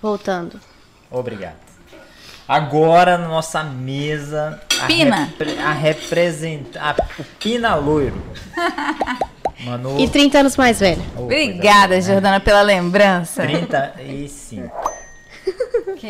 Voltando. 0.00 0.60
Obrigado. 1.10 1.56
Agora 2.48 3.16
na 3.16 3.28
nossa 3.28 3.62
mesa. 3.62 4.60
A 4.82 4.86
Pina. 4.86 5.24
repre- 5.24 5.58
A 5.58 5.72
representar. 5.72 6.96
O 7.18 7.24
Pina 7.38 7.74
Loiro. 7.76 8.20
Manu. 9.64 10.00
E 10.00 10.08
30 10.08 10.38
anos 10.40 10.56
mais 10.56 10.80
velho. 10.80 11.02
Oh, 11.16 11.24
Obrigada, 11.24 12.00
Jordana, 12.00 12.40
pela 12.40 12.62
lembrança. 12.62 13.42
35. 13.42 14.70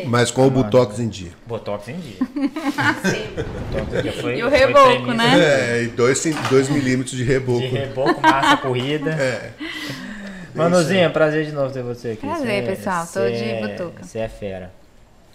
Mas 0.07 0.31
com 0.31 0.47
o 0.47 0.51
Botox 0.51 1.01
em 1.01 1.09
dia. 1.09 1.33
Botox 1.47 1.89
em 1.89 1.97
dia. 1.99 2.17
Botox 2.31 3.95
em 3.99 4.03
dia 4.03 4.13
foi, 4.13 4.37
E 4.39 4.43
o 4.45 4.49
reboco, 4.49 5.13
né? 5.13 5.35
É, 5.79 5.83
e 5.83 5.89
2 5.89 6.69
milímetros 6.71 7.17
de 7.17 7.25
reboco. 7.25 7.61
De 7.61 7.67
reboco, 7.67 8.21
massa 8.21 8.57
corrida. 8.59 9.11
É. 9.11 9.51
Manuzinha, 10.55 11.11
prazer 11.11 11.47
de 11.47 11.53
novo 11.53 11.73
ter 11.73 11.83
você 11.83 12.11
aqui. 12.13 12.27
Prazer, 12.27 12.65
Cê- 12.65 12.71
pessoal, 12.77 13.07
tô 13.07 13.27
de 13.29 13.45
é- 13.45 13.61
butuca. 13.61 14.05
Você 14.05 14.19
é 14.19 14.29
fera. 14.29 14.71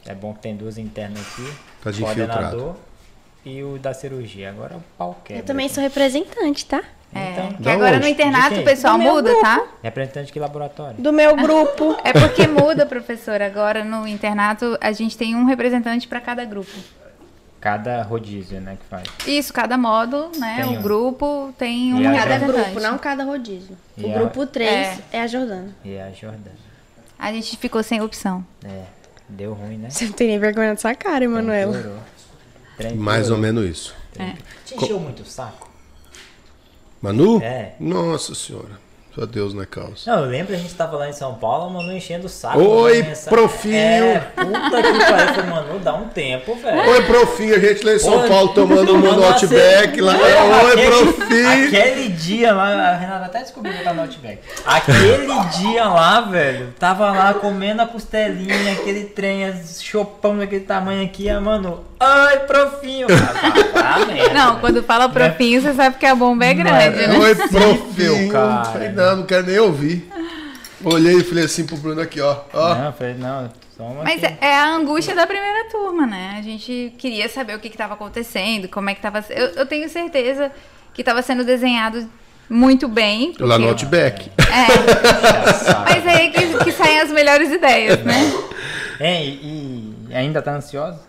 É 0.05 0.13
bom 0.13 0.33
que 0.33 0.39
tem 0.41 0.55
duas 0.55 0.77
internas 0.77 1.19
aqui. 1.19 1.51
Tá 1.83 1.91
de 1.91 2.01
coordenador 2.01 2.75
e 3.43 3.63
o 3.63 3.77
da 3.79 3.93
cirurgia. 3.93 4.49
Agora 4.49 4.75
o 4.75 4.83
pau 4.97 5.19
quebra. 5.23 5.41
Eu 5.41 5.45
também 5.45 5.67
sou 5.69 5.81
representante, 5.83 6.65
tá? 6.65 6.83
É, 7.13 7.29
Então, 7.31 7.53
que 7.53 7.69
agora 7.69 7.97
no 7.97 8.07
internato 8.07 8.55
o 8.59 8.63
pessoal 8.63 8.97
muda, 8.99 9.29
grupo. 9.29 9.41
tá? 9.41 9.63
Representante 9.81 10.27
de 10.27 10.33
que 10.33 10.39
laboratório? 10.39 10.95
Do 10.99 11.13
meu 11.13 11.35
grupo. 11.35 11.95
É 12.03 12.11
porque 12.11 12.45
muda, 12.45 12.85
professora. 12.85 13.45
Agora 13.45 13.83
no 13.85 14.05
internato 14.07 14.77
a 14.81 14.91
gente 14.91 15.17
tem 15.17 15.33
um 15.35 15.45
representante 15.45 16.07
para 16.07 16.19
cada 16.19 16.43
grupo. 16.43 16.71
Cada 17.65 18.03
rodízio, 18.03 18.61
né, 18.61 18.77
que 18.79 18.85
faz. 18.85 19.07
Isso, 19.25 19.51
cada 19.51 19.75
módulo, 19.75 20.29
né? 20.37 20.57
Tem 20.57 20.65
o 20.65 20.77
um. 20.77 20.81
grupo 20.83 21.51
tem 21.57 21.95
um 21.95 21.99
E 21.99 22.05
a 22.05 22.13
Cada 22.13 22.37
grupo, 22.37 22.79
não 22.79 22.95
cada 22.99 23.23
rodízio. 23.23 23.75
E 23.97 24.05
o 24.05 24.11
a- 24.15 24.19
grupo 24.19 24.45
3 24.45 25.01
é. 25.11 25.19
a 25.19 25.25
Jordana. 25.25 25.75
E 25.83 25.97
a 25.97 26.11
Jordana. 26.11 26.55
A 27.17 27.33
gente 27.33 27.57
ficou 27.57 27.81
sem 27.81 27.99
opção. 28.01 28.45
É, 28.63 28.83
deu 29.27 29.53
ruim, 29.53 29.79
né? 29.79 29.89
Você 29.89 30.05
não 30.05 30.11
tem 30.13 30.27
nem 30.27 30.37
vergonha 30.37 30.75
dessa 30.75 30.93
cara, 30.93 31.23
Emanuela. 31.25 32.03
Mais 32.95 33.31
ou 33.31 33.37
menos 33.39 33.67
isso. 33.67 33.95
Te 34.63 34.75
encheu 34.75 34.99
muito 34.99 35.23
o 35.23 35.25
saco? 35.25 35.67
Manu? 37.01 37.41
É. 37.41 37.73
Nossa 37.79 38.35
senhora. 38.35 38.79
Só 39.17 39.25
Deus 39.25 39.53
na 39.53 39.65
causa. 39.65 39.93
Não, 40.07 40.25
eu 40.25 40.29
lembro 40.29 40.53
a 40.53 40.57
gente 40.57 40.73
tava 40.73 40.97
lá 40.97 41.07
em 41.07 41.13
São 41.13 41.35
Paulo, 41.35 41.69
Manu 41.73 41.93
enchendo 41.93 42.25
o 42.25 42.29
saco. 42.29 42.59
Oi, 42.59 43.01
profinho. 43.29 43.75
É, 43.77 44.19
puta 44.35 44.83
que 44.83 44.99
pariu. 45.05 45.45
Manu, 45.49 45.79
dá 45.79 45.93
um 45.95 46.09
tempo, 46.09 46.53
velho. 46.55 46.89
Oi, 46.89 47.01
profinho, 47.03 47.55
a 47.55 47.59
gente 47.59 47.85
lá 47.85 47.93
em 47.93 47.99
São 47.99 48.19
Oi, 48.19 48.27
Paulo 48.27 48.49
tomando 48.49 48.93
um 48.93 48.99
uma 49.15 49.27
Outback 49.27 50.01
lá. 50.01 50.13
Não, 50.13 50.19
Oi, 50.65 50.71
aquele- 50.73 50.87
profinho. 51.13 51.67
Aquele 51.67 52.09
dia 52.09 52.53
lá, 52.53 52.89
a 52.89 52.97
Renata 52.97 53.25
até 53.27 53.39
descobriu 53.39 53.73
que 53.73 53.79
eu 53.79 53.83
tava 53.85 53.95
no 53.95 54.01
Outback. 54.01 54.39
Aquele 54.65 55.27
dia 55.59 55.85
lá, 55.85 56.21
velho, 56.21 56.73
tava 56.77 57.09
lá 57.11 57.33
comendo 57.35 57.81
a 57.81 57.85
costelinha, 57.87 58.73
aquele 58.73 59.05
trem, 59.05 59.53
chopão 59.79 60.37
daquele 60.37 60.65
tamanho 60.65 61.05
aqui, 61.05 61.29
a 61.29 61.39
Manu. 61.39 61.85
Ai, 61.97 62.39
profinho. 62.39 63.07
Ah, 63.09 63.99
merda, 64.05 64.33
Não, 64.33 64.59
quando 64.59 64.83
fala 64.83 65.07
propinho, 65.07 65.61
você 65.61 65.73
sabe 65.73 65.95
que 65.97 66.05
a 66.05 66.13
bomba 66.13 66.45
é 66.45 66.53
grande, 66.53 67.07
né? 67.07 67.17
Oi, 67.17 67.33
possível, 67.35 67.77
profinho. 67.85 68.31
cara. 68.31 68.63
Não, 69.05 69.15
não 69.17 69.25
quero 69.25 69.45
nem 69.47 69.59
ouvir. 69.59 70.09
Olhei 70.83 71.17
e 71.17 71.23
falei 71.23 71.45
assim 71.45 71.65
pro 71.65 71.77
Bruno 71.77 72.01
aqui, 72.01 72.19
ó. 72.21 72.37
ó. 72.53 72.75
Não, 72.75 72.93
falei, 72.93 73.13
não, 73.15 73.51
toma 73.77 74.03
Mas 74.03 74.23
aqui. 74.23 74.37
é 74.41 74.47
é 74.47 74.55
a 74.55 74.75
angústia 74.75 75.15
da 75.15 75.25
primeira 75.25 75.69
turma, 75.69 76.05
né? 76.05 76.35
A 76.37 76.41
gente 76.41 76.93
queria 76.97 77.27
saber 77.29 77.55
o 77.55 77.59
que 77.59 77.67
estava 77.69 77.93
acontecendo, 77.93 78.67
como 78.67 78.89
é 78.89 78.93
que 78.93 78.99
estava. 78.99 79.23
Eu, 79.29 79.47
eu 79.49 79.65
tenho 79.65 79.89
certeza 79.89 80.51
que 80.93 81.01
estava 81.01 81.21
sendo 81.21 81.43
desenhado 81.43 82.07
muito 82.49 82.87
bem. 82.87 83.29
porque- 83.31 83.43
Lá 83.43 83.57
no 83.57 83.69
Outback. 83.69 84.29
É, 84.37 85.83
mas 85.89 86.05
é 86.05 86.09
aí 86.21 86.29
que, 86.31 86.63
que 86.65 86.71
saem 86.71 86.99
as 86.99 87.09
melhores 87.11 87.51
ideias, 87.51 88.03
né? 88.03 88.15
É, 88.99 89.23
e, 89.25 89.95
e 90.09 90.15
ainda 90.15 90.41
tá 90.41 90.51
ansiosa? 90.55 90.99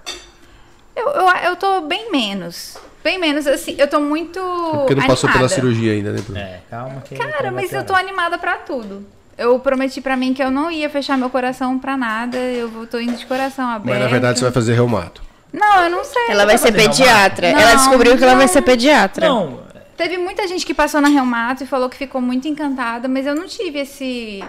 Eu, 0.95 1.09
eu, 1.11 1.29
eu 1.45 1.57
tô 1.57 1.83
bem 1.83 2.11
menos. 2.11 2.77
Bem 3.07 3.19
menos, 3.21 3.47
assim, 3.47 3.77
eu 3.79 3.87
tô 3.87 4.01
muito. 4.01 4.41
Porque 4.41 4.97
não 4.97 5.07
passou 5.07 5.29
pela 5.31 5.45
animada. 5.45 5.49
cirurgia 5.55 5.93
ainda, 5.93 6.11
né, 6.11 6.21
Bruno? 6.21 6.41
É, 6.41 6.59
calma 6.69 7.01
que. 7.03 7.15
Cara, 7.15 7.53
mas 7.53 7.73
eu 7.73 7.85
tô 7.85 7.95
animada 7.95 8.37
pra 8.37 8.57
tudo. 8.57 9.07
Eu 9.39 9.57
prometi 9.61 10.01
pra 10.01 10.17
mim 10.17 10.35
que 10.35 10.43
eu 10.43 10.51
não 10.51 10.69
ia 10.73 10.91
fechar 10.91 11.17
meu 11.17 11.31
coração 11.31 11.79
pra 11.79 11.97
nada. 11.97 12.37
Eu 12.37 12.69
vou- 12.69 12.85
tô 12.85 12.99
indo 12.99 13.15
de 13.17 13.25
coração 13.25 13.69
aberto. 13.69 13.87
Mas 13.95 14.01
na 14.03 14.09
verdade 14.09 14.41
você 14.41 14.45
vai 14.47 14.53
fazer 14.53 14.75
reumato. 14.75 15.23
Não, 15.53 15.85
eu 15.85 15.91
não 15.91 16.03
sei. 16.03 16.31
Ela 16.31 16.47
vai 16.47 16.59
ser 16.59 16.73
pediatra. 16.73 17.53
Não, 17.53 17.61
ela 17.61 17.75
descobriu 17.77 18.17
que 18.17 18.25
ela 18.25 18.35
vai 18.35 18.49
ser 18.49 18.63
pediatra. 18.63 19.29
Não, 19.29 19.61
Teve 19.97 20.19
muita 20.19 20.47
gente 20.49 20.67
que 20.67 20.75
passou 20.75 21.01
na 21.01 21.09
Reumato 21.09 21.63
e 21.63 21.67
falou 21.67 21.89
que 21.89 21.97
ficou 21.97 22.21
muito 22.21 22.47
encantada, 22.49 23.07
mas 23.09 23.25
eu 23.25 23.35
não 23.37 23.47
tive 23.47 23.79
esse. 23.79 24.45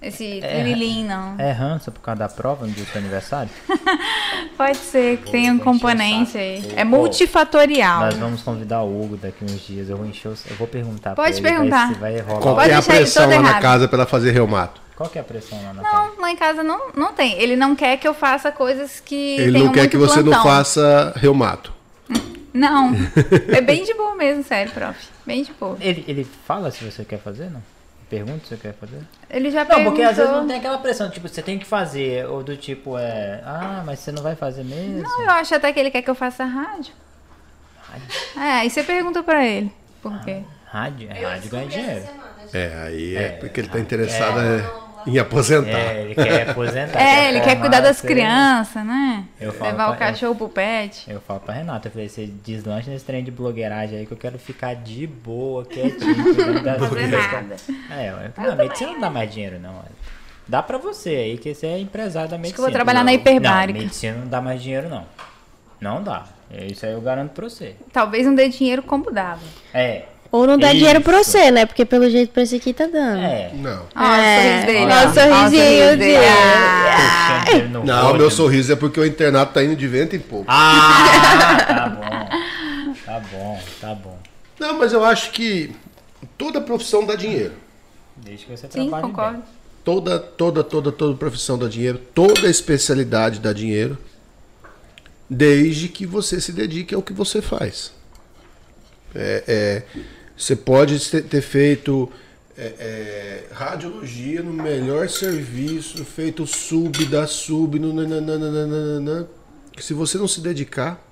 Esse 0.00 0.38
É. 0.40 0.60
trililin, 0.62 1.04
não. 1.06 1.34
é 1.38 1.50
ranço 1.50 1.90
por 1.90 2.00
causa 2.00 2.20
da 2.20 2.28
prova 2.28 2.66
do 2.66 2.84
seu 2.86 3.00
aniversário? 3.00 3.50
Pode 4.56 4.76
ser 4.78 5.18
que 5.18 5.30
tenha 5.32 5.52
um 5.52 5.58
componente 5.58 6.38
aí. 6.38 6.72
É 6.76 6.84
multifatorial. 6.84 8.00
Nós 8.00 8.14
vamos 8.16 8.42
convidar 8.42 8.82
o 8.82 9.02
Hugo 9.02 9.16
daqui 9.16 9.44
uns 9.44 9.60
dias. 9.66 9.88
Eu 9.90 9.96
vou 9.96 10.06
encher 10.06 10.28
o... 10.28 10.34
Eu 10.48 10.56
vou 10.56 10.66
perguntar 10.68 11.14
pra 11.14 11.24
Pode 11.24 11.36
ele, 11.36 11.42
vai- 11.42 11.50
perguntar. 11.52 11.88
se 11.88 11.94
vai 11.94 12.20
rolar. 12.20 12.40
Qual 12.40 12.54
Pode 12.54 12.70
é 12.70 12.74
a 12.74 12.82
pressão 12.82 13.28
lá 13.28 13.40
na 13.40 13.60
casa 13.60 13.88
pra 13.88 13.98
ela 13.98 14.06
fazer 14.06 14.30
reumato? 14.30 14.80
Qual 14.96 15.08
que 15.08 15.18
é 15.18 15.20
a 15.20 15.24
pressão 15.24 15.58
lá 15.64 15.72
na 15.72 15.82
casa? 15.82 15.96
Não, 15.96 16.20
lá 16.20 16.30
em 16.30 16.36
casa 16.36 16.62
não, 16.62 16.80
não 16.96 17.12
tem. 17.12 17.32
Ele 17.40 17.54
não 17.56 17.74
quer 17.76 17.96
que 17.98 18.06
eu 18.06 18.14
faça 18.14 18.50
coisas 18.52 19.00
que. 19.00 19.36
Ele 19.38 19.58
não 19.58 19.72
quer 19.72 19.80
muito 19.82 19.90
que 19.92 19.96
você 19.96 20.16
não 20.22 20.32
plantão. 20.32 20.42
faça 20.44 21.12
reumato. 21.16 21.72
Não. 22.54 22.92
É 23.54 23.60
bem 23.60 23.84
de 23.84 23.94
boa 23.94 24.16
mesmo, 24.16 24.42
sério, 24.42 24.72
prof. 24.72 24.96
Bem 25.24 25.42
de 25.44 25.52
boa. 25.52 25.76
Ele, 25.80 26.02
ele 26.08 26.26
fala 26.46 26.70
se 26.72 26.82
você 26.84 27.04
quer 27.04 27.18
fazer, 27.20 27.50
não? 27.50 27.62
Pergunta 28.08 28.40
se 28.44 28.48
você 28.48 28.56
quer 28.56 28.72
fazer? 28.74 29.00
Ele 29.28 29.50
já 29.50 29.60
Não, 29.60 29.66
perguntou. 29.66 29.92
porque 29.92 30.02
às 30.02 30.16
vezes 30.16 30.32
não 30.32 30.46
tem 30.46 30.56
aquela 30.56 30.78
pressão, 30.78 31.10
tipo, 31.10 31.28
você 31.28 31.42
tem 31.42 31.58
que 31.58 31.66
fazer, 31.66 32.26
ou 32.26 32.42
do 32.42 32.56
tipo, 32.56 32.96
é, 32.96 33.42
ah, 33.44 33.82
mas 33.84 33.98
você 33.98 34.10
não 34.12 34.22
vai 34.22 34.34
fazer 34.34 34.64
mesmo? 34.64 35.02
Não, 35.02 35.22
eu 35.22 35.30
acho 35.30 35.54
até 35.54 35.72
que 35.72 35.78
ele 35.78 35.90
quer 35.90 36.00
que 36.00 36.08
eu 36.08 36.14
faça 36.14 36.44
rádio. 36.44 36.94
É, 38.36 38.40
aí 38.60 38.70
você 38.70 38.82
pergunta 38.82 39.22
pra 39.22 39.44
ele. 39.46 39.70
Por 40.02 40.18
quê? 40.20 40.42
Rádio, 40.66 41.10
é, 41.10 41.22
rádio 41.22 41.50
ganha 41.50 41.66
dinheiro. 41.68 42.04
É, 42.52 42.82
aí 42.86 43.16
é, 43.16 43.22
É, 43.22 43.28
porque 43.32 43.60
ele 43.60 43.68
tá 43.68 43.78
interessado 43.78 44.40
é, 44.40 44.87
em 45.06 45.18
aposentar. 45.18 45.68
É, 45.78 46.02
ele 46.02 46.14
quer 46.14 46.50
aposentar. 46.50 46.98
É, 47.00 47.28
ele 47.28 47.40
quer 47.40 47.56
cuidar 47.60 47.80
das 47.80 48.00
crianças, 48.00 48.84
né? 48.84 49.24
Eu 49.40 49.52
falo 49.52 49.70
Levar 49.70 49.90
o 49.90 49.96
pra- 49.96 50.06
eu- 50.08 50.12
cachorro 50.12 50.34
pro 50.34 50.48
pet. 50.48 51.04
Eu 51.10 51.20
falo 51.20 51.40
pra 51.40 51.54
Renata, 51.54 51.88
eu 51.88 51.92
falei, 51.92 52.08
você 52.08 52.26
deslancha 52.26 52.90
nesse 52.90 53.04
trem 53.04 53.22
de 53.22 53.30
blogueiragem 53.30 53.98
aí 53.98 54.06
que 54.06 54.12
eu 54.12 54.16
quero 54.18 54.38
ficar 54.38 54.74
de 54.74 55.06
boa, 55.06 55.64
quietinho, 55.64 56.62
das 56.62 56.78
Fazer 56.88 57.06
nada. 57.08 57.56
É, 57.96 58.14
eu, 58.44 58.52
a 58.52 58.56
medicina 58.56 58.92
não 58.92 59.00
dá 59.00 59.10
mais 59.10 59.32
dinheiro, 59.32 59.58
não. 59.60 59.82
Dá 60.46 60.62
pra 60.62 60.78
você 60.78 61.10
aí, 61.10 61.38
que 61.38 61.54
você 61.54 61.66
é 61.66 61.78
empresário 61.78 62.30
da 62.30 62.36
medicina. 62.38 62.54
que 62.54 62.60
eu 62.60 62.64
vou 62.64 62.72
trabalhar 62.72 63.00
na 63.04 63.12
Não. 63.12 63.12
hiperbárica. 63.12 63.78
Não, 63.78 63.84
medicina 63.84 64.16
não 64.18 64.28
dá 64.28 64.40
mais 64.40 64.62
dinheiro, 64.62 64.88
não. 64.88 65.04
Não 65.80 66.02
dá. 66.02 66.24
Isso 66.50 66.86
aí 66.86 66.92
eu 66.92 67.00
garanto 67.02 67.32
pra 67.32 67.44
você. 67.48 67.76
Talvez 67.92 68.24
não 68.26 68.34
dê 68.34 68.48
dinheiro 68.48 68.82
como 68.82 69.10
dava. 69.12 69.42
É. 69.74 70.06
Ou 70.30 70.46
não 70.46 70.58
dá 70.58 70.68
Isso. 70.68 70.76
dinheiro 70.76 71.00
pra 71.00 71.22
você, 71.24 71.50
né? 71.50 71.64
Porque 71.64 71.84
pelo 71.86 72.08
jeito 72.10 72.32
pra 72.32 72.42
esse 72.42 72.56
aqui 72.56 72.74
tá 72.74 72.86
dando. 72.86 73.18
É. 73.22 73.50
Não. 73.54 73.86
Ó, 73.96 74.14
É, 74.14 74.60
o 74.60 74.64
sorriso 74.64 74.76
dele. 74.76 74.92
ó, 74.92 74.94
ó. 74.94 74.98
o 74.98 75.06
Ó, 75.06 75.10
o 75.10 75.14
sorrisinho 75.14 75.96
dele. 75.98 76.16
Ah, 76.26 77.44
Não, 77.84 78.02
rosto. 78.02 78.18
meu 78.18 78.30
sorriso 78.30 78.72
é 78.72 78.76
porque 78.76 79.00
o 79.00 79.06
internato 79.06 79.54
tá 79.54 79.64
indo 79.64 79.74
de 79.74 79.88
vento 79.88 80.14
em 80.14 80.18
pouco. 80.18 80.44
Ah, 80.48 81.64
tá 81.66 81.88
bom. 81.88 82.94
Tá 83.06 83.20
bom, 83.32 83.60
tá 83.80 83.94
bom. 83.94 84.18
Não, 84.60 84.78
mas 84.78 84.92
eu 84.92 85.02
acho 85.02 85.30
que 85.30 85.74
toda 86.36 86.60
profissão 86.60 87.06
dá 87.06 87.14
dinheiro. 87.14 87.54
Desde 88.16 88.44
que 88.44 88.50
você 88.50 88.66
Sim, 88.68 88.82
trabalhe 88.90 89.02
concordo. 89.04 89.32
bem. 89.38 89.42
Toda, 89.82 90.18
toda, 90.18 90.62
toda, 90.62 90.92
toda 90.92 91.16
profissão 91.16 91.56
dá 91.56 91.68
dinheiro. 91.68 91.98
Toda 92.14 92.50
especialidade 92.50 93.38
dá 93.40 93.54
dinheiro. 93.54 93.96
Desde 95.30 95.88
que 95.88 96.04
você 96.04 96.38
se 96.40 96.52
dedique 96.52 96.94
ao 96.94 97.00
que 97.02 97.12
você 97.14 97.40
faz. 97.40 97.92
É, 99.14 99.44
é, 99.48 99.82
você 100.38 100.54
pode 100.54 101.00
ter, 101.22 101.42
feito 101.42 102.10
é, 102.56 102.62
é, 102.78 103.44
radiologia 103.52 104.40
no 104.40 104.52
melhor 104.52 105.08
serviço, 105.08 106.04
feito 106.04 106.46
sub 106.46 107.04
da 107.06 107.26
sub, 107.26 107.78
no 107.78 107.92
nananana, 107.92 109.28
se 109.78 109.92
você 109.92 110.16
não 110.16 110.28
se 110.28 110.40
dedicar, 110.40 111.02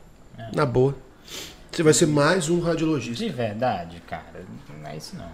na 0.55 0.65
boa, 0.65 0.97
você 1.73 1.83
vai 1.83 1.93
ser 1.93 2.07
mais 2.07 2.49
um 2.49 2.61
radiologista. 2.61 3.25
De 3.25 3.31
verdade, 3.31 4.01
cara, 4.07 4.45
não 4.81 4.89
é 4.89 4.97
isso 4.97 5.17
não. 5.17 5.29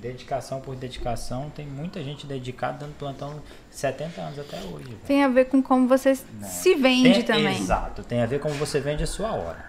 Dedicação 0.00 0.60
por 0.60 0.74
dedicação, 0.76 1.50
tem 1.50 1.66
muita 1.66 2.02
gente 2.02 2.26
dedicada 2.26 2.78
dando 2.78 2.94
plantão 2.98 3.42
70 3.70 4.20
anos 4.20 4.38
até 4.38 4.58
hoje. 4.60 4.84
velho. 4.84 4.98
Tem 5.06 5.24
a 5.24 5.28
ver 5.28 5.46
com 5.46 5.62
como 5.62 5.86
você 5.88 6.14
se 6.14 6.74
vende 6.74 7.22
Tem- 7.22 7.24
também. 7.24 7.58
Exato, 7.58 8.02
tem 8.02 8.22
a 8.22 8.26
ver 8.26 8.40
com 8.40 8.48
como 8.48 8.58
você 8.58 8.80
vende 8.80 9.02
a 9.02 9.06
sua 9.06 9.32
hora. 9.32 9.64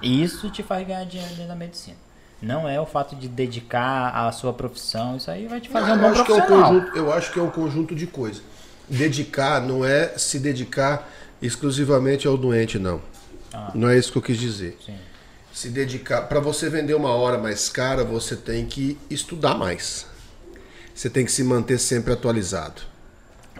E 0.00 0.22
isso 0.22 0.50
te 0.50 0.62
faz 0.62 0.86
ganhar 0.86 1.04
dinheiro 1.04 1.34
dentro 1.34 1.48
da 1.48 1.56
medicina. 1.56 1.96
Não 2.42 2.68
é 2.68 2.80
o 2.80 2.84
fato 2.84 3.14
de 3.14 3.28
dedicar 3.28 4.08
a 4.08 4.32
sua 4.32 4.52
profissão, 4.52 5.16
isso 5.16 5.30
aí 5.30 5.46
vai 5.46 5.60
te 5.60 5.68
fazer 5.68 5.92
um 5.92 5.94
eu, 5.94 6.00
bom 6.00 6.08
acho 6.08 6.24
que 6.24 6.32
é 6.32 6.34
um 6.34 6.36
profissional. 6.38 6.70
conjunto, 6.72 6.96
eu 6.96 7.12
acho 7.12 7.32
que 7.32 7.38
é 7.38 7.42
um 7.42 7.50
conjunto 7.50 7.94
de 7.94 8.06
coisas. 8.06 8.42
Dedicar 8.88 9.60
não 9.60 9.84
é 9.84 10.18
se 10.18 10.40
dedicar 10.40 11.08
exclusivamente 11.40 12.26
ao 12.26 12.36
doente, 12.36 12.78
não. 12.78 13.00
Não 13.74 13.88
é 13.88 13.96
isso 13.98 14.10
que 14.10 14.18
eu 14.18 14.22
quis 14.22 14.38
dizer. 14.38 14.76
Sim. 14.84 14.96
Se 15.52 15.68
dedicar. 15.68 16.22
Para 16.22 16.40
você 16.40 16.68
vender 16.68 16.94
uma 16.94 17.10
hora 17.10 17.38
mais 17.38 17.68
cara, 17.68 18.02
você 18.02 18.34
tem 18.34 18.66
que 18.66 18.98
estudar 19.10 19.54
mais. 19.54 20.06
Você 20.94 21.10
tem 21.10 21.24
que 21.24 21.32
se 21.32 21.44
manter 21.44 21.78
sempre 21.78 22.12
atualizado. 22.12 22.82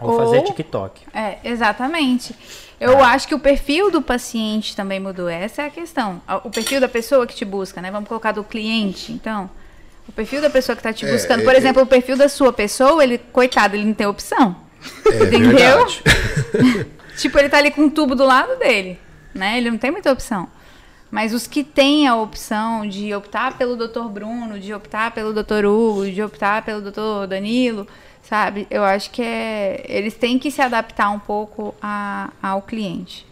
Ou 0.07 0.17
fazer 0.17 0.37
Ou- 0.37 0.43
TikTok. 0.45 1.01
É, 1.13 1.37
exatamente. 1.43 2.35
Eu 2.79 3.01
acho 3.03 3.27
que 3.27 3.33
o 3.35 3.39
perfil 3.39 3.89
do 3.89 4.01
paciente 4.01 4.75
também 4.75 4.99
mudou. 4.99 5.29
Essa 5.29 5.61
é 5.61 5.65
a 5.67 5.69
questão. 5.69 6.21
O 6.43 6.49
perfil 6.49 6.81
da 6.81 6.89
pessoa 6.89 7.25
que 7.25 7.33
te 7.35 7.45
busca, 7.45 7.81
né? 7.81 7.89
Vamos 7.91 8.09
colocar 8.09 8.31
do 8.33 8.43
cliente, 8.43 9.11
então. 9.13 9.49
O 10.07 10.11
perfil 10.11 10.41
da 10.41 10.49
pessoa 10.49 10.75
que 10.75 10.81
está 10.81 10.91
te 10.91 11.05
É, 11.05 11.11
buscando. 11.11 11.41
é, 11.41 11.43
Por 11.45 11.53
é. 11.53 11.57
exemplo, 11.57 11.81
o 11.83 11.85
perfil 11.85 12.17
da 12.17 12.27
sua 12.27 12.51
pessoa, 12.51 13.01
ele, 13.03 13.17
coitado, 13.17 13.75
ele 13.75 13.85
não 13.85 13.93
tem 13.93 14.05
opção. 14.05 14.53
É 15.05 15.23
Entendeu? 15.23 15.51
verdade. 15.55 16.03
Tipo, 17.17 17.37
ele 17.39 17.47
tá 17.47 17.57
ali 17.59 17.71
com 17.71 17.83
um 17.83 17.89
tubo 17.89 18.15
do 18.15 18.25
lado 18.25 18.57
dele, 18.57 18.99
né? 19.33 19.57
Ele 19.57 19.69
não 19.71 19.77
tem 19.77 19.91
muita 19.91 20.11
opção. 20.11 20.47
Mas 21.11 21.31
os 21.31 21.45
que 21.45 21.63
têm 21.63 22.07
a 22.07 22.15
opção 22.15 22.85
de 22.89 23.13
optar 23.13 23.55
pelo 23.55 23.75
Dr. 23.77 24.05
Bruno, 24.09 24.59
de 24.59 24.73
optar 24.73 25.11
pelo 25.11 25.31
Dr. 25.31 25.63
Hugo, 25.65 26.09
de 26.09 26.21
optar 26.23 26.63
pelo 26.65 26.81
Dr. 26.81 27.27
Danilo, 27.29 27.87
sabe? 28.23 28.65
Eu 28.69 28.83
acho 28.83 29.11
que 29.11 29.21
é, 29.21 29.85
eles 29.87 30.15
têm 30.15 30.39
que 30.39 30.49
se 30.49 30.61
adaptar 30.61 31.09
um 31.11 31.19
pouco 31.19 31.75
a, 31.81 32.31
ao 32.41 32.61
cliente. 32.61 33.25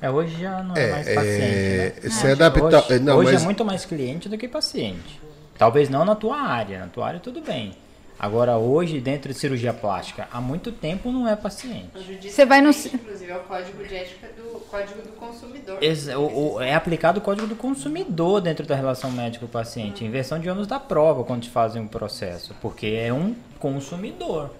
É, 0.00 0.10
hoje 0.10 0.38
já 0.40 0.62
não 0.62 0.76
é, 0.76 0.88
É, 0.88 0.92
mais 0.92 1.08
é, 1.08 1.14
paciente, 1.14 2.04
né? 2.04 2.10
se 2.10 2.26
adaptar. 2.26 2.84
Hoje, 2.84 2.98
não, 2.98 3.16
hoje 3.16 3.32
mas 3.32 3.42
é 3.42 3.44
muito 3.44 3.64
mais 3.64 3.84
cliente 3.86 4.28
do 4.28 4.36
que 4.36 4.46
paciente. 4.46 5.20
Talvez 5.56 5.88
não 5.88 6.04
na 6.04 6.14
tua 6.14 6.36
área. 6.36 6.80
Na 6.80 6.86
tua 6.88 7.06
área 7.08 7.20
tudo 7.20 7.40
bem. 7.40 7.74
Agora 8.18 8.56
hoje, 8.56 8.98
dentro 9.00 9.32
de 9.32 9.38
cirurgia 9.38 9.72
plástica, 9.74 10.26
há 10.32 10.40
muito 10.40 10.72
tempo 10.72 11.12
não 11.12 11.28
é 11.28 11.36
paciente. 11.36 11.90
Você 12.22 12.46
vai 12.46 12.60
no- 12.62 12.70
Inclusive, 12.70 13.30
é 13.30 13.36
o 13.36 13.40
código 13.40 13.84
de 13.84 13.94
ética 13.94 14.28
do 14.36 14.58
código 14.60 15.02
do 15.02 15.08
consumidor. 15.12 15.78
Ex- 15.82 16.08
o- 16.08 16.54
o- 16.54 16.60
é 16.60 16.74
aplicado 16.74 17.18
o 17.18 17.22
código 17.22 17.46
do 17.46 17.54
consumidor 17.54 18.40
dentro 18.40 18.64
da 18.66 18.74
relação 18.74 19.10
médico-paciente, 19.10 20.04
inversão 20.04 20.38
de 20.38 20.48
ônus 20.48 20.66
da 20.66 20.80
prova 20.80 21.24
quando 21.24 21.42
te 21.42 21.50
fazem 21.50 21.82
um 21.82 21.86
processo, 21.88 22.54
porque 22.62 22.86
é 22.86 23.12
um 23.12 23.34
consumidor, 23.58 24.50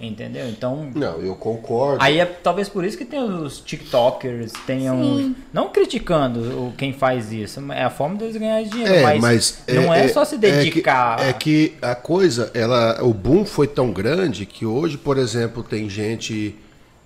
entendeu? 0.00 0.48
Então, 0.48 0.90
Não, 0.94 1.20
eu 1.20 1.34
concordo. 1.34 2.02
aí 2.02 2.18
é 2.18 2.24
talvez 2.24 2.68
por 2.68 2.84
isso 2.84 2.96
que 2.96 3.04
tem 3.04 3.20
os 3.20 3.60
TikTokers, 3.60 4.52
tenham 4.66 4.96
Sim. 5.02 5.36
não 5.52 5.70
criticando 5.70 6.66
o 6.66 6.72
quem 6.76 6.92
faz 6.92 7.32
isso, 7.32 7.60
é 7.72 7.82
a 7.84 7.90
forma 7.90 8.16
deles 8.16 8.36
ganharem 8.36 8.68
dinheiro, 8.68 8.94
É, 8.94 9.02
mas, 9.02 9.20
mas 9.20 9.62
não 9.68 9.92
é, 9.92 10.08
só 10.08 10.24
se 10.24 10.36
dedicar. 10.38 11.20
É 11.20 11.32
que, 11.32 11.74
é 11.76 11.78
que 11.78 11.78
a 11.82 11.94
coisa, 11.94 12.50
ela, 12.54 13.02
o 13.02 13.12
boom 13.12 13.44
foi 13.44 13.66
tão 13.66 13.92
grande 13.92 14.46
que 14.46 14.64
hoje, 14.64 14.96
por 14.96 15.18
exemplo, 15.18 15.62
tem 15.62 15.88
gente 15.88 16.54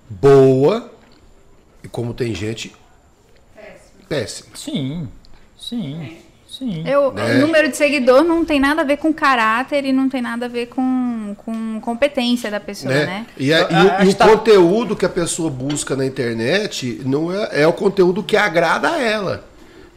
boa 0.08 0.90
e 1.82 1.88
como 1.88 2.12
tem 2.12 2.34
gente 2.34 2.72
péssima. 4.08 4.50
Sim, 4.54 5.08
sim, 5.58 6.18
sim. 6.62 6.84
Eu, 6.86 7.12
Né? 7.12 7.36
O 7.36 7.38
número 7.40 7.68
de 7.68 7.76
seguidor 7.76 8.22
não 8.22 8.44
tem 8.44 8.60
nada 8.60 8.82
a 8.82 8.84
ver 8.84 8.96
com 8.98 9.12
caráter 9.12 9.84
e 9.84 9.92
não 9.92 10.08
tem 10.08 10.22
nada 10.22 10.46
a 10.46 10.48
ver 10.48 10.66
com, 10.66 11.34
com 11.38 11.80
competência 11.80 12.50
da 12.50 12.60
pessoa, 12.60 12.92
Né? 12.94 13.04
né? 13.06 13.26
E, 13.36 13.52
a- 13.52 13.60
e 13.60 13.86
o- 13.86 13.90
acho 13.92 14.06
e 14.06 14.08
o 14.10 14.14
tá- 14.14 14.28
conteúdo 14.28 14.96
que 14.96 15.04
a 15.04 15.08
pessoa 15.08 15.50
busca 15.50 15.96
na 15.96 16.06
internet 16.06 17.00
não 17.04 17.32
é, 17.32 17.62
é 17.62 17.66
o 17.66 17.72
conteúdo 17.72 18.22
que 18.22 18.36
agrada 18.36 18.90
a 18.90 19.00
ela. 19.00 19.44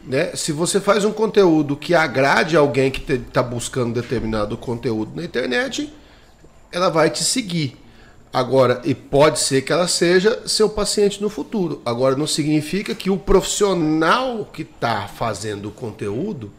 Né? 0.07 0.31
Se 0.35 0.51
você 0.51 0.79
faz 0.79 1.03
um 1.03 1.11
conteúdo 1.11 1.75
que 1.75 1.95
agrade 1.95 2.55
alguém 2.55 2.91
que 2.91 3.11
está 3.13 3.41
buscando 3.41 3.93
determinado 3.99 4.55
conteúdo 4.57 5.11
na 5.15 5.23
internet, 5.23 5.91
ela 6.71 6.89
vai 6.89 7.09
te 7.09 7.23
seguir. 7.23 7.75
Agora, 8.35 8.81
e 8.83 8.93
pode 8.93 9.39
ser 9.39 9.61
que 9.61 9.71
ela 9.71 9.87
seja 9.87 10.45
seu 10.45 10.67
paciente 10.67 11.21
no 11.21 11.29
futuro. 11.29 11.81
Agora, 11.85 12.17
não 12.17 12.27
significa 12.27 12.93
que 12.93 13.09
o 13.09 13.17
profissional 13.17 14.43
que 14.51 14.63
está 14.63 15.07
fazendo 15.07 15.69
o 15.69 15.71
conteúdo 15.71 16.51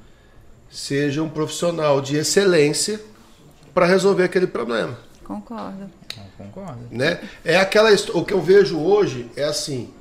seja 0.70 1.22
um 1.22 1.28
profissional 1.28 2.00
de 2.00 2.16
excelência 2.16 2.98
para 3.74 3.84
resolver 3.84 4.24
aquele 4.24 4.46
problema 4.46 4.98
Concordo. 5.22 5.90
Concordo. 6.38 6.80
né? 6.90 7.20
É 7.44 7.58
aquela 7.58 7.90
o 8.14 8.24
que 8.24 8.32
eu 8.32 8.40
vejo 8.40 8.80
hoje 8.80 9.30
é 9.36 9.44
assim. 9.44 9.92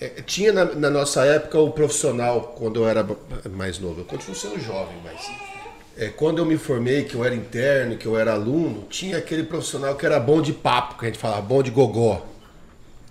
é, 0.00 0.08
tinha 0.22 0.50
na, 0.50 0.64
na 0.64 0.88
nossa 0.88 1.26
época 1.26 1.58
o 1.58 1.70
profissional 1.72 2.54
quando 2.56 2.80
eu 2.80 2.88
era 2.88 3.06
mais 3.50 3.78
novo. 3.78 4.00
Eu 4.00 4.06
continuo 4.06 4.34
sendo 4.34 4.58
jovem, 4.58 4.96
mas 5.04 5.30
é, 5.98 6.08
quando 6.08 6.38
eu 6.38 6.46
me 6.46 6.56
formei, 6.56 7.04
que 7.04 7.14
eu 7.16 7.24
era 7.24 7.34
interno, 7.34 7.96
que 7.96 8.06
eu 8.06 8.16
era 8.18 8.32
aluno, 8.32 8.86
tinha 8.88 9.18
aquele 9.18 9.42
profissional 9.42 9.96
que 9.96 10.06
era 10.06 10.18
bom 10.20 10.40
de 10.40 10.52
papo, 10.52 10.96
que 10.98 11.04
a 11.04 11.08
gente 11.08 11.18
falava 11.18 11.42
bom 11.42 11.62
de 11.62 11.70
gogó. 11.70 12.24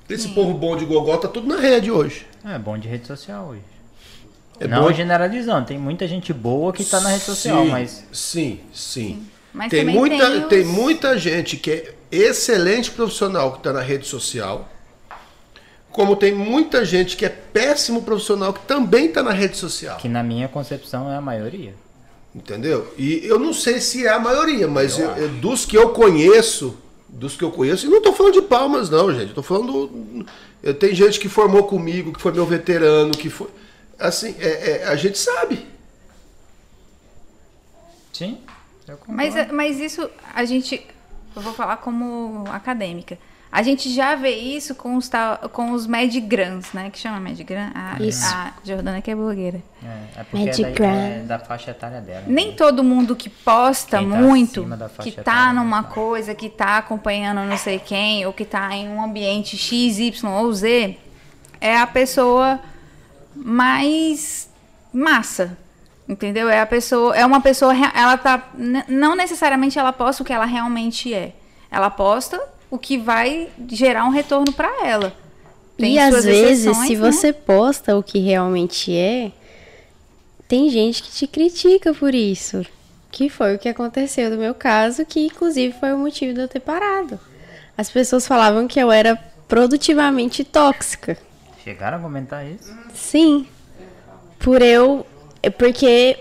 Esse 0.09 0.29
povo 0.29 0.53
bom 0.53 0.77
de 0.77 0.85
gogó 0.85 1.17
tá 1.17 1.27
tudo 1.27 1.47
na 1.47 1.59
rede 1.59 1.91
hoje. 1.91 2.25
É 2.45 2.57
bom 2.57 2.77
de 2.77 2.87
rede 2.87 3.05
social 3.05 3.47
hoje. 3.49 3.61
É 4.59 4.67
não 4.67 4.83
bom- 4.83 4.93
generalizando, 4.93 5.67
tem 5.67 5.77
muita 5.77 6.07
gente 6.07 6.31
boa 6.33 6.71
que 6.71 6.83
tá 6.85 6.99
na 7.01 7.09
rede 7.09 7.23
social, 7.25 7.65
Sim, 7.65 7.69
mas 7.71 8.03
sim, 8.11 8.59
sim. 8.73 9.27
Mas 9.53 9.69
tem 9.69 9.83
muita, 9.85 10.29
tem 10.29 10.39
os- 10.43 10.47
tem 10.47 10.63
muita 10.65 11.17
gente 11.17 11.57
que 11.57 11.71
é 11.71 11.93
excelente 12.09 12.89
profissional 12.91 13.51
que 13.51 13.57
está 13.57 13.73
na 13.73 13.81
rede 13.81 14.07
social, 14.07 14.67
como 15.91 16.15
tem 16.15 16.33
muita 16.33 16.85
gente 16.85 17.17
que 17.17 17.25
é 17.25 17.29
péssimo 17.29 18.01
profissional 18.01 18.53
que 18.53 18.61
também 18.61 19.07
está 19.07 19.21
na 19.21 19.31
rede 19.31 19.57
social, 19.57 19.97
que 19.97 20.07
na 20.07 20.23
minha 20.23 20.47
concepção 20.47 21.11
é 21.11 21.17
a 21.17 21.21
maioria. 21.21 21.73
Entendeu? 22.37 22.93
E 22.97 23.25
eu 23.25 23.37
não 23.39 23.51
sei 23.53 23.81
se 23.81 24.05
é 24.05 24.09
a 24.09 24.19
maioria, 24.19 24.67
mas 24.67 24.97
Eu 24.99 25.09
eu- 25.11 25.29
dos 25.29 25.65
que 25.65 25.77
eu 25.77 25.89
conheço, 25.89 26.77
dos 27.09 27.35
que 27.35 27.43
eu 27.43 27.51
conheço, 27.51 27.85
e 27.85 27.89
não 27.89 27.97
estou 27.97 28.13
falando 28.13 28.33
de 28.33 28.41
palmas 28.43 28.89
não, 28.89 29.11
gente, 29.13 29.29
estou 29.29 29.43
falando, 29.43 30.25
eu 30.61 30.73
tenho 30.73 30.93
gente 30.95 31.19
que 31.19 31.27
formou 31.27 31.63
comigo, 31.63 32.13
que 32.13 32.21
foi 32.21 32.31
meu 32.31 32.45
veterano, 32.45 33.11
que 33.11 33.29
foi, 33.29 33.47
assim, 33.99 34.35
é- 34.39 34.71
é, 34.71 34.83
a 34.87 34.95
gente 34.95 35.17
sabe. 35.17 35.65
Sim, 38.13 38.37
eu 38.87 38.97
concordo. 38.97 39.13
Mas, 39.15 39.51
mas 39.51 39.79
isso 39.79 40.09
a 40.33 40.43
gente. 40.45 40.85
Eu 41.35 41.41
vou 41.41 41.53
falar 41.53 41.77
como 41.77 42.45
acadêmica. 42.51 43.17
A 43.51 43.63
gente 43.63 43.89
já 43.93 44.13
vê 44.15 44.35
isso 44.35 44.75
com 44.75 44.97
os, 44.97 45.07
tal, 45.07 45.37
com 45.49 45.71
os 45.71 45.87
Medgrams, 45.87 46.67
né? 46.73 46.89
Que 46.89 46.99
chama 46.99 47.19
Medgram? 47.19 47.71
A, 47.73 48.01
Isso. 48.01 48.25
a 48.25 48.53
Jordana 48.63 49.01
que 49.01 49.09
é 49.09 49.15
blogueira. 49.15 49.61
É, 49.81 50.19
é 50.19 50.23
porque 50.23 50.49
é 50.49 50.71
da, 50.71 50.85
é 50.85 51.19
da 51.19 51.39
faixa 51.39 51.71
etária 51.71 52.01
dela. 52.01 52.23
Nem 52.27 52.49
né? 52.49 52.53
todo 52.57 52.83
mundo 52.83 53.15
que 53.15 53.29
posta 53.29 53.97
tá 53.97 54.03
muito, 54.03 54.67
que 55.01 55.11
tá 55.11 55.21
etária, 55.21 55.53
numa 55.53 55.81
né? 55.81 55.87
coisa, 55.89 56.35
que 56.35 56.49
tá 56.49 56.77
acompanhando 56.77 57.47
não 57.47 57.57
sei 57.57 57.79
quem, 57.79 58.25
ou 58.25 58.33
que 58.33 58.43
tá 58.43 58.75
em 58.75 58.89
um 58.89 59.01
ambiente 59.01 59.57
X, 59.57 59.97
Y 59.97 60.29
ou 60.29 60.53
Z, 60.53 60.97
é 61.61 61.77
a 61.77 61.87
pessoa 61.87 62.59
mais 63.33 64.49
massa. 64.93 65.57
Entendeu? 66.07 66.49
É 66.49 66.61
a 66.61 66.65
pessoa, 66.65 67.15
é 67.15 67.25
uma 67.25 67.41
pessoa, 67.41 67.73
ela 67.93 68.17
tá, 68.17 68.49
não 68.87 69.15
necessariamente 69.15 69.77
ela 69.77 69.91
posta 69.91 70.23
o 70.23 70.25
que 70.25 70.31
ela 70.31 70.45
realmente 70.45 71.13
é. 71.13 71.33
Ela 71.69 71.89
posta 71.89 72.41
o 72.69 72.77
que 72.77 72.97
vai 72.97 73.49
gerar 73.69 74.05
um 74.05 74.09
retorno 74.09 74.51
para 74.51 74.85
ela. 74.85 75.13
Tem 75.77 75.93
e 75.93 75.99
às 75.99 76.25
vezes, 76.25 76.65
exceções, 76.65 76.87
se 76.87 76.95
né? 76.95 77.11
você 77.11 77.31
posta 77.33 77.95
o 77.95 78.01
que 78.01 78.19
realmente 78.19 78.95
é, 78.95 79.31
tem 80.47 80.69
gente 80.69 81.03
que 81.03 81.11
te 81.11 81.27
critica 81.27 81.93
por 81.93 82.15
isso. 82.15 82.65
Que 83.11 83.29
foi 83.29 83.55
o 83.55 83.59
que 83.59 83.69
aconteceu 83.69 84.29
no 84.29 84.37
meu 84.37 84.53
caso, 84.53 85.05
que 85.05 85.25
inclusive 85.25 85.73
foi 85.79 85.93
o 85.93 85.97
motivo 85.97 86.33
de 86.33 86.41
eu 86.41 86.47
ter 86.47 86.59
parado. 86.59 87.19
As 87.77 87.89
pessoas 87.89 88.27
falavam 88.27 88.67
que 88.67 88.79
eu 88.79 88.91
era 88.91 89.15
produtivamente 89.47 90.43
tóxica. 90.43 91.17
Chegaram 91.63 91.97
a 91.97 92.01
comentar 92.01 92.45
isso? 92.45 92.75
Sim. 92.93 93.47
Por 94.39 94.61
eu. 94.61 95.05
é 95.43 95.49
Porque, 95.49 96.17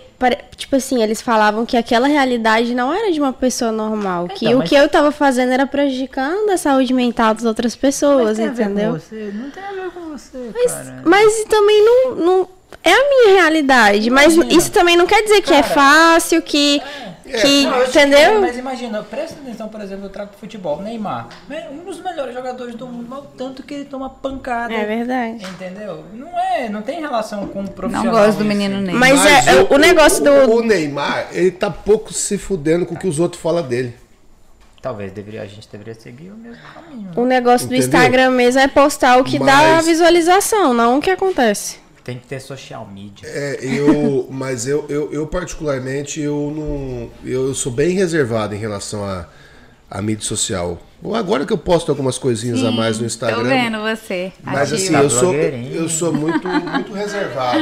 tipo 0.56 0.76
assim, 0.76 1.02
eles 1.02 1.20
falavam 1.20 1.66
que 1.66 1.76
aquela 1.76 2.06
realidade 2.08 2.74
não 2.74 2.92
era 2.92 3.12
de 3.12 3.20
uma 3.20 3.32
pessoa 3.32 3.70
normal. 3.70 4.28
que 4.28 4.46
Então, 4.46 4.56
o 4.56 4.58
mas- 4.60 4.68
que 4.68 4.74
eu 4.74 4.88
tava 4.88 5.12
fazendo 5.12 5.52
era 5.52 5.66
prejudicando 5.66 6.50
a 6.50 6.56
saúde 6.56 6.92
mental 6.94 7.34
das 7.34 7.44
outras 7.44 7.76
pessoas, 7.76 8.38
Mas 8.38 8.38
tem 8.38 8.46
a 8.46 8.50
ver 8.50 8.64
com 8.64 8.70
entendeu? 8.70 8.92
você? 8.92 9.30
Não 9.34 9.50
tem 9.50 9.62
a 9.62 9.72
ver 9.72 9.90
com 9.90 10.00
você, 10.10 10.50
Mas, 10.54 10.72
cara. 10.72 11.02
mas 11.04 11.44
também 11.44 11.84
não, 11.84 12.14
não. 12.14 12.48
É 12.82 12.92
a 12.92 13.08
minha 13.08 13.40
realidade. 13.40 14.08
Mas 14.10 14.34
Imagina. 14.34 14.58
isso 14.58 14.70
também 14.72 14.96
não 14.96 15.06
quer 15.06 15.22
dizer 15.22 15.40
que 15.42 15.52
é 15.52 15.62
Cara, 15.62 15.74
fácil, 15.74 16.40
que. 16.42 16.80
que 17.24 17.30
te 17.40 17.64
entendo, 17.64 17.88
entendeu? 17.88 18.40
Mas 18.40 18.56
imagina, 18.56 19.02
presta 19.02 19.40
atenção, 19.40 19.68
por 19.68 19.80
exemplo, 19.80 20.04
eu 20.04 20.10
trago 20.10 20.30
futebol, 20.38 20.80
Neymar. 20.80 21.26
né, 21.48 21.66
Um 21.72 21.78
dos 21.84 22.00
melhores 22.00 22.32
jogadores 22.32 22.76
do 22.76 22.86
mundo, 22.86 23.06
mas 23.08 23.18
o 23.18 23.22
tanto 23.36 23.64
que 23.64 23.74
ele 23.74 23.84
toma 23.86 24.08
pancada. 24.08 24.72
É 24.72 24.84
verdade. 24.84 25.44
Entendeu? 25.44 26.04
Não 26.14 26.28
é, 26.38 26.68
não 26.68 26.82
tem 26.82 27.00
relação 27.00 27.48
com 27.48 27.62
o 27.64 27.68
profissional. 27.70 28.14
Não 28.14 28.20
gosto 28.26 28.38
do 28.38 28.44
em 28.44 28.48
si. 28.50 28.54
menino 28.56 28.80
Ney. 28.80 28.94
Mas 28.94 29.26
é, 29.26 29.54
o, 29.62 29.74
o 29.74 29.78
negócio 29.78 30.22
do. 30.22 30.30
O 30.52 30.62
Neymar, 30.62 31.26
ele 31.32 31.50
tá 31.50 31.68
pouco 31.68 32.12
se 32.12 32.38
fudendo 32.38 32.86
com 32.86 32.94
o 32.94 32.98
que 32.98 33.08
os 33.08 33.18
outros 33.18 33.42
falam 33.42 33.62
dele. 33.66 33.92
Talvez 34.80 35.10
deveria, 35.10 35.42
a 35.42 35.46
gente 35.46 35.66
deveria 35.68 35.94
seguir 35.94 36.30
o 36.30 36.36
mesmo 36.36 36.62
caminho. 36.72 37.02
né? 37.08 37.12
O 37.16 37.24
negócio 37.24 37.66
do 37.66 37.74
Entendeu? 37.74 37.88
Instagram 37.98 38.30
mesmo 38.30 38.60
é 38.60 38.68
postar 38.68 39.18
o 39.18 39.24
que 39.24 39.36
dá 39.36 39.44
Mas- 39.46 39.86
visualização, 39.86 40.72
não 40.72 40.98
o 40.98 41.00
que 41.00 41.10
acontece. 41.10 41.78
Tem 42.06 42.20
que 42.20 42.26
ter 42.28 42.38
social 42.38 42.86
media. 42.86 43.28
É, 43.28 43.58
eu, 43.64 44.28
mas 44.30 44.64
eu, 44.64 44.86
eu, 44.88 45.12
eu 45.12 45.26
particularmente 45.26 46.20
eu 46.20 46.52
não, 46.54 47.10
eu 47.28 47.52
sou 47.52 47.72
bem 47.72 47.96
reservado 47.96 48.54
em 48.54 48.58
relação 48.58 49.04
a, 49.04 49.26
a 49.90 50.00
mídia 50.00 50.24
social. 50.24 50.80
Agora 51.12 51.44
que 51.44 51.52
eu 51.52 51.58
posto 51.58 51.90
algumas 51.90 52.16
coisinhas 52.16 52.62
a 52.62 52.70
mais 52.70 53.00
no 53.00 53.06
Instagram, 53.06 53.42
Tô 53.42 53.48
vendo 53.48 53.80
você. 53.80 54.32
mas 54.40 54.72
assim 54.72 54.94
eu 54.94 55.10
sou 55.10 55.34
eu 55.34 55.88
sou 55.88 56.12
muito 56.12 56.46
muito 56.46 56.92
reservado, 56.92 57.58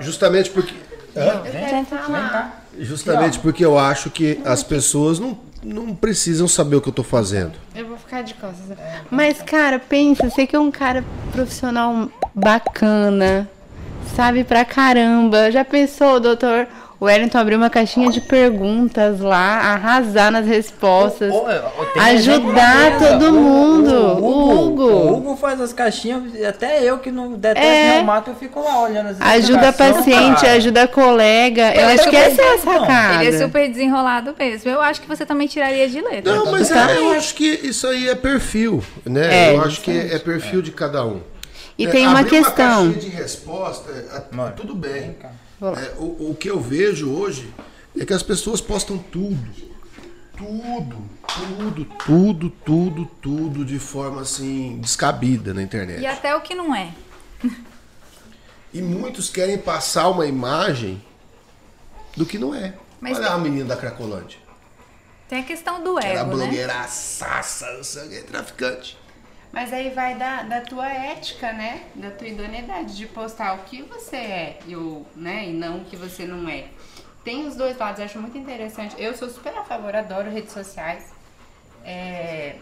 justamente 0.00 0.50
porque 0.50 0.74
Hã? 1.16 1.42
Vem, 1.42 1.52
vem 1.52 1.84
cá. 1.84 2.62
justamente 2.80 3.38
porque 3.38 3.64
eu 3.64 3.78
acho 3.78 4.10
que 4.10 4.40
as 4.44 4.64
pessoas 4.64 5.20
não 5.20 5.38
não 5.62 5.94
precisam 5.94 6.48
saber 6.48 6.74
o 6.74 6.80
que 6.80 6.88
eu 6.88 6.92
tô 6.92 7.04
fazendo. 7.04 7.52
Eu 7.76 7.86
vou 7.86 7.96
ficar 7.96 8.22
de 8.22 8.34
costas. 8.34 8.76
Mas, 9.08 9.40
cara, 9.40 9.78
pensa, 9.78 10.28
você 10.28 10.44
que 10.44 10.56
é 10.56 10.58
um 10.58 10.72
cara 10.72 11.04
profissional 11.30 12.10
bacana, 12.34 13.48
sabe 14.16 14.44
pra 14.44 14.64
caramba. 14.64 15.50
Já 15.50 15.64
pensou, 15.64 16.18
doutor 16.20 16.66
Wellington 17.00 17.38
abrir 17.38 17.56
uma 17.56 17.68
caixinha 17.68 18.08
de 18.10 18.20
perguntas 18.20 19.18
lá, 19.18 19.58
arrasar 19.72 20.30
nas 20.30 20.46
respostas, 20.46 21.32
tem 21.94 22.02
exemplo 22.14 22.50
ajudar 22.50 22.98
todo 22.98 23.28
O- 23.28 23.32
mundo. 23.32 23.92
O, 23.92 24.24
O 24.24 24.66
Hugo. 24.66 24.82
o 24.84 25.16
Hugo 25.16 25.36
faz 25.36 25.60
as 25.60 25.72
caixinhas, 25.72 26.22
até 26.44 26.80
eu 26.84 26.98
que 26.98 27.10
não 27.10 27.32
detesto 27.32 27.66
É. 27.68 27.94
reumato, 27.96 28.30
eu 28.30 28.36
fico 28.36 28.60
lá 28.60 28.80
olhando 28.82 29.08
as 29.08 29.20
Ajuda 29.20 29.72
paciente, 29.72 30.42
cara. 30.42 30.52
ajuda 30.52 30.86
colega. 30.86 31.74
Eu 31.74 31.88
é 31.88 31.94
acho 31.94 32.08
que 32.08 32.16
super- 32.16 32.18
essa 32.30 32.42
é 32.42 32.54
a 32.54 32.58
sacada. 32.58 33.24
Ele 33.24 33.34
é 33.36 33.38
super 33.40 33.68
desenrolado 33.68 34.32
mesmo. 34.38 34.70
Eu 34.70 34.80
acho 34.80 35.00
que 35.00 35.08
você 35.08 35.26
também 35.26 35.48
tiraria 35.48 35.88
de 35.88 36.00
letra. 36.00 36.32
Não, 36.36 36.52
mas 36.52 36.68
Tá. 36.68 36.88
é- 36.88 36.98
eu 36.98 37.10
acho 37.14 37.34
que 37.34 37.46
isso 37.64 37.84
aí 37.88 38.08
é 38.08 38.14
perfil, 38.14 38.80
né? 39.04 39.48
É, 39.50 39.56
eu 39.56 39.62
acho 39.62 39.80
que 39.80 39.90
é 39.90 40.18
perfil 40.20 40.62
de 40.62 40.70
cada 40.70 41.04
um. 41.04 41.20
E 41.78 41.86
É, 41.86 41.90
tem 41.90 42.06
uma 42.06 42.20
abrir 42.20 42.30
questão. 42.42 42.84
Uma 42.84 42.94
de 42.94 43.08
resposta, 43.08 43.90
é, 43.90 44.50
tudo 44.56 44.74
bem. 44.74 45.16
É, 45.60 45.94
o, 45.98 46.30
o 46.30 46.36
que 46.38 46.50
eu 46.50 46.60
vejo 46.60 47.10
hoje 47.10 47.52
é 47.98 48.04
que 48.04 48.12
as 48.12 48.22
pessoas 48.22 48.60
postam 48.60 48.98
tudo. 48.98 49.72
Tudo, 50.36 50.96
tudo, 51.26 51.84
tudo, 52.04 52.50
tudo, 52.64 53.06
tudo 53.20 53.64
de 53.64 53.78
forma 53.78 54.22
assim 54.22 54.78
descabida 54.80 55.54
na 55.54 55.62
internet. 55.62 56.00
E 56.00 56.06
até 56.06 56.34
o 56.34 56.40
que 56.40 56.54
não 56.54 56.74
é. 56.74 56.92
E 58.74 58.80
muitos 58.82 59.28
querem 59.28 59.58
passar 59.58 60.08
uma 60.08 60.26
imagem 60.26 61.02
do 62.16 62.24
que 62.26 62.38
não 62.38 62.54
é. 62.54 62.74
Mas 63.00 63.18
Olha 63.18 63.26
tem- 63.26 63.34
a 63.36 63.38
menina 63.38 63.64
da 63.66 63.76
Cracolândia. 63.76 64.38
Tem 65.28 65.40
a 65.40 65.44
questão 65.44 65.82
do 65.82 65.98
Era 65.98 66.20
ego, 66.20 66.36
né? 66.36 66.44
blogueira 66.44 66.86
sei 67.84 68.06
o 68.06 68.08
que, 68.10 68.20
traficante. 68.22 68.98
Mas 69.52 69.70
aí 69.72 69.90
vai 69.90 70.14
da, 70.14 70.42
da 70.42 70.60
tua 70.62 70.88
ética, 70.88 71.52
né? 71.52 71.82
Da 71.94 72.10
tua 72.10 72.26
idoneidade 72.26 72.96
de 72.96 73.06
postar 73.06 73.54
o 73.54 73.64
que 73.64 73.82
você 73.82 74.16
é 74.16 74.58
e, 74.66 74.74
né? 75.14 75.48
e 75.48 75.52
não 75.52 75.78
o 75.78 75.84
que 75.84 75.94
você 75.94 76.24
não 76.24 76.48
é. 76.48 76.68
Tem 77.22 77.46
os 77.46 77.54
dois 77.54 77.76
lados, 77.76 78.00
acho 78.00 78.18
muito 78.18 78.36
interessante. 78.38 78.96
Eu 78.98 79.14
sou 79.14 79.28
super 79.28 79.54
a 79.56 79.62
favor, 79.62 79.94
adoro 79.94 80.30
redes 80.30 80.52
sociais. 80.52 81.12
É, 81.84 82.56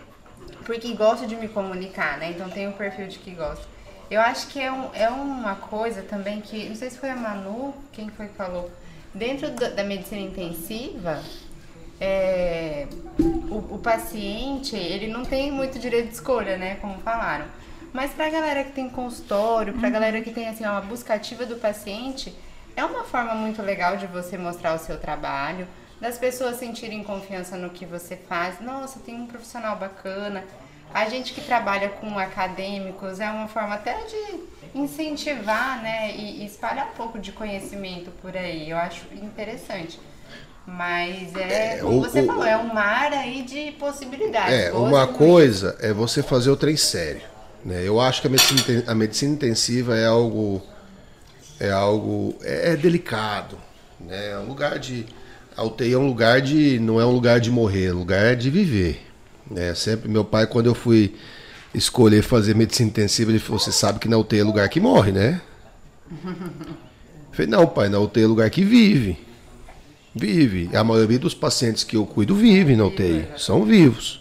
porque 0.66 0.92
gosto 0.94 1.26
de 1.26 1.36
me 1.36 1.48
comunicar, 1.48 2.18
né? 2.18 2.32
Então 2.32 2.50
tenho 2.50 2.70
o 2.70 2.72
perfil 2.72 3.06
de 3.06 3.18
que 3.18 3.30
gosto. 3.30 3.66
Eu 4.10 4.20
acho 4.20 4.48
que 4.48 4.60
é, 4.60 4.72
um, 4.72 4.90
é 4.92 5.08
uma 5.08 5.54
coisa 5.54 6.02
também 6.02 6.40
que, 6.40 6.68
não 6.68 6.74
sei 6.74 6.90
se 6.90 6.98
foi 6.98 7.10
a 7.10 7.16
Manu, 7.16 7.72
quem 7.92 8.08
foi 8.08 8.26
que 8.26 8.34
falou, 8.34 8.68
dentro 9.14 9.50
da, 9.52 9.68
da 9.68 9.84
medicina 9.84 10.20
intensiva, 10.20 11.22
é, 12.00 12.86
o, 13.18 13.74
o 13.74 13.78
paciente, 13.78 14.74
ele 14.74 15.08
não 15.08 15.24
tem 15.24 15.52
muito 15.52 15.78
direito 15.78 16.08
de 16.08 16.14
escolha, 16.14 16.56
né, 16.56 16.76
como 16.76 16.98
falaram. 17.00 17.44
Mas 17.92 18.12
pra 18.12 18.30
galera 18.30 18.64
que 18.64 18.72
tem 18.72 18.88
consultório, 18.88 19.74
pra 19.74 19.90
galera 19.90 20.20
que 20.20 20.30
tem 20.30 20.48
assim 20.48 20.64
uma 20.64 20.80
busca 20.80 21.14
ativa 21.14 21.44
do 21.44 21.56
paciente, 21.56 22.34
é 22.76 22.84
uma 22.84 23.04
forma 23.04 23.34
muito 23.34 23.60
legal 23.60 23.96
de 23.96 24.06
você 24.06 24.38
mostrar 24.38 24.74
o 24.74 24.78
seu 24.78 24.98
trabalho, 24.98 25.66
das 26.00 26.16
pessoas 26.16 26.56
sentirem 26.56 27.04
confiança 27.04 27.56
no 27.56 27.68
que 27.70 27.84
você 27.84 28.16
faz. 28.16 28.60
Nossa, 28.60 29.00
tem 29.00 29.14
um 29.16 29.26
profissional 29.26 29.76
bacana. 29.76 30.44
A 30.94 31.08
gente 31.08 31.34
que 31.34 31.40
trabalha 31.40 31.90
com 31.90 32.18
acadêmicos 32.18 33.20
é 33.20 33.30
uma 33.30 33.46
forma 33.46 33.74
até 33.74 33.94
de 34.04 34.40
incentivar, 34.74 35.82
né, 35.82 36.12
e, 36.12 36.42
e 36.42 36.46
espalhar 36.46 36.88
um 36.88 36.94
pouco 36.94 37.18
de 37.18 37.32
conhecimento 37.32 38.10
por 38.22 38.36
aí. 38.36 38.70
Eu 38.70 38.78
acho 38.78 39.04
interessante. 39.12 40.00
Mas 40.66 41.34
é, 41.34 41.74
É, 41.74 41.78
como 41.78 41.98
o- 41.98 42.00
você 42.02 42.20
o- 42.20 42.26
falou, 42.26 42.44
é 42.44 42.56
um 42.56 42.72
mar 42.72 43.12
aí 43.12 43.42
de 43.42 43.72
possibilidades. 43.72 44.52
É, 44.54 44.70
boas 44.70 44.88
uma 44.88 45.06
coisa 45.06 45.76
é 45.80 45.92
você 45.92 46.22
fazer 46.22 46.50
o 46.50 46.56
trem 46.56 46.76
sério. 46.76 47.22
Né? 47.64 47.82
Eu 47.84 48.00
acho 48.00 48.20
que 48.20 48.26
a 48.26 48.30
medicina, 48.30 48.84
a 48.86 48.94
medicina 48.94 49.32
intensiva 49.34 49.96
é 49.96 50.06
algo. 50.06 50.62
É 51.58 51.70
algo. 51.70 52.36
É, 52.42 52.72
é 52.72 52.76
delicado. 52.76 53.58
Né? 53.98 54.30
É 54.30 54.38
um 54.38 54.46
lugar 54.46 54.78
de. 54.78 55.04
A 55.56 55.64
UTI 55.64 55.92
é 55.92 55.98
um 55.98 56.06
lugar 56.06 56.40
de. 56.40 56.78
Não 56.78 57.00
é 57.00 57.04
um 57.04 57.10
lugar 57.12 57.40
de 57.40 57.50
morrer, 57.50 57.86
é 57.86 57.92
um 57.92 57.98
lugar 57.98 58.36
de 58.36 58.48
viver. 58.48 59.04
Né? 59.50 59.74
Sempre 59.74 60.08
meu 60.08 60.24
pai, 60.24 60.46
quando 60.46 60.66
eu 60.66 60.74
fui 60.74 61.14
escolher 61.74 62.22
fazer 62.22 62.54
medicina 62.54 62.88
intensiva, 62.88 63.30
ele 63.30 63.38
falou: 63.40 63.58
Você 63.58 63.72
sabe 63.72 63.98
que 63.98 64.08
na 64.08 64.16
UTI 64.16 64.38
é 64.40 64.44
lugar 64.44 64.68
que 64.68 64.78
morre, 64.80 65.10
né? 65.12 65.40
Eu 67.30 67.36
falei, 67.36 67.50
não, 67.50 67.64
pai, 67.66 67.88
na 67.88 67.98
UTI 68.00 68.24
é 68.24 68.26
lugar 68.26 68.50
que 68.50 68.64
vive. 68.64 69.16
Vive. 70.14 70.70
A 70.74 70.82
maioria 70.82 71.18
dos 71.18 71.34
pacientes 71.34 71.84
que 71.84 71.96
eu 71.96 72.04
cuido 72.04 72.34
vivem 72.34 72.76
na 72.76 72.84
UTI, 72.84 73.26
são 73.36 73.64
vivos. 73.64 74.20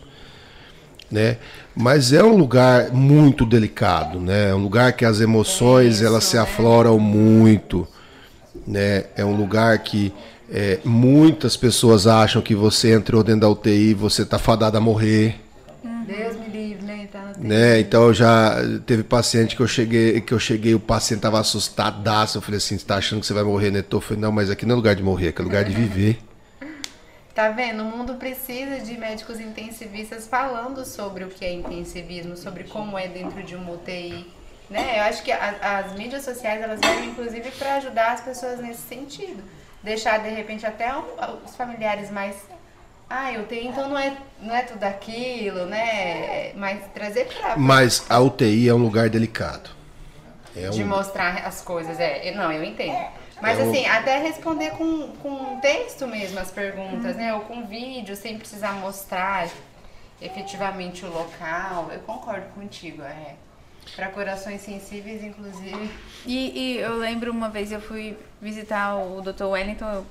Né? 1.10 1.38
Mas 1.76 2.14
é 2.14 2.24
um 2.24 2.36
lugar 2.36 2.92
muito 2.92 3.46
delicado, 3.46 4.20
né? 4.20 4.50
É 4.50 4.56
um 4.56 4.62
lugar 4.62 4.94
que 4.94 5.06
as 5.06 5.20
emoções 5.20 6.02
elas 6.02 6.24
se 6.26 6.38
afloram 6.38 7.00
muito, 7.00 7.88
né? 8.68 9.06
É 9.16 9.26
um 9.26 9.36
lugar 9.36 9.80
que 9.80 10.14
é, 10.52 10.80
muitas 10.84 11.56
pessoas 11.56 12.06
acham 12.06 12.42
que 12.42 12.54
você 12.54 12.94
entrou 12.94 13.24
dentro 13.24 13.42
da 13.42 13.50
UTI 13.50 13.92
e 13.92 13.94
você 13.94 14.26
tá 14.26 14.38
fadado 14.38 14.78
a 14.78 14.82
morrer. 14.82 15.40
Deus 16.06 16.36
me 16.38 16.49
né? 17.18 17.34
Tá 17.34 17.40
Né? 17.40 17.80
Então 17.80 18.14
já 18.14 18.56
teve 18.86 19.04
paciente 19.04 19.56
que 19.56 19.62
eu 19.62 19.68
cheguei, 19.68 20.22
que 20.22 20.34
eu 20.34 20.40
cheguei, 20.40 20.76
o 20.76 20.80
paciente 20.80 21.22
tava 21.22 21.40
assustadaço. 21.40 22.38
Eu 22.38 22.42
falei 22.42 22.58
assim, 22.58 22.78
você 22.78 22.86
tá 22.86 22.98
achando 22.98 23.22
que 23.22 23.26
você 23.26 23.34
vai 23.34 23.44
morrer, 23.44 23.72
né? 23.72 23.84
Eu 23.90 24.02
falei, 24.02 24.22
não, 24.22 24.32
mas 24.32 24.50
aqui 24.50 24.66
não 24.66 24.74
é 24.74 24.76
lugar 24.76 24.96
de 24.96 25.04
morrer, 25.04 25.30
aqui 25.30 25.42
é 25.42 25.44
lugar 25.44 25.64
de 25.64 25.74
viver. 25.74 26.20
Tá 27.34 27.50
vendo? 27.50 27.84
O 27.84 27.86
mundo 27.86 28.16
precisa 28.16 28.80
de 28.80 28.98
médicos 28.98 29.40
intensivistas 29.40 30.28
falando 30.28 30.86
sobre 30.86 31.24
o 31.24 31.30
que 31.30 31.46
é 31.46 31.54
intensivismo, 31.54 32.36
sobre 32.36 32.66
como 32.66 32.98
é 32.98 33.08
dentro 33.08 33.42
de 33.44 33.56
uma 33.56 33.72
UTI. 33.72 34.28
Né? 34.70 35.00
Eu 35.00 35.04
acho 35.04 35.24
que 35.24 35.32
a- 35.32 35.80
as 35.86 35.94
mídias 35.94 36.24
sociais 36.24 36.62
elas 36.62 36.80
vêm 36.80 37.10
inclusive 37.10 37.50
para 37.52 37.76
ajudar 37.76 38.12
as 38.12 38.22
pessoas 38.22 38.60
nesse 38.60 38.82
sentido. 38.82 39.42
Deixar 39.82 40.18
de 40.20 40.30
repente 40.30 40.66
até 40.66 40.92
os 41.46 41.56
familiares 41.56 42.12
mais. 42.12 42.36
Ah, 43.10 43.34
eu 43.34 43.46
tenho, 43.48 43.72
então 43.72 43.90
não 43.90 43.98
é, 43.98 44.16
não 44.40 44.56
é 44.56 44.62
tudo 44.62 44.84
aquilo, 44.84 45.66
né? 45.66 46.54
Mas 46.54 46.86
trazer 46.94 47.26
pra. 47.26 47.58
Mas 47.58 48.06
a 48.10 48.20
UTI 48.20 48.70
é 48.70 48.74
um 48.74 48.78
lugar 48.78 49.10
delicado. 49.10 49.70
É 50.56 50.70
de 50.70 50.84
um, 50.84 50.88
mostrar 50.88 51.38
as 51.46 51.62
coisas, 51.62 52.00
é. 52.00 52.32
Não, 52.36 52.52
eu 52.52 52.64
entendo. 52.64 52.98
Mas 53.42 53.58
É 53.60 53.64
um- 53.64 53.72
assim, 53.72 53.86
até 53.88 54.18
responder 54.20 54.72
com, 54.72 55.14
com 55.24 55.60
texto 55.60 56.06
mesmo 56.06 56.40
as 56.40 56.52
perguntas, 56.52 57.16
né? 57.16 57.34
Ou 57.34 57.42
com 57.42 57.66
vídeo, 57.66 58.16
sem 58.16 58.38
precisar 58.38 58.74
mostrar 58.74 59.48
efetivamente 60.22 61.06
o 61.06 61.10
local. 61.10 61.90
Eu 61.92 62.00
concordo 62.02 62.48
contigo, 62.54 63.02
é. 63.02 63.36
Para 63.96 64.10
corações 64.10 64.62
sensíveis, 64.62 65.24
inclusive. 65.24 65.90
E, 66.26 66.60
e 66.76 66.78
eu 66.80 66.96
lembro 66.98 67.32
uma 67.32 67.50
vez 67.50 67.72
eu 67.72 67.82
fui 67.82 68.16
visitar 68.42 68.96
o 68.98 69.22
Dr. 69.22 69.46
Wellington, 69.46 70.04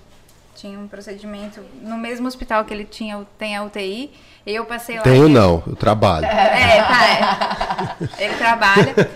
tinha 0.59 0.79
um 0.79 0.89
procedimento 0.89 1.61
no 1.83 1.97
mesmo 1.97 2.27
hospital 2.27 2.65
que 2.65 2.75
ele 2.75 2.85
tinha, 2.85 3.25
tem 3.39 3.57
a 3.57 3.63
UTI, 3.63 4.11
e 4.45 4.55
eu 4.55 4.65
passei 4.65 4.97
lá. 4.97 5.03
Tenho 5.03 5.29
não, 5.29 5.63
eu 5.67 5.77
trabalho. 5.77 6.27
É, 6.27 6.83
tá, 6.83 7.97
é. 8.19 8.25
Ele 8.25 8.35
trabalha. 8.35 9.11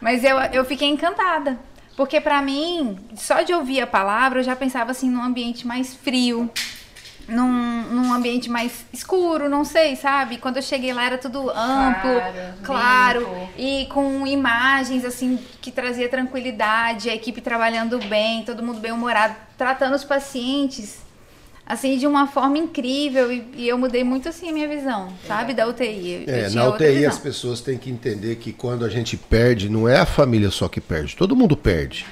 Mas 0.00 0.22
eu, 0.22 0.38
eu 0.52 0.64
fiquei 0.64 0.88
encantada. 0.88 1.58
Porque 1.96 2.20
pra 2.20 2.42
mim, 2.42 2.98
só 3.14 3.42
de 3.42 3.52
ouvir 3.52 3.80
a 3.80 3.86
palavra, 3.86 4.40
eu 4.40 4.42
já 4.42 4.56
pensava 4.56 4.90
assim 4.90 5.08
num 5.10 5.22
ambiente 5.22 5.66
mais 5.66 5.94
frio, 5.94 6.50
num, 7.32 7.82
num 7.90 8.12
ambiente 8.12 8.50
mais 8.50 8.84
escuro, 8.92 9.48
não 9.48 9.64
sei, 9.64 9.96
sabe? 9.96 10.36
Quando 10.36 10.58
eu 10.58 10.62
cheguei 10.62 10.92
lá 10.92 11.04
era 11.04 11.18
tudo 11.18 11.50
amplo, 11.50 12.12
Claro, 12.62 13.24
claro, 13.24 13.48
e 13.56 13.86
com 13.86 14.26
imagens 14.26 15.04
assim 15.04 15.38
que 15.60 15.70
trazia 15.70 16.08
tranquilidade, 16.08 17.08
a 17.08 17.14
equipe 17.14 17.40
trabalhando 17.40 17.98
bem, 17.98 18.44
todo 18.44 18.62
mundo 18.62 18.80
bem 18.80 18.92
humorado, 18.92 19.34
tratando 19.56 19.94
os 19.94 20.04
pacientes 20.04 21.00
assim 21.66 21.96
de 21.96 22.06
uma 22.06 22.26
forma 22.26 22.58
incrível 22.58 23.32
e, 23.32 23.46
e 23.56 23.68
eu 23.68 23.78
mudei 23.78 24.04
muito 24.04 24.28
assim 24.28 24.50
a 24.50 24.52
minha 24.52 24.68
visão, 24.68 25.12
sabe, 25.26 25.54
da 25.54 25.66
UTI. 25.66 26.24
Eu 26.26 26.34
É, 26.34 26.50
na 26.50 26.68
UTI 26.68 27.06
as 27.06 27.18
pessoas 27.18 27.60
têm 27.60 27.78
que 27.78 27.90
entender 27.90 28.36
que 28.36 28.52
quando 28.52 28.84
a 28.84 28.88
gente 28.90 29.16
perde, 29.16 29.70
não 29.70 29.88
é 29.88 29.98
a 29.98 30.06
família 30.06 30.50
só 30.50 30.68
que 30.68 30.80
perde, 30.80 31.16
todo 31.16 31.34
mundo 31.34 31.56
perde. 31.56 32.04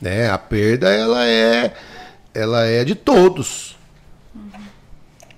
Né? 0.00 0.30
A 0.30 0.38
perda 0.38 0.90
ela 0.90 1.26
é 1.26 1.74
ela 2.32 2.64
é 2.64 2.84
de 2.84 2.94
todos. 2.94 3.75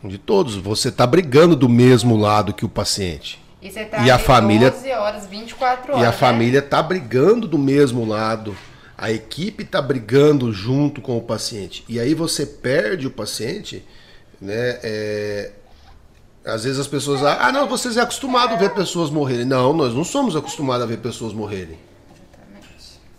De 0.02 0.18
todos. 0.18 0.54
Você 0.56 0.88
está 0.88 1.06
brigando 1.06 1.56
do 1.56 1.68
mesmo 1.68 2.16
lado 2.16 2.52
que 2.52 2.64
o 2.64 2.68
paciente. 2.68 3.40
E 3.60 3.70
você 3.70 3.84
tá 3.84 4.04
E 4.04 4.10
a 4.10 4.18
família- 4.18 4.70
12 4.70 4.90
horas, 4.92 5.26
24 5.26 5.92
horas. 5.92 6.02
E 6.02 6.06
a 6.06 6.10
né? 6.10 6.16
família 6.16 6.58
está 6.60 6.82
brigando 6.82 7.48
do 7.48 7.58
mesmo 7.58 8.04
lado. 8.06 8.56
A 8.96 9.10
equipe 9.10 9.62
está 9.64 9.80
brigando 9.82 10.52
junto 10.52 11.00
com 11.00 11.16
o 11.16 11.22
paciente. 11.22 11.84
E 11.88 11.98
aí 12.00 12.14
você 12.14 12.44
perde 12.46 13.06
o 13.06 13.10
paciente, 13.10 13.84
né? 14.40 14.78
é, 14.82 15.52
Às 16.44 16.64
vezes 16.64 16.78
as 16.78 16.86
pessoas. 16.86 17.22
Ah, 17.24 17.50
não, 17.52 17.66
vocês 17.68 17.96
é 17.96 18.00
acostumado 18.00 18.54
a 18.54 18.56
ver 18.56 18.70
pessoas 18.70 19.10
morrerem. 19.10 19.44
Não, 19.44 19.72
nós 19.72 19.92
não 19.94 20.04
somos 20.04 20.34
acostumados 20.36 20.82
a 20.82 20.86
ver 20.86 20.98
pessoas 20.98 21.32
morrerem. 21.32 21.78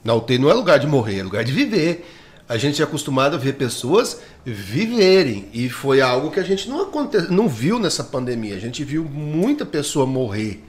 Na 0.04 0.14
UTI 0.14 0.38
não 0.38 0.50
é 0.50 0.54
lugar 0.54 0.80
de 0.80 0.88
morrer, 0.88 1.20
é 1.20 1.24
lugar 1.24 1.44
de 1.44 1.52
viver. 1.52 2.06
A 2.50 2.58
gente 2.58 2.82
é 2.82 2.84
acostumado 2.84 3.36
a 3.36 3.38
ver 3.38 3.54
pessoas 3.54 4.22
viverem 4.44 5.48
e 5.54 5.70
foi 5.70 6.02
algo 6.02 6.32
que 6.32 6.40
a 6.40 6.44
gente 6.44 6.68
não, 6.68 6.82
aconte... 6.82 7.32
não 7.32 7.48
viu 7.48 7.78
nessa 7.78 8.04
pandemia. 8.04 8.56
A 8.56 8.60
gente 8.60 8.84
viu 8.84 9.06
muita 9.06 9.68
pessoa 9.68 10.08
morrer. 10.08 10.66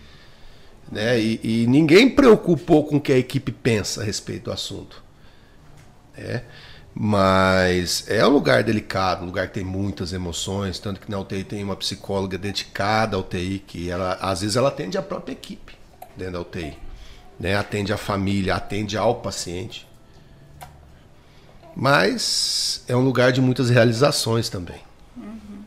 Né? 0.92 1.18
E, 1.18 1.40
e 1.42 1.66
ninguém 1.66 2.10
preocupou 2.10 2.84
com 2.84 2.96
o 2.96 3.00
que 3.00 3.10
a 3.10 3.16
equipe 3.16 3.50
pensa 3.50 4.02
a 4.02 4.04
respeito 4.04 4.44
do 4.44 4.52
assunto. 4.52 5.02
É. 6.14 6.42
Mas 6.94 8.04
é 8.08 8.26
um 8.26 8.30
lugar 8.30 8.62
delicado, 8.62 9.22
um 9.22 9.26
lugar 9.26 9.48
que 9.48 9.54
tem 9.54 9.64
muitas 9.64 10.12
emoções, 10.12 10.78
tanto 10.78 11.00
que 11.00 11.10
na 11.10 11.18
UTI 11.18 11.44
tem 11.44 11.64
uma 11.64 11.76
psicóloga 11.76 12.36
dedicada 12.36 13.16
à 13.16 13.20
UTI, 13.20 13.64
que 13.66 13.88
ela, 13.88 14.18
às 14.20 14.42
vezes 14.42 14.56
ela 14.56 14.68
atende 14.68 14.98
a 14.98 15.02
própria 15.02 15.32
equipe 15.32 15.74
dentro 16.14 16.34
da 16.34 16.40
UTI. 16.40 16.76
Né? 17.38 17.56
Atende 17.56 17.90
a 17.90 17.96
família, 17.96 18.54
atende 18.54 18.98
ao 18.98 19.14
paciente. 19.14 19.88
Mas 21.74 22.84
é 22.88 22.96
um 22.96 23.04
lugar 23.04 23.32
de 23.32 23.40
muitas 23.40 23.70
realizações 23.70 24.48
também. 24.48 24.80
Uhum. 25.16 25.62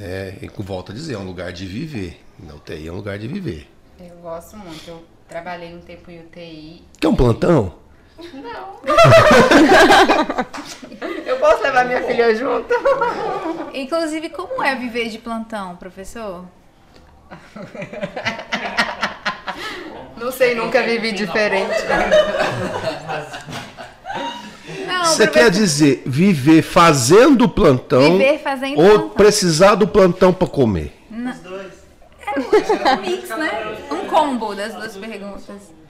É, 0.00 0.34
e 0.40 0.48
volto 0.62 0.92
a 0.92 0.94
dizer, 0.94 1.14
é 1.14 1.18
um 1.18 1.24
lugar 1.24 1.52
de 1.52 1.66
viver. 1.66 2.20
Na 2.38 2.54
UTI 2.54 2.88
é 2.88 2.92
um 2.92 2.96
lugar 2.96 3.18
de 3.18 3.28
viver. 3.28 3.68
Eu 3.98 4.16
gosto 4.16 4.56
muito. 4.56 4.88
Eu 4.88 5.04
trabalhei 5.28 5.74
um 5.74 5.80
tempo 5.80 6.10
em 6.10 6.20
UTI. 6.20 6.82
Quer 6.98 7.08
um 7.08 7.14
plantão? 7.14 7.74
Não. 8.34 8.80
eu 11.26 11.38
posso 11.38 11.62
levar 11.62 11.86
minha 11.86 12.02
filha 12.02 12.34
junto? 12.34 12.74
Inclusive, 13.74 14.28
como 14.30 14.62
é 14.62 14.74
viver 14.74 15.08
de 15.08 15.18
plantão, 15.18 15.76
professor? 15.76 16.44
Não 20.16 20.30
sei, 20.30 20.54
nunca 20.54 20.82
vivi 20.82 21.12
diferente. 21.12 21.76
Não, 24.90 25.04
Você 25.04 25.26
quer 25.26 25.50
dizer 25.50 26.02
viver 26.04 26.62
fazendo 26.62 27.48
plantão 27.48 28.18
viver 28.18 28.38
fazendo 28.38 28.78
ou 28.78 28.90
plantão. 28.90 29.08
precisar 29.10 29.74
do 29.74 29.86
plantão 29.86 30.32
para 30.32 30.48
comer? 30.48 30.92
Os 31.10 31.38
dois. 31.40 31.72
É 32.26 32.94
um 32.94 33.00
mix, 33.00 33.28
né? 33.30 33.76
Um 33.90 34.06
combo 34.06 34.54
das 34.54 34.74
duas 34.74 34.96
perguntas. 34.96 35.80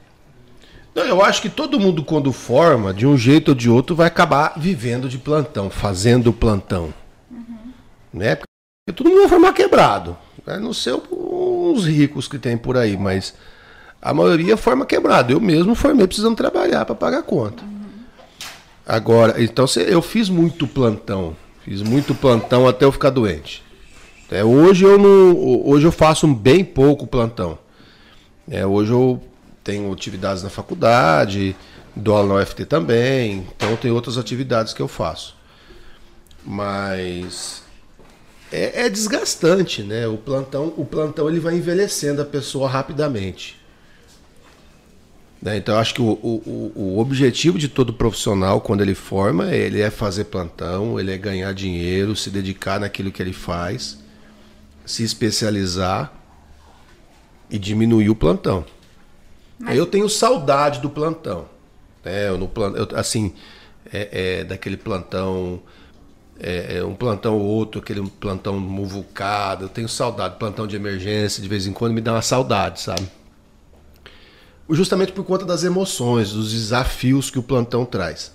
Não, 0.94 1.04
eu 1.04 1.22
acho 1.22 1.40
que 1.40 1.48
todo 1.48 1.78
mundo, 1.78 2.02
quando 2.02 2.32
forma, 2.32 2.92
de 2.92 3.06
um 3.06 3.16
jeito 3.16 3.50
ou 3.50 3.54
de 3.54 3.70
outro, 3.70 3.94
vai 3.94 4.08
acabar 4.08 4.54
vivendo 4.56 5.08
de 5.08 5.18
plantão, 5.18 5.70
fazendo 5.70 6.32
plantão. 6.32 6.92
Uhum. 7.30 7.72
Né? 8.12 8.36
Porque 8.36 8.96
todo 8.96 9.08
mundo 9.08 9.20
vai 9.20 9.28
formar 9.28 9.52
quebrado. 9.52 10.16
Né? 10.44 10.58
Não 10.58 10.72
sei 10.72 10.92
os 11.10 11.86
ricos 11.86 12.26
que 12.26 12.38
tem 12.38 12.56
por 12.56 12.76
aí, 12.76 12.96
mas 12.96 13.34
a 14.02 14.12
maioria 14.12 14.56
forma 14.56 14.84
quebrado. 14.84 15.32
Eu 15.32 15.40
mesmo 15.40 15.74
formei 15.74 16.06
precisando 16.06 16.36
trabalhar 16.36 16.84
para 16.84 16.94
pagar 16.94 17.18
a 17.18 17.22
conta. 17.22 17.62
Uhum. 17.62 17.79
Agora, 18.90 19.40
então 19.40 19.66
eu 19.86 20.02
fiz 20.02 20.28
muito 20.28 20.66
plantão. 20.66 21.36
Fiz 21.64 21.80
muito 21.80 22.12
plantão 22.12 22.66
até 22.66 22.84
eu 22.84 22.90
ficar 22.90 23.10
doente. 23.10 23.62
É, 24.28 24.42
hoje 24.42 24.84
eu 24.84 24.98
não, 24.98 25.64
hoje 25.64 25.86
eu 25.86 25.92
faço 25.92 26.26
bem 26.26 26.64
pouco 26.64 27.06
plantão. 27.06 27.56
É, 28.50 28.66
hoje 28.66 28.90
eu 28.90 29.22
tenho 29.62 29.92
atividades 29.92 30.42
na 30.42 30.50
faculdade, 30.50 31.54
dou 31.94 32.16
aula 32.16 32.34
na 32.34 32.42
UFT 32.42 32.64
também, 32.64 33.46
então 33.54 33.76
tem 33.76 33.92
outras 33.92 34.18
atividades 34.18 34.74
que 34.74 34.82
eu 34.82 34.88
faço. 34.88 35.36
Mas 36.44 37.62
é, 38.50 38.86
é, 38.86 38.88
desgastante, 38.88 39.84
né? 39.84 40.08
O 40.08 40.16
plantão, 40.16 40.74
o 40.76 40.84
plantão 40.84 41.28
ele 41.28 41.38
vai 41.38 41.54
envelhecendo 41.54 42.22
a 42.22 42.24
pessoa 42.24 42.68
rapidamente. 42.68 43.59
Né? 45.40 45.56
Então 45.56 45.74
eu 45.74 45.80
acho 45.80 45.94
que 45.94 46.02
o, 46.02 46.12
o, 46.12 46.72
o 46.74 46.98
objetivo 46.98 47.58
de 47.58 47.68
todo 47.68 47.92
profissional 47.92 48.60
quando 48.60 48.82
ele 48.82 48.94
forma, 48.94 49.54
ele 49.54 49.80
é 49.80 49.90
fazer 49.90 50.24
plantão, 50.24 51.00
ele 51.00 51.12
é 51.12 51.18
ganhar 51.18 51.52
dinheiro, 51.54 52.14
se 52.14 52.30
dedicar 52.30 52.78
naquilo 52.78 53.10
que 53.10 53.22
ele 53.22 53.32
faz, 53.32 53.98
se 54.84 55.02
especializar 55.02 56.12
e 57.50 57.58
diminuir 57.58 58.10
o 58.10 58.14
plantão. 58.14 58.64
Mas... 59.58 59.76
Eu 59.76 59.86
tenho 59.86 60.08
saudade 60.08 60.80
do 60.80 60.90
plantão. 60.90 61.46
Né? 62.04 62.28
Eu, 62.28 62.38
no 62.38 62.50
eu, 62.76 62.88
assim, 62.96 63.34
é, 63.92 64.40
é, 64.40 64.44
daquele 64.44 64.76
plantão. 64.76 65.60
É, 66.42 66.78
é, 66.78 66.84
um 66.84 66.94
plantão 66.94 67.36
ou 67.36 67.44
outro, 67.44 67.82
aquele 67.82 68.00
plantão 68.08 68.58
muvucado. 68.58 69.66
Eu 69.66 69.68
tenho 69.68 69.88
saudade. 69.88 70.36
Plantão 70.38 70.66
de 70.66 70.74
emergência, 70.74 71.42
de 71.42 71.48
vez 71.48 71.66
em 71.66 71.72
quando 71.72 71.92
me 71.92 72.00
dá 72.00 72.12
uma 72.12 72.22
saudade, 72.22 72.80
sabe? 72.80 73.06
Justamente 74.70 75.12
por 75.12 75.24
conta 75.24 75.44
das 75.44 75.64
emoções, 75.64 76.32
dos 76.32 76.52
desafios 76.52 77.30
que 77.30 77.38
o 77.38 77.42
plantão 77.42 77.84
traz. 77.84 78.32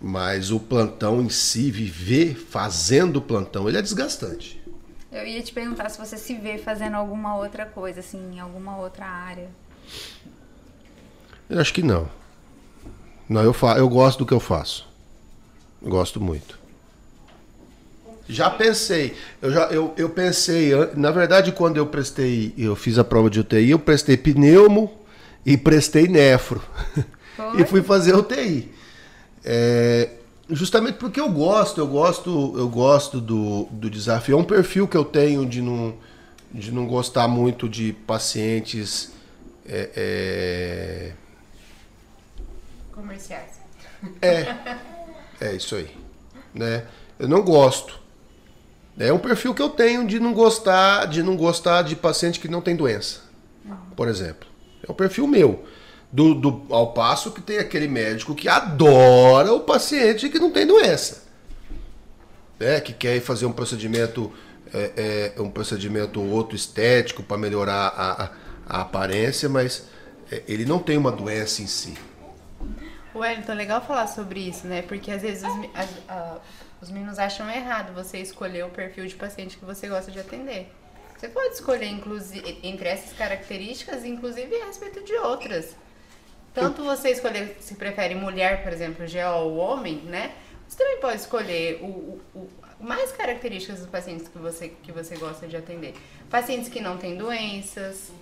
Mas 0.00 0.50
o 0.50 0.58
plantão 0.58 1.20
em 1.20 1.28
si, 1.28 1.70
viver 1.70 2.34
fazendo 2.34 3.16
o 3.16 3.22
plantão, 3.22 3.68
ele 3.68 3.78
é 3.78 3.82
desgastante. 3.82 4.62
Eu 5.12 5.26
ia 5.26 5.42
te 5.42 5.52
perguntar 5.52 5.88
se 5.90 5.98
você 5.98 6.16
se 6.16 6.34
vê 6.34 6.58
fazendo 6.58 6.94
alguma 6.94 7.36
outra 7.36 7.64
coisa, 7.64 8.00
assim, 8.00 8.34
em 8.34 8.40
alguma 8.40 8.78
outra 8.78 9.06
área. 9.06 9.48
Eu 11.48 11.60
acho 11.60 11.72
que 11.72 11.82
não. 11.82 12.08
Não, 13.28 13.42
eu, 13.42 13.52
fa 13.52 13.78
eu 13.78 13.88
gosto 13.88 14.20
do 14.20 14.26
que 14.26 14.34
eu 14.34 14.40
faço. 14.40 14.86
Gosto 15.82 16.20
muito. 16.20 16.58
Já 18.28 18.50
pensei, 18.50 19.14
eu 19.42 19.52
já 19.52 19.66
eu, 19.66 19.92
eu 19.98 20.08
pensei, 20.08 20.70
na 20.96 21.10
verdade 21.10 21.52
quando 21.52 21.76
eu 21.76 21.86
prestei, 21.86 22.54
eu 22.56 22.74
fiz 22.74 22.98
a 22.98 23.04
prova 23.04 23.28
de 23.28 23.38
UTI, 23.38 23.70
eu 23.70 23.78
prestei 23.78 24.16
pneumo 24.16 25.03
e 25.44 25.56
prestei 25.56 26.08
nefro. 26.08 26.62
e 27.58 27.64
fui 27.64 27.82
fazer 27.82 28.14
UTI. 28.14 28.72
É, 29.44 30.10
justamente 30.48 30.96
porque 30.96 31.20
eu 31.20 31.28
gosto, 31.28 31.80
eu 31.80 31.86
gosto, 31.86 32.54
eu 32.56 32.68
gosto 32.68 33.20
do, 33.20 33.64
do 33.70 33.90
desafio. 33.90 34.36
É 34.36 34.40
um 34.40 34.44
perfil 34.44 34.88
que 34.88 34.96
eu 34.96 35.04
tenho 35.04 35.44
de 35.46 35.60
não, 35.60 35.94
de 36.52 36.72
não 36.72 36.86
gostar 36.86 37.28
muito 37.28 37.68
de 37.68 37.92
pacientes 37.92 39.12
é, 39.66 39.90
é, 39.96 41.12
comerciais. 42.92 43.60
É, 44.20 44.54
é 45.40 45.52
isso 45.54 45.74
aí. 45.76 45.90
Né? 46.54 46.86
Eu 47.18 47.28
não 47.28 47.42
gosto. 47.42 48.00
É 48.98 49.12
um 49.12 49.18
perfil 49.18 49.52
que 49.52 49.62
eu 49.62 49.70
tenho 49.70 50.06
de 50.06 50.20
não 50.20 50.32
gostar, 50.32 51.06
de 51.06 51.22
não 51.22 51.36
gostar 51.36 51.82
de 51.82 51.96
paciente 51.96 52.38
que 52.38 52.46
não 52.46 52.60
tem 52.60 52.76
doença, 52.76 53.22
por 53.96 54.06
exemplo. 54.06 54.53
É 54.86 54.90
um 54.90 54.94
perfil 54.94 55.26
meu. 55.26 55.64
Do, 56.12 56.34
do, 56.34 56.66
ao 56.70 56.92
passo 56.92 57.32
que 57.32 57.40
tem 57.40 57.58
aquele 57.58 57.88
médico 57.88 58.34
que 58.34 58.48
adora 58.48 59.52
o 59.52 59.60
paciente 59.60 60.28
que 60.28 60.38
não 60.38 60.52
tem 60.52 60.66
doença. 60.66 61.24
É, 62.60 62.80
que 62.80 62.92
quer 62.92 63.20
fazer 63.20 63.46
um 63.46 63.52
procedimento, 63.52 64.32
é, 64.72 65.32
é, 65.36 65.40
um 65.42 65.50
procedimento 65.50 66.22
outro 66.22 66.54
estético 66.54 67.22
para 67.22 67.36
melhorar 67.36 67.88
a, 67.88 68.30
a, 68.66 68.80
aparência, 68.82 69.48
mas 69.48 69.88
é, 70.30 70.42
ele 70.46 70.64
não 70.64 70.78
tem 70.78 70.96
uma 70.96 71.10
doença 71.10 71.62
em 71.62 71.66
si. 71.66 71.94
Wellington, 73.12 73.54
legal 73.54 73.80
falar 73.80 74.06
sobre 74.06 74.40
isso, 74.40 74.68
né? 74.68 74.82
Porque 74.82 75.10
às 75.10 75.22
vezes 75.22 75.42
os, 75.42 75.70
as, 75.74 75.88
os 76.80 76.90
meninos 76.90 77.18
acham 77.18 77.50
errado 77.50 77.92
você 77.92 78.18
escolher 78.18 78.64
o 78.64 78.68
perfil 78.68 79.06
de 79.06 79.14
paciente 79.16 79.56
que 79.56 79.64
você 79.64 79.88
gosta 79.88 80.12
de 80.12 80.20
atender. 80.20 80.70
Você 81.24 81.30
pode 81.30 81.54
escolher 81.54 81.86
inclusive, 81.86 82.58
entre 82.62 82.86
essas 82.86 83.14
características, 83.14 84.04
inclusive 84.04 84.60
a 84.60 84.66
respeito 84.66 85.02
de 85.02 85.14
outras. 85.14 85.74
Tanto 86.52 86.84
você 86.84 87.12
escolher 87.12 87.56
se 87.60 87.76
prefere 87.76 88.14
mulher, 88.14 88.62
por 88.62 88.70
exemplo, 88.70 89.06
GO 89.06 89.42
ou 89.42 89.56
homem, 89.56 90.02
né? 90.02 90.34
Você 90.68 90.76
também 90.76 91.00
pode 91.00 91.16
escolher 91.16 91.80
o, 91.80 91.86
o, 91.86 92.20
o, 92.34 92.48
mais 92.78 93.10
características 93.12 93.78
dos 93.78 93.88
pacientes 93.88 94.28
que 94.28 94.36
você, 94.36 94.68
que 94.68 94.92
você 94.92 95.16
gosta 95.16 95.46
de 95.46 95.56
atender. 95.56 95.94
Pacientes 96.28 96.68
que 96.68 96.78
não 96.78 96.98
têm 96.98 97.16
doenças. 97.16 98.12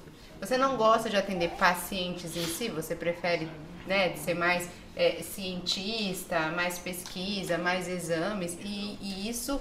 Você 0.40 0.56
não 0.56 0.76
gosta 0.76 1.10
de 1.10 1.16
atender 1.16 1.50
pacientes 1.58 2.36
em 2.36 2.44
si, 2.44 2.68
você 2.68 2.94
prefere 2.94 3.48
né, 3.84 4.14
ser 4.14 4.34
mais 4.34 4.68
é, 4.94 5.22
cientista, 5.22 6.50
mais 6.50 6.78
pesquisa, 6.78 7.58
mais 7.58 7.88
exames, 7.88 8.56
e, 8.62 8.96
e, 9.00 9.28
isso 9.28 9.60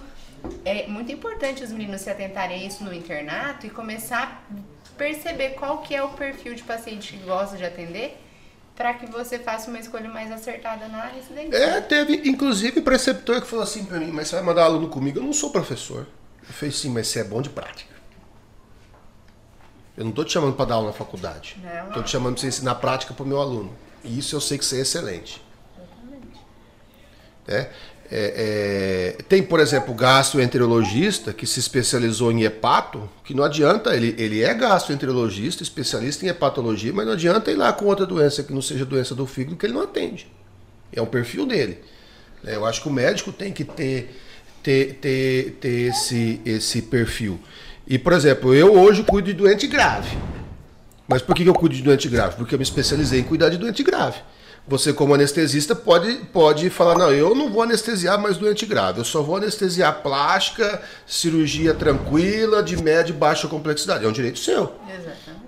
é 0.65 0.87
muito 0.87 1.11
importante 1.11 1.63
os 1.63 1.71
meninos 1.71 2.01
se 2.01 2.09
atentarem 2.09 2.61
a 2.61 2.67
isso 2.67 2.83
no 2.83 2.93
internato 2.93 3.65
e 3.65 3.69
começar 3.69 4.45
a 4.49 4.97
perceber 4.97 5.51
qual 5.51 5.79
que 5.79 5.95
é 5.95 6.03
o 6.03 6.09
perfil 6.09 6.55
de 6.55 6.63
paciente 6.63 7.13
que 7.13 7.23
gosta 7.23 7.57
de 7.57 7.65
atender 7.65 8.17
para 8.75 8.93
que 8.93 9.05
você 9.05 9.37
faça 9.37 9.69
uma 9.69 9.79
escolha 9.79 10.09
mais 10.09 10.31
acertada 10.31 10.87
na 10.87 11.05
residência. 11.05 11.55
É, 11.55 11.81
teve 11.81 12.27
inclusive 12.27 12.81
preceptor 12.81 13.41
que 13.41 13.47
falou 13.47 13.63
assim 13.63 13.85
para 13.85 13.99
mim, 13.99 14.11
mas 14.11 14.27
você 14.27 14.35
vai 14.35 14.45
mandar 14.45 14.63
aluno 14.63 14.87
comigo? 14.87 15.19
Eu 15.19 15.23
não 15.23 15.33
sou 15.33 15.51
professor. 15.51 16.07
Eu 16.41 16.53
falei 16.53 16.71
sim, 16.71 16.89
mas 16.89 17.07
você 17.07 17.19
é 17.19 17.23
bom 17.23 17.41
de 17.41 17.49
prática. 17.49 17.91
Eu 19.95 20.03
não 20.03 20.09
estou 20.09 20.25
te 20.25 20.31
chamando 20.31 20.55
para 20.55 20.65
dar 20.65 20.75
aula 20.75 20.87
na 20.87 20.93
faculdade. 20.93 21.57
Estou 21.87 22.01
te 22.01 22.09
chamando 22.09 22.33
para 22.33 22.41
você 22.41 22.47
ensinar 22.47 22.75
prática 22.75 23.13
para 23.13 23.23
o 23.23 23.27
meu 23.27 23.39
aluno. 23.39 23.75
E 24.03 24.17
isso 24.17 24.35
eu 24.35 24.41
sei 24.41 24.57
que 24.57 24.65
você 24.65 24.77
é 24.77 24.81
excelente. 24.81 25.43
É, 27.47 27.69
é, 28.13 29.15
é, 29.17 29.23
tem, 29.23 29.41
por 29.41 29.61
exemplo, 29.61 29.93
o 29.93 29.95
gastroenterologista 29.95 31.31
que 31.31 31.47
se 31.47 31.61
especializou 31.61 32.29
em 32.29 32.43
hepato, 32.43 33.09
que 33.23 33.33
não 33.33 33.41
adianta, 33.41 33.95
ele, 33.95 34.13
ele 34.17 34.43
é 34.43 34.53
gastroenterologista, 34.53 35.63
especialista 35.63 36.25
em 36.25 36.27
hepatologia, 36.27 36.91
mas 36.91 37.05
não 37.05 37.13
adianta 37.13 37.49
ir 37.49 37.55
lá 37.55 37.71
com 37.71 37.85
outra 37.85 38.05
doença 38.05 38.43
que 38.43 38.53
não 38.53 38.61
seja 38.61 38.83
doença 38.83 39.15
do 39.15 39.25
fígado, 39.25 39.55
que 39.55 39.65
ele 39.65 39.73
não 39.73 39.83
atende. 39.83 40.29
É 40.91 41.01
um 41.01 41.05
perfil 41.05 41.45
dele. 41.45 41.77
né? 42.43 42.57
Eu 42.57 42.65
acho 42.65 42.81
que 42.81 42.89
o 42.89 42.91
médico 42.91 43.31
tem 43.31 43.53
que 43.53 43.63
ter, 43.63 44.13
ter, 44.61 44.95
ter, 44.95 45.51
ter 45.61 45.89
esse, 45.89 46.41
esse 46.45 46.81
perfil. 46.81 47.39
E, 47.87 47.97
por 47.97 48.11
exemplo, 48.11 48.53
eu 48.53 48.77
hoje 48.77 49.03
cuido 49.03 49.27
de 49.27 49.33
doente 49.33 49.67
grave. 49.67 50.17
Mas 51.07 51.21
por 51.21 51.33
que 51.33 51.45
eu 51.45 51.53
cuido 51.53 51.75
de 51.75 51.81
doente 51.81 52.09
grave? 52.09 52.35
Porque 52.35 52.55
eu 52.55 52.59
me 52.59 52.63
especializei 52.63 53.21
em 53.21 53.23
cuidar 53.23 53.47
de 53.47 53.57
doente 53.57 53.83
grave. 53.83 54.19
Você, 54.67 54.93
como 54.93 55.13
anestesista, 55.13 55.75
pode, 55.75 56.13
pode 56.31 56.69
falar: 56.69 56.97
não, 56.97 57.11
eu 57.11 57.33
não 57.35 57.51
vou 57.51 57.63
anestesiar 57.63 58.19
mais 58.21 58.37
doente 58.37 58.65
grave, 58.65 58.99
eu 58.99 59.05
só 59.05 59.21
vou 59.21 59.35
anestesiar 59.37 60.01
plástica, 60.01 60.81
cirurgia 61.05 61.73
tranquila, 61.73 62.61
de 62.61 62.81
média 62.81 63.11
e 63.11 63.15
baixa 63.15 63.47
complexidade. 63.47 64.05
É 64.05 64.07
um 64.07 64.11
direito 64.11 64.39
seu. 64.39 64.71
Exatamente. 64.87 65.41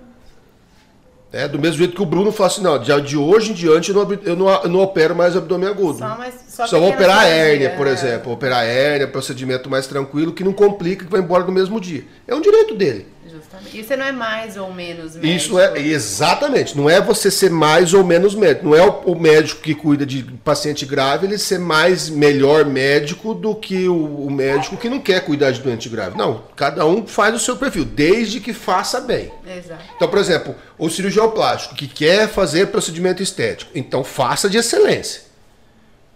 É, 1.32 1.48
do 1.48 1.58
mesmo 1.58 1.78
jeito 1.78 1.96
que 1.96 2.02
o 2.02 2.06
Bruno 2.06 2.30
fala 2.32 2.48
assim: 2.48 2.62
não, 2.62 2.78
de, 2.78 3.00
de 3.02 3.16
hoje 3.16 3.52
em 3.52 3.54
diante 3.54 3.90
eu 3.90 3.94
não, 3.94 4.12
eu 4.12 4.36
não, 4.36 4.48
eu 4.62 4.68
não 4.68 4.80
opero 4.80 5.14
mais 5.16 5.36
abdômen 5.36 5.68
agudo. 5.68 5.98
Só 5.98 6.18
mais- 6.18 6.34
só 6.48 6.66
Só 6.66 6.78
vou 6.78 6.90
operar 6.90 7.18
a 7.20 7.26
hérnia, 7.26 7.70
por 7.70 7.86
é. 7.86 7.90
exemplo. 7.90 8.32
Operar 8.32 8.60
a 8.60 8.64
hérnia, 8.64 9.08
procedimento 9.08 9.68
mais 9.70 9.86
tranquilo, 9.88 10.32
que 10.32 10.44
não 10.44 10.52
complica, 10.52 11.04
que 11.04 11.10
vai 11.10 11.20
embora 11.20 11.42
no 11.44 11.50
mesmo 11.52 11.80
dia. 11.80 12.04
É 12.28 12.34
um 12.34 12.40
direito 12.40 12.74
dele. 12.76 13.06
Justamente. 13.30 13.78
E 13.78 13.82
você 13.82 13.96
não 13.96 14.04
é 14.04 14.12
mais 14.12 14.56
ou 14.56 14.72
menos 14.72 15.16
médico. 15.16 15.26
Isso 15.26 15.58
é 15.58 15.78
exatamente. 15.80 16.76
Não 16.76 16.88
é 16.88 17.00
você 17.00 17.30
ser 17.30 17.50
mais 17.50 17.94
ou 17.94 18.04
menos 18.04 18.34
médico. 18.34 18.66
Não 18.66 18.74
é 18.74 18.82
o, 18.82 19.12
o 19.12 19.18
médico 19.18 19.62
que 19.62 19.74
cuida 19.74 20.04
de 20.04 20.22
paciente 20.22 20.84
grave 20.84 21.26
ele 21.26 21.38
ser 21.38 21.58
mais 21.58 22.08
melhor 22.08 22.64
médico 22.64 23.34
do 23.34 23.54
que 23.54 23.88
o, 23.88 24.26
o 24.26 24.30
médico 24.30 24.76
que 24.76 24.88
não 24.88 25.00
quer 25.00 25.24
cuidar 25.24 25.50
de 25.50 25.60
doente 25.60 25.88
grave. 25.88 26.16
Não. 26.16 26.42
Cada 26.54 26.84
um 26.86 27.06
faz 27.06 27.34
o 27.34 27.38
seu 27.38 27.56
perfil, 27.56 27.84
desde 27.84 28.40
que 28.40 28.52
faça 28.52 29.00
bem. 29.00 29.32
Exato. 29.46 29.82
Então, 29.96 30.08
por 30.08 30.18
exemplo, 30.18 30.54
o 30.78 30.88
cirurgião 30.90 31.30
plástico 31.30 31.74
que 31.74 31.88
quer 31.88 32.28
fazer 32.28 32.68
procedimento 32.68 33.22
estético, 33.22 33.70
então 33.74 34.04
faça 34.04 34.48
de 34.48 34.58
excelência. 34.58 35.33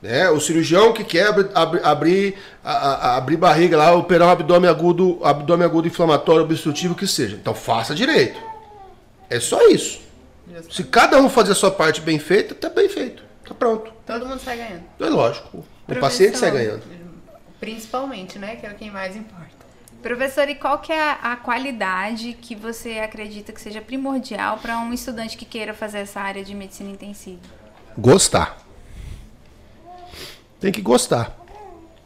Né? 0.00 0.30
O 0.30 0.40
cirurgião 0.40 0.92
que 0.92 1.02
quer 1.02 1.26
abri- 1.26 1.50
abri- 1.54 1.80
abrir, 1.82 2.38
abrir 2.62 3.36
barriga 3.36 3.76
lá, 3.76 3.92
operar 3.92 4.28
um 4.28 4.30
abdômen 4.30 4.70
agudo, 4.70 5.18
abdômen 5.24 5.64
agudo 5.66 5.88
inflamatório, 5.88 6.42
obstrutivo, 6.44 6.94
que 6.94 7.06
seja. 7.06 7.34
Então 7.36 7.52
faça 7.54 7.94
direito. 7.94 8.38
É 9.28 9.40
só 9.40 9.68
isso. 9.68 10.00
Se 10.70 10.84
cada 10.84 11.20
um 11.20 11.28
fazer 11.28 11.52
a 11.52 11.54
sua 11.54 11.70
parte 11.70 12.00
bem 12.00 12.18
feita, 12.18 12.54
tá 12.54 12.68
bem 12.68 12.88
feito. 12.88 13.22
Tá 13.46 13.54
pronto. 13.54 13.92
Todo 14.06 14.24
mundo 14.26 14.40
sai 14.40 14.56
ganhando. 14.56 14.82
É 15.00 15.06
lógico. 15.06 15.58
O 15.58 15.64
Professor, 15.86 16.00
paciente 16.00 16.38
sai 16.38 16.50
ganhando. 16.50 16.82
Principalmente, 17.60 18.38
né? 18.38 18.56
Que 18.56 18.66
é 18.66 18.70
o 18.70 18.74
que 18.74 18.90
mais 18.90 19.16
importa. 19.16 19.48
Professor, 20.02 20.48
e 20.48 20.54
qual 20.54 20.78
que 20.78 20.92
é 20.92 21.00
a, 21.10 21.32
a 21.32 21.36
qualidade 21.36 22.32
que 22.40 22.54
você 22.54 23.00
acredita 23.00 23.52
que 23.52 23.60
seja 23.60 23.80
primordial 23.80 24.58
para 24.58 24.78
um 24.78 24.92
estudante 24.92 25.36
que 25.36 25.44
queira 25.44 25.74
fazer 25.74 25.98
essa 25.98 26.20
área 26.20 26.44
de 26.44 26.54
medicina 26.54 26.88
intensiva? 26.90 27.40
Gostar. 27.96 28.58
Tem 30.60 30.72
que 30.72 30.82
gostar. 30.82 31.36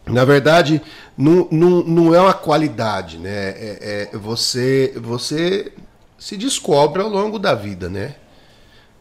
Na 0.07 0.25
verdade, 0.25 0.83
não, 1.17 1.49
não, 1.51 1.71
não 1.83 2.15
é 2.15 2.21
uma 2.21 2.35
qualidade, 2.35 3.19
né? 3.19 3.31
É, 3.51 4.09
é- 4.13 4.17
você, 4.17 4.93
você 4.97 5.73
se 6.19 6.37
descobre 6.37 7.01
ao 7.03 7.09
longo 7.09 7.39
da 7.39 7.55
vida, 7.55 7.89
né? 7.89 8.17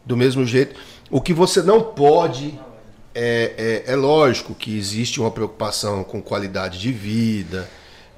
Do 0.06 0.16
mesmo 0.16 0.46
jeito. 0.46 0.80
O 1.10 1.20
que 1.20 1.34
você 1.34 1.62
não 1.62 1.82
pode. 1.82 2.60
É, 3.14 3.84
é, 3.86 3.92
é 3.92 3.96
lógico 3.96 4.56
que 4.56 4.78
existe 4.78 5.20
uma 5.20 5.30
preocupação 5.30 6.02
com 6.02 6.22
qualidade 6.22 6.80
de 6.80 6.94
vida. 6.94 7.70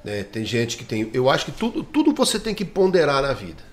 Né? 0.03 0.23
Tem 0.23 0.45
gente 0.45 0.77
que 0.77 0.85
tem. 0.85 1.09
Eu 1.13 1.29
acho 1.29 1.45
que 1.45 1.51
tudo, 1.51 1.83
tudo 1.83 2.13
você 2.13 2.39
tem 2.39 2.53
que 2.53 2.63
ponderar 2.63 3.23
na 3.23 3.33
vida. 3.33 3.63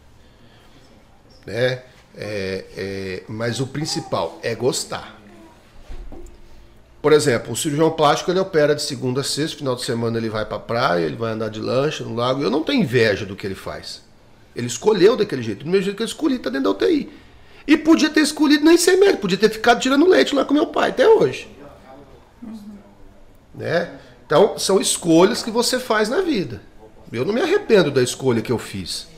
Né? 1.46 1.82
É, 2.16 2.64
é, 2.76 3.22
mas 3.28 3.60
o 3.60 3.66
principal 3.66 4.38
é 4.42 4.54
gostar. 4.54 5.19
Por 7.02 7.14
exemplo, 7.14 7.52
o 7.52 7.56
cirurgião 7.56 7.90
plástico 7.90 8.30
ele 8.30 8.40
opera 8.40 8.74
de 8.74 8.82
segunda 8.82 9.22
a 9.22 9.24
sexta, 9.24 9.56
final 9.56 9.74
de 9.74 9.84
semana 9.84 10.18
ele 10.18 10.28
vai 10.28 10.44
pra 10.44 10.58
praia, 10.58 11.06
ele 11.06 11.16
vai 11.16 11.32
andar 11.32 11.48
de 11.48 11.58
lancha 11.58 12.04
no 12.04 12.14
lago. 12.14 12.42
Eu 12.42 12.50
não 12.50 12.62
tenho 12.62 12.82
inveja 12.82 13.24
do 13.24 13.34
que 13.34 13.46
ele 13.46 13.54
faz. 13.54 14.02
Ele 14.54 14.66
escolheu 14.66 15.16
daquele 15.16 15.42
jeito, 15.42 15.64
do 15.64 15.70
mesmo 15.70 15.84
jeito 15.84 15.96
que 15.96 16.02
eu 16.02 16.06
escolhi, 16.06 16.38
tá 16.38 16.50
dentro 16.50 16.74
da 16.74 16.86
UTI. 16.86 17.10
E 17.66 17.76
podia 17.76 18.10
ter 18.10 18.20
escolhido 18.20 18.64
nem 18.64 18.76
ser 18.76 18.96
médico, 18.96 19.22
podia 19.22 19.38
ter 19.38 19.48
ficado 19.48 19.80
tirando 19.80 20.06
leite 20.06 20.34
lá 20.34 20.44
com 20.44 20.52
meu 20.52 20.66
pai 20.66 20.90
até 20.90 21.08
hoje. 21.08 21.48
Né? 23.54 23.90
Então, 24.26 24.58
são 24.58 24.80
escolhas 24.80 25.42
que 25.42 25.50
você 25.50 25.78
faz 25.78 26.08
na 26.08 26.20
vida. 26.20 26.60
Eu 27.10 27.24
não 27.24 27.32
me 27.32 27.40
arrependo 27.40 27.90
da 27.90 28.02
escolha 28.02 28.42
que 28.42 28.52
eu 28.52 28.58
fiz. 28.58 29.08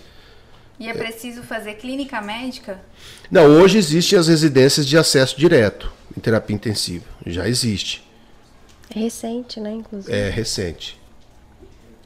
E 0.78 0.88
é 0.88 0.94
preciso 0.94 1.42
fazer 1.42 1.74
clínica 1.74 2.20
médica? 2.20 2.80
Não, 3.30 3.46
hoje 3.46 3.78
existem 3.78 4.18
as 4.18 4.28
residências 4.28 4.86
de 4.86 4.96
acesso 4.96 5.38
direto 5.38 5.92
em 6.16 6.20
terapia 6.20 6.54
intensiva. 6.54 7.04
Já 7.26 7.48
existe. 7.48 8.06
É 8.94 8.98
recente, 8.98 9.58
né, 9.58 9.72
inclusive. 9.72 10.12
É 10.12 10.28
recente. 10.28 11.00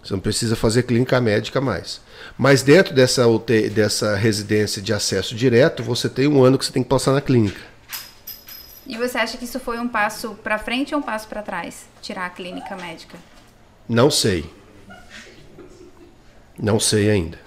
Você 0.03 0.12
não 0.12 0.21
precisa 0.21 0.55
fazer 0.55 0.85
clínica 0.85 1.21
médica 1.21 1.61
mais. 1.61 2.01
Mas 2.38 2.62
dentro 2.62 2.95
dessa, 2.95 3.27
UTI 3.27 3.69
dessa 3.69 4.14
residência 4.14 4.81
de 4.81 4.92
acesso 4.92 5.35
direto, 5.35 5.83
você 5.83 6.09
tem 6.09 6.29
um 6.29 6.45
ano 6.45 6.57
que 6.57 6.64
você 6.64 6.73
tem 6.73 6.83
que 6.83 6.88
passar 6.88 7.12
na 7.12 7.21
clínica. 7.21 7.61
E 8.87 8.97
você 8.97 9.19
acha 9.19 9.37
que 9.37 9.45
isso 9.45 9.59
foi 9.59 9.81
um 9.81 9.88
passo 9.88 10.35
para 10.45 10.59
frente 10.59 10.95
ou 10.95 11.01
um 11.01 11.03
passo 11.03 11.27
para 11.27 11.42
trás? 11.42 11.87
Tirar 12.01 12.27
a 12.27 12.31
clínica 12.31 12.77
médica? 12.77 13.19
Não 13.88 14.09
sei. 14.09 14.49
Não 16.57 16.79
sei 16.79 17.11
ainda. 17.11 17.46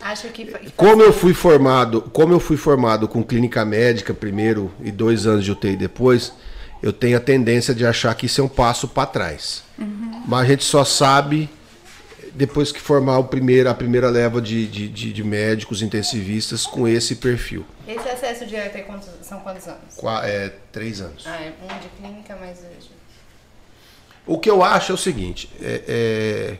Acho 0.00 0.28
que. 0.28 0.46
fa- 0.46 0.60
Como 0.76 1.02
eu 1.02 1.12
fui 1.12 1.32
formado, 1.34 2.02
como 2.12 2.32
eu 2.32 2.40
fui 2.40 2.56
formado 2.56 3.08
com 3.08 3.22
clínica 3.24 3.64
médica 3.64 4.12
primeiro 4.14 4.72
e 4.82 4.90
dois 4.90 5.26
anos 5.26 5.44
de 5.44 5.50
UTI 5.52 5.76
depois, 5.76 6.32
eu 6.82 6.92
tenho 6.92 7.16
a 7.16 7.20
tendência 7.20 7.74
de 7.74 7.84
achar 7.86 8.14
que 8.14 8.26
isso 8.26 8.40
é 8.40 8.44
um 8.44 8.48
passo 8.48 8.86
para 8.88 9.06
trás. 9.06 9.62
Mas 10.26 10.40
a 10.40 10.44
gente 10.44 10.64
só 10.64 10.84
sabe 10.84 11.48
depois 12.34 12.70
que 12.70 12.78
formar 12.80 13.18
o 13.18 13.24
primeiro, 13.24 13.70
a 13.70 13.74
primeira 13.74 14.10
leva 14.10 14.42
de, 14.42 14.66
de, 14.66 14.88
de- 14.88 15.12
de 15.12 15.24
médicos 15.24 15.80
intensivistas 15.80 16.66
com 16.66 16.86
esse 16.86 17.16
perfil. 17.16 17.64
Esse 17.88 18.06
acesso 18.08 18.44
direto 18.44 18.76
é 18.76 18.82
quantos, 18.82 19.08
são 19.22 19.40
quantos 19.40 19.66
anos? 19.66 19.94
Qua- 19.96 20.26
É, 20.26 20.52
três 20.70 21.00
anos. 21.00 21.24
Ah, 21.26 21.36
é 21.40 21.52
um 21.62 21.78
de 21.80 21.88
clínica, 21.98 22.36
mas. 22.38 22.58
O 24.26 24.38
que 24.38 24.50
eu 24.50 24.62
acho 24.62 24.92
é 24.92 24.94
o 24.94 24.98
seguinte: 24.98 25.48
é- 25.62 25.82
é, 25.88 26.58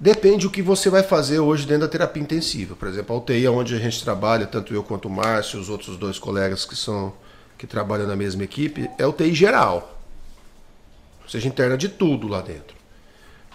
depende 0.00 0.46
o 0.46 0.50
que 0.50 0.62
você 0.62 0.88
vai 0.88 1.02
fazer 1.02 1.40
hoje 1.40 1.66
dentro 1.66 1.82
da 1.82 1.88
terapia 1.88 2.22
intensiva. 2.22 2.74
Por 2.76 2.88
exemplo, 2.88 3.14
a 3.14 3.18
UTI, 3.18 3.48
onde 3.48 3.74
a 3.74 3.78
gente 3.78 4.02
trabalha, 4.02 4.46
tanto 4.46 4.72
eu 4.74 4.82
quanto 4.82 5.08
o 5.08 5.10
Márcio, 5.10 5.58
os 5.60 5.68
outros 5.68 5.96
dois 5.96 6.18
colegas 6.18 6.64
que 6.64 6.76
são 6.76 7.12
que 7.56 7.66
trabalham 7.66 8.06
na 8.06 8.14
mesma 8.14 8.44
equipe, 8.44 8.88
é 8.98 9.04
UTI 9.04 9.34
geral. 9.34 10.00
Ou 11.24 11.28
seja, 11.28 11.48
interna 11.48 11.76
de 11.76 11.88
tudo 11.88 12.28
lá 12.28 12.40
dentro. 12.40 12.76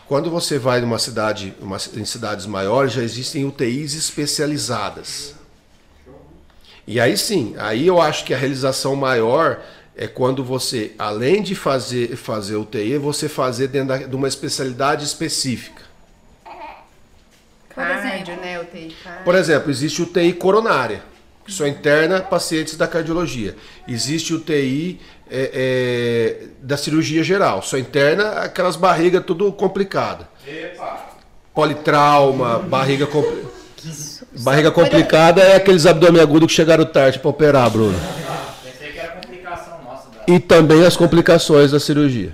Quando 0.05 0.29
você 0.29 0.59
vai 0.59 0.81
numa 0.81 0.99
cidade, 0.99 1.53
uma- 1.61 1.77
em 1.95 2.03
cidades 2.03 2.45
maiores, 2.45 2.91
já 2.91 3.01
existem 3.01 3.45
UTIs 3.45 3.93
especializadas. 3.93 5.35
E 6.85 6.99
aí 6.99 7.17
sim, 7.17 7.55
aí 7.57 7.87
eu 7.87 8.01
acho 8.01 8.25
que 8.25 8.33
a 8.33 8.37
realização 8.37 8.93
maior 8.93 9.61
é 9.95 10.05
quando 10.05 10.43
você, 10.43 10.91
além 10.99 11.41
de 11.41 11.55
fazer, 11.55 12.17
fazer 12.17 12.57
UTI, 12.57 12.97
você 12.97 13.29
fazer 13.29 13.69
dentro 13.69 13.87
da- 13.87 13.97
de 13.99 14.15
uma 14.15 14.27
especialidade 14.27 15.05
específica. 15.05 15.82
Exemplo. 18.73 18.95
né? 19.05 19.21
Por 19.23 19.35
exemplo, 19.35 19.71
existe 19.71 20.01
UTI 20.01 20.33
coronária, 20.33 21.03
que 21.45 21.51
só 21.51 21.67
interna 21.67 22.21
pacientes 22.21 22.75
da 22.75 22.87
cardiologia. 22.87 23.55
Existe 23.87 24.33
UTI 24.33 24.99
é, 25.29 25.51
é, 25.53 26.47
da 26.61 26.77
cirurgia 26.77 27.23
geral, 27.23 27.61
só 27.61 27.77
interna 27.77 28.29
aquelas 28.41 28.75
barrigas 28.75 29.23
tudo 29.25 29.51
complicada. 29.51 30.27
Politrauma, 31.53 32.59
barriga 32.59 33.05
complicada. 33.05 33.53
Barriga 34.39 34.71
complicada 34.71 35.41
é 35.41 35.55
aqueles 35.55 35.85
abdômen 35.85 36.21
agudo 36.21 36.47
que 36.47 36.53
chegaram 36.53 36.85
tarde 36.85 37.19
para 37.19 37.29
operar, 37.29 37.69
Bruno. 37.69 37.99
Pensei 38.63 38.91
que 38.91 38.99
era 38.99 39.11
complicação 39.11 39.83
nossa. 39.83 40.09
Da... 40.09 40.33
E 40.33 40.39
também 40.39 40.85
as 40.85 40.95
complicações 40.95 41.71
da 41.71 41.79
cirurgia. 41.79 42.33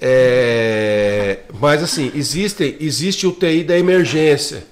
É, 0.00 1.40
mas 1.60 1.82
assim, 1.82 2.12
existem, 2.14 2.76
existe 2.80 3.26
UTI 3.26 3.64
da 3.64 3.76
emergência, 3.76 4.62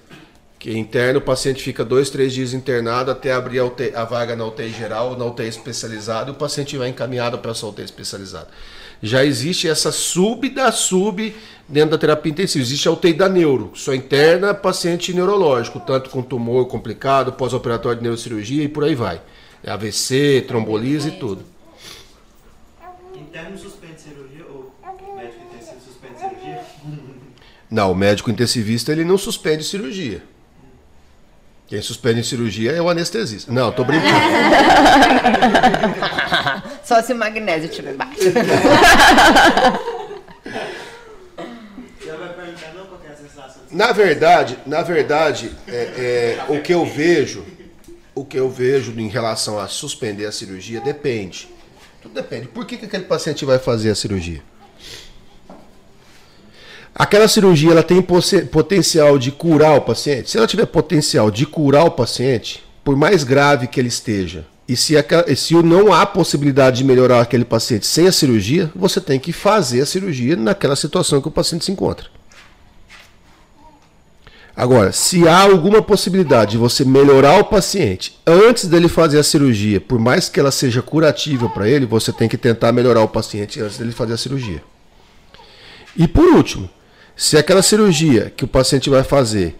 que 0.66 0.76
interna 0.76 1.20
o 1.20 1.22
paciente 1.22 1.62
fica 1.62 1.85
dois, 1.85 2.11
três 2.11 2.35
dias 2.35 2.52
internado 2.52 3.12
até 3.12 3.33
abrir 3.33 3.61
a, 3.61 3.64
UTI 3.64 3.94
a 3.94 4.02
vaga 4.02 4.35
na 4.35 4.44
UTI 4.44 4.70
geral 4.70 5.11
ou 5.11 5.16
na 5.16 5.24
UTI 5.24 5.46
especializada 5.46 6.29
e 6.29 6.33
o 6.33 6.35
paciente 6.35 6.76
vai 6.76 6.88
encaminhado 6.88 7.38
para 7.38 7.52
essa 7.52 7.64
UTI 7.68 7.85
especializada. 7.85 8.48
Já 9.00 9.24
existe 9.24 9.68
essa 9.68 9.92
sub 9.92 10.50
da 10.50 10.72
sub 10.72 11.33
dentro 11.68 11.90
da 11.90 11.98
terapia 11.98 12.33
intensiva. 12.33 12.64
Existe 12.64 12.88
a 12.88 12.90
UTI 12.90 13.12
da 13.12 13.29
neuro, 13.29 13.70
só 13.76 13.94
interna 13.94 14.52
paciente 14.52 15.14
neurológico, 15.14 15.79
tanto 15.79 16.11
com 16.11 16.20
tumor 16.20 16.66
complicado, 16.66 17.35
pós-operatório 17.35 17.98
de 17.98 18.02
neurocirurgia 18.02 18.64
e 18.64 18.68
por 18.68 18.83
aí 18.83 18.96
vai. 18.96 19.22
AVC, 19.64 20.46
trombolise 20.48 21.11
e 21.11 21.12
tudo. 21.12 21.44
Interno 23.14 23.57
suspende 23.57 24.00
cirurgia 24.00 24.44
ou 24.52 24.72
médico 25.14 25.44
intensivo 25.44 25.81
suspende 25.81 26.18
cirurgia? 26.18 26.61
Não, 27.70 27.92
o 27.92 27.94
médico 27.94 28.33
intensivista 28.33 28.90
ele 28.90 29.05
não 29.05 29.16
suspende 29.16 29.62
cirurgia. 29.62 30.24
Quem 31.66 31.83
suspende 31.83 32.22
cirurgia 32.22 32.70
é 32.70 32.81
o 32.81 32.88
anestesista. 32.88 33.52
Não, 33.52 33.72
tô 33.72 33.85
brincando. 33.85 34.14
Só 36.85 37.02
se 37.02 37.12
o 37.12 37.16
magnésio 37.16 37.68
estiver 37.68 37.94
baixo. 37.94 38.20
Você 38.20 38.31
vai 42.12 42.33
perguntar 42.35 42.72
não 42.72 42.87
qual 42.87 43.00
que 43.00 43.09
é 43.09 43.11
a 43.11 43.16
sensação 43.16 43.62
de 43.68 43.74
Na 43.74 43.90
verdade, 43.90 44.57
na 44.64 44.83
verdade, 44.83 45.50
é, 45.66 45.74
é, 45.74 46.38
o 46.48 46.62
que 46.62 46.72
eu 46.72 46.87
vejo, 46.87 47.44
o 48.14 48.24
que 48.24 48.38
eu 48.38 48.48
vejo 48.48 48.92
em 48.96 49.09
relação 49.09 49.59
a 49.59 49.66
suspender 49.66 50.26
a 50.26 50.31
cirurgia 50.31 50.81
depende. 50.81 51.48
Tudo 52.00 52.14
depende. 52.14 52.46
Por 52.46 52.64
que, 52.64 52.76
que 52.76 52.85
aquele 52.85 53.07
paciente 53.07 53.44
vai 53.44 53.59
fazer 53.59 53.90
a 53.90 53.96
cirurgia? 53.96 54.40
Aquela 56.98 57.28
cirurgia 57.28 57.72
ela 57.72 57.82
tem 57.82 58.00
potencial 58.00 59.18
de 59.18 59.30
curar 59.30 59.76
o 59.76 59.82
paciente. 59.82 60.30
Se 60.30 60.38
ela 60.38 60.46
tiver 60.46 60.64
potencial 60.64 61.30
de 61.30 61.44
curar 61.44 61.85
o 61.85 61.90
paciente, 61.90 62.64
por 62.82 62.96
mais 62.96 63.22
grave 63.22 63.66
que 63.66 63.78
ele 63.78 63.88
esteja, 63.88 64.46
e 64.66 64.74
se, 64.74 64.96
aquela- 64.96 65.37
se 65.37 65.54
não 65.56 65.92
há 65.92 66.06
possibilidade 66.06 66.78
de 66.78 66.85
melhorar 66.85 67.20
aquele 67.20 67.44
paciente 67.44 67.87
sem 67.87 68.09
a 68.09 68.12
cirurgia, 68.12 68.70
você 68.74 68.98
tem 68.98 69.20
que 69.20 69.30
fazer 69.30 69.82
a 69.82 69.87
cirurgia 69.87 70.37
naquela 70.37 70.74
situação 70.74 71.20
que 71.20 71.28
o 71.28 71.30
paciente 71.30 71.66
se 71.66 71.70
encontra. 71.70 72.06
Agora, 74.56 74.90
se 74.90 75.28
há 75.28 75.42
alguma 75.42 75.82
possibilidade 75.82 76.52
de 76.52 76.56
você 76.56 76.82
melhorar 76.82 77.38
o 77.38 77.44
paciente 77.44 78.18
antes 78.26 78.66
dele 78.66 78.88
fazer 78.88 79.18
a 79.18 79.22
cirurgia, 79.22 79.82
por 79.82 79.98
mais 79.98 80.30
que 80.30 80.40
ela 80.40 80.50
seja 80.50 80.80
curativa 80.80 81.46
para 81.50 81.68
ele, 81.68 81.85
você 81.85 82.11
tem 82.11 82.26
que 82.26 82.38
tentar 82.38 82.72
melhorar 82.72 83.02
o 83.02 83.09
paciente 83.09 83.61
antes 83.61 83.76
dele 83.76 83.92
fazer 83.92 84.14
a 84.14 84.16
cirurgia. 84.16 84.62
E 85.94 86.09
por 86.09 86.24
último, 86.24 86.70
se 87.16 87.37
aquela 87.38 87.62
cirurgia 87.62 88.31
que 88.37 88.44
o 88.44 88.48
paciente 88.48 88.90
vai 88.90 89.02
fazer, 89.02 89.57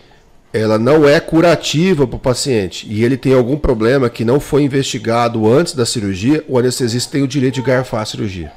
ela 0.53 0.79
não 0.79 1.09
é 1.09 1.19
curativa 1.21 2.07
para 2.07 2.16
o 2.16 2.21
paciente 2.21 2.87
e 2.88 3.03
ele 3.05 3.16
tem 3.16 3.35
algum 3.35 3.57
problema 3.57 4.09
que 4.09 4.25
não 4.25 4.38
foi 4.38 4.62
investigado 4.62 5.51
antes 5.51 5.73
da 5.75 5.85
cirurgia, 5.87 6.45
o 6.49 6.59
anestesista 6.59 7.12
tem 7.12 7.23
o 7.23 7.29
direito 7.29 7.55
de 7.55 7.62
garfar 7.62 8.03
a 8.03 8.07
cirurgia. 8.07 8.53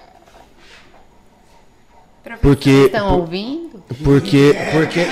Porque 2.42 2.70
Estão 2.70 3.20
ouvindo? 3.20 3.84
porque, 4.04 4.56
porque 4.72 5.06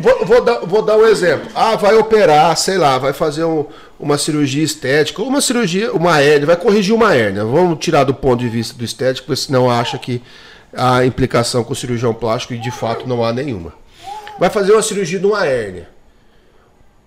vou, 0.00 0.24
vou 0.24 0.40
dar, 0.44 0.60
vou 0.60 0.82
dar 0.82 0.96
um 0.96 1.06
exemplo. 1.06 1.48
Ah, 1.54 1.76
vai 1.76 1.94
operar, 1.96 2.56
sei 2.56 2.78
lá, 2.78 2.96
vai 2.96 3.12
fazer 3.12 3.44
um- 3.44 3.66
uma 3.98 4.16
cirurgia 4.16 4.62
estética, 4.64 5.22
uma 5.22 5.40
cirurgia, 5.42 5.92
uma 5.92 6.18
hérnia, 6.20 6.46
vai 6.46 6.56
corrigir 6.56 6.94
uma 6.94 7.14
hérnia. 7.14 7.44
Vamos 7.44 7.78
tirar 7.78 8.04
do 8.04 8.14
ponto 8.14 8.40
de 8.40 8.48
vista 8.48 8.74
do 8.74 8.82
estético, 8.84 9.26
porque 9.26 9.42
senão 9.42 9.70
acha 9.70 9.98
que 9.98 10.22
há 10.74 11.04
implicação 11.04 11.64
com 11.64 11.72
o 11.72 11.76
cirurgião 11.76 12.14
plástico 12.14 12.54
e 12.54 12.58
de 12.58 12.70
fato 12.70 13.08
não 13.08 13.24
há 13.24 13.32
nenhuma. 13.32 13.72
Vai 14.38 14.50
fazer 14.50 14.72
uma 14.72 14.82
cirurgia 14.82 15.18
de 15.18 15.26
uma 15.26 15.44
hérnia. 15.44 15.88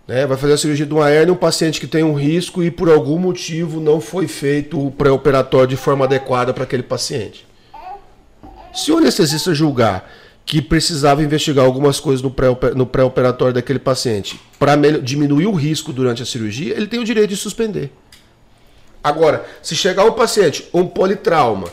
Né? 0.08 0.26
Vai 0.26 0.38
fazer 0.38 0.54
a 0.54 0.58
cirurgia 0.58 0.86
de 0.86 0.93
uma 0.93 1.10
hérnia 1.10 1.34
um 1.34 1.38
paciente 1.38 1.80
que 1.80 1.88
tem 1.88 2.04
um 2.04 2.13
risco 2.13 2.62
e 2.62 2.69
por 2.69 2.89
algum 2.89 3.17
motivo 3.17 3.80
não 3.80 4.02
foi 4.02 4.28
feito 4.28 4.86
o 4.86 4.91
pré-operatório 4.91 5.67
de 5.67 5.78
forma 5.78 6.06
adequada 6.06 6.54
para 6.54 6.63
aquele 6.63 6.84
paciente. 6.84 7.47
Se 8.73 8.91
o 8.91 8.97
anestesista 8.97 9.54
julgar 9.54 10.10
que 10.45 10.62
precisava 10.62 11.23
investigar 11.23 11.63
algumas 11.63 11.99
coisas 11.99 12.21
no 12.21 12.86
pré-operatório 12.86 13.54
daquele 13.54 13.80
paciente 13.80 14.39
para 14.60 14.76
diminuir 14.99 15.45
o 15.47 15.54
risco 15.54 15.93
durante 15.93 16.21
a 16.21 16.26
cirurgia, 16.26 16.76
ele 16.76 16.88
tem 16.88 16.99
o 16.99 17.06
direito 17.06 17.30
de 17.30 17.38
suspender. 17.38 17.91
Agora, 19.02 19.45
se 19.62 19.76
chegar 19.76 20.06
um 20.06 20.13
paciente, 20.13 20.67
um 20.73 20.86
politrauma, 20.86 21.67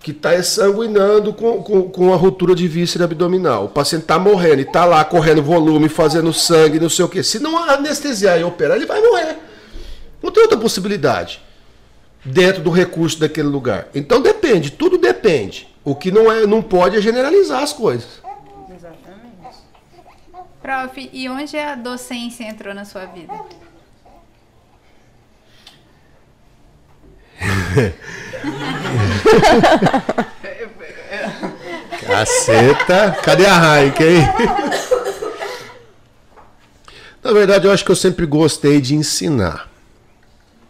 que 0.00 0.10
está 0.12 0.40
sanguinando 0.42 1.32
com, 1.32 1.62
com, 1.62 1.88
com 1.88 2.12
a 2.12 2.16
ruptura 2.16 2.54
de 2.54 2.68
víscera 2.68 3.04
abdominal, 3.04 3.64
o 3.64 3.68
paciente 3.68 4.02
está 4.02 4.18
morrendo 4.18 4.60
e 4.60 4.62
está 4.62 4.84
lá 4.84 5.04
correndo 5.04 5.42
volume, 5.42 5.88
fazendo 5.88 6.32
sangue, 6.32 6.78
não 6.78 6.88
sei 6.88 7.04
o 7.04 7.08
que. 7.08 7.22
Se 7.22 7.38
não 7.40 7.58
anestesiar 7.58 8.38
e 8.38 8.44
operar, 8.44 8.76
ele 8.76 8.86
vai 8.86 9.00
morrer. 9.00 9.36
Não 10.22 10.30
tem 10.30 10.42
outra 10.42 10.58
possibilidade 10.58 11.40
dentro 12.24 12.62
do 12.62 12.70
recurso 12.70 13.18
daquele 13.18 13.48
lugar. 13.48 13.88
Então 13.94 14.20
depende, 14.20 14.70
tudo 14.70 14.98
depende. 14.98 15.68
O 15.84 15.94
que 15.94 16.10
não 16.10 16.30
é, 16.30 16.46
não 16.46 16.62
pode 16.62 16.96
é 16.96 17.00
generalizar 17.00 17.62
as 17.62 17.72
coisas. 17.72 18.20
Prof, 20.60 21.10
e 21.12 21.28
onde 21.28 21.56
a 21.56 21.76
docência 21.76 22.42
entrou 22.42 22.74
na 22.74 22.84
sua 22.84 23.06
vida? 23.06 23.32
Caceta, 32.06 33.16
cadê 33.22 33.46
a 33.46 33.80
Heineken, 33.80 34.06
hein? 34.16 34.26
Na 37.22 37.32
verdade, 37.32 37.66
eu 37.66 37.72
acho 37.72 37.84
que 37.84 37.90
eu 37.90 37.96
sempre 37.96 38.24
gostei 38.26 38.80
de 38.80 38.94
ensinar. 38.94 39.68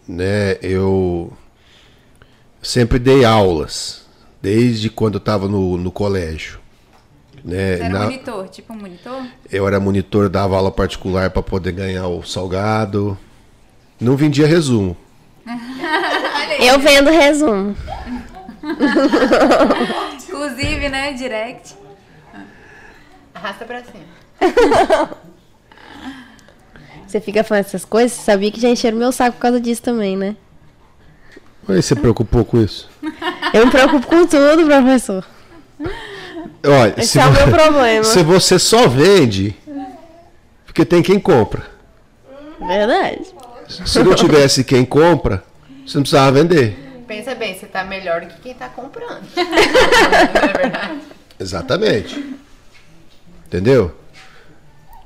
Né? 0.08 0.56
Eu 0.62 1.32
sempre 2.62 2.98
dei 2.98 3.24
aulas, 3.24 4.06
desde 4.40 4.88
quando 4.88 5.14
eu 5.14 5.18
estava 5.18 5.48
no, 5.48 5.76
no 5.76 5.90
colégio. 5.90 6.58
Né? 7.44 7.76
Você 7.76 7.82
era 7.82 7.88
Na- 7.98 8.04
monitor, 8.06 8.48
tipo 8.48 8.72
um 8.72 8.76
monitor? 8.76 9.22
Eu 9.50 9.66
era 9.68 9.78
monitor, 9.78 10.28
dava 10.28 10.56
aula 10.56 10.70
particular 10.70 11.30
para 11.30 11.42
poder 11.42 11.72
ganhar 11.72 12.06
o 12.08 12.22
salgado. 12.22 13.18
Não 14.00 14.16
vendia 14.16 14.46
resumo. 14.46 14.96
Eu 16.60 16.78
vendo 16.80 17.10
resumo. 17.10 17.76
Inclusive, 20.28 20.88
né, 20.88 21.12
direct. 21.12 21.74
Arrasta 23.34 23.64
pra 23.64 23.82
cima. 23.84 25.10
Você 27.06 27.20
fica 27.20 27.44
falando 27.44 27.64
essas 27.64 27.84
coisas, 27.84 28.12
você 28.12 28.22
sabia 28.24 28.50
que 28.50 28.60
já 28.60 28.68
encheram 28.68 28.98
meu 28.98 29.12
saco 29.12 29.36
por 29.36 29.42
causa 29.42 29.60
disso 29.60 29.82
também, 29.82 30.16
né? 30.16 30.34
Mas 31.66 31.84
você 31.84 31.94
se 31.94 32.00
preocupou 32.00 32.44
com 32.44 32.60
isso? 32.60 32.88
Eu 33.52 33.66
me 33.66 33.70
preocupo 33.70 34.06
com 34.06 34.26
tudo, 34.26 34.64
professor. 34.64 35.24
Olha, 36.64 36.94
Esse 36.96 37.12
se, 37.12 37.18
é 37.20 37.26
o 37.26 37.32
meu 37.32 37.48
problema. 37.48 38.04
se 38.04 38.22
você 38.24 38.58
só 38.58 38.88
vende, 38.88 39.54
porque 40.64 40.84
tem 40.84 41.02
quem 41.02 41.18
compra. 41.20 41.64
Verdade. 42.60 43.35
Se 43.68 44.02
não 44.02 44.14
tivesse 44.14 44.64
quem 44.64 44.84
compra, 44.84 45.42
você 45.86 45.98
não 45.98 46.02
precisava 46.02 46.32
vender. 46.32 46.86
Pensa 47.06 47.34
bem, 47.34 47.56
você 47.56 47.66
tá 47.66 47.84
melhor 47.84 48.22
do 48.22 48.26
que 48.26 48.40
quem 48.40 48.54
tá 48.54 48.68
comprando. 48.68 49.22
Não 49.36 49.42
é 49.44 50.52
verdade? 50.52 51.00
Exatamente. 51.38 52.36
Entendeu? 53.46 53.94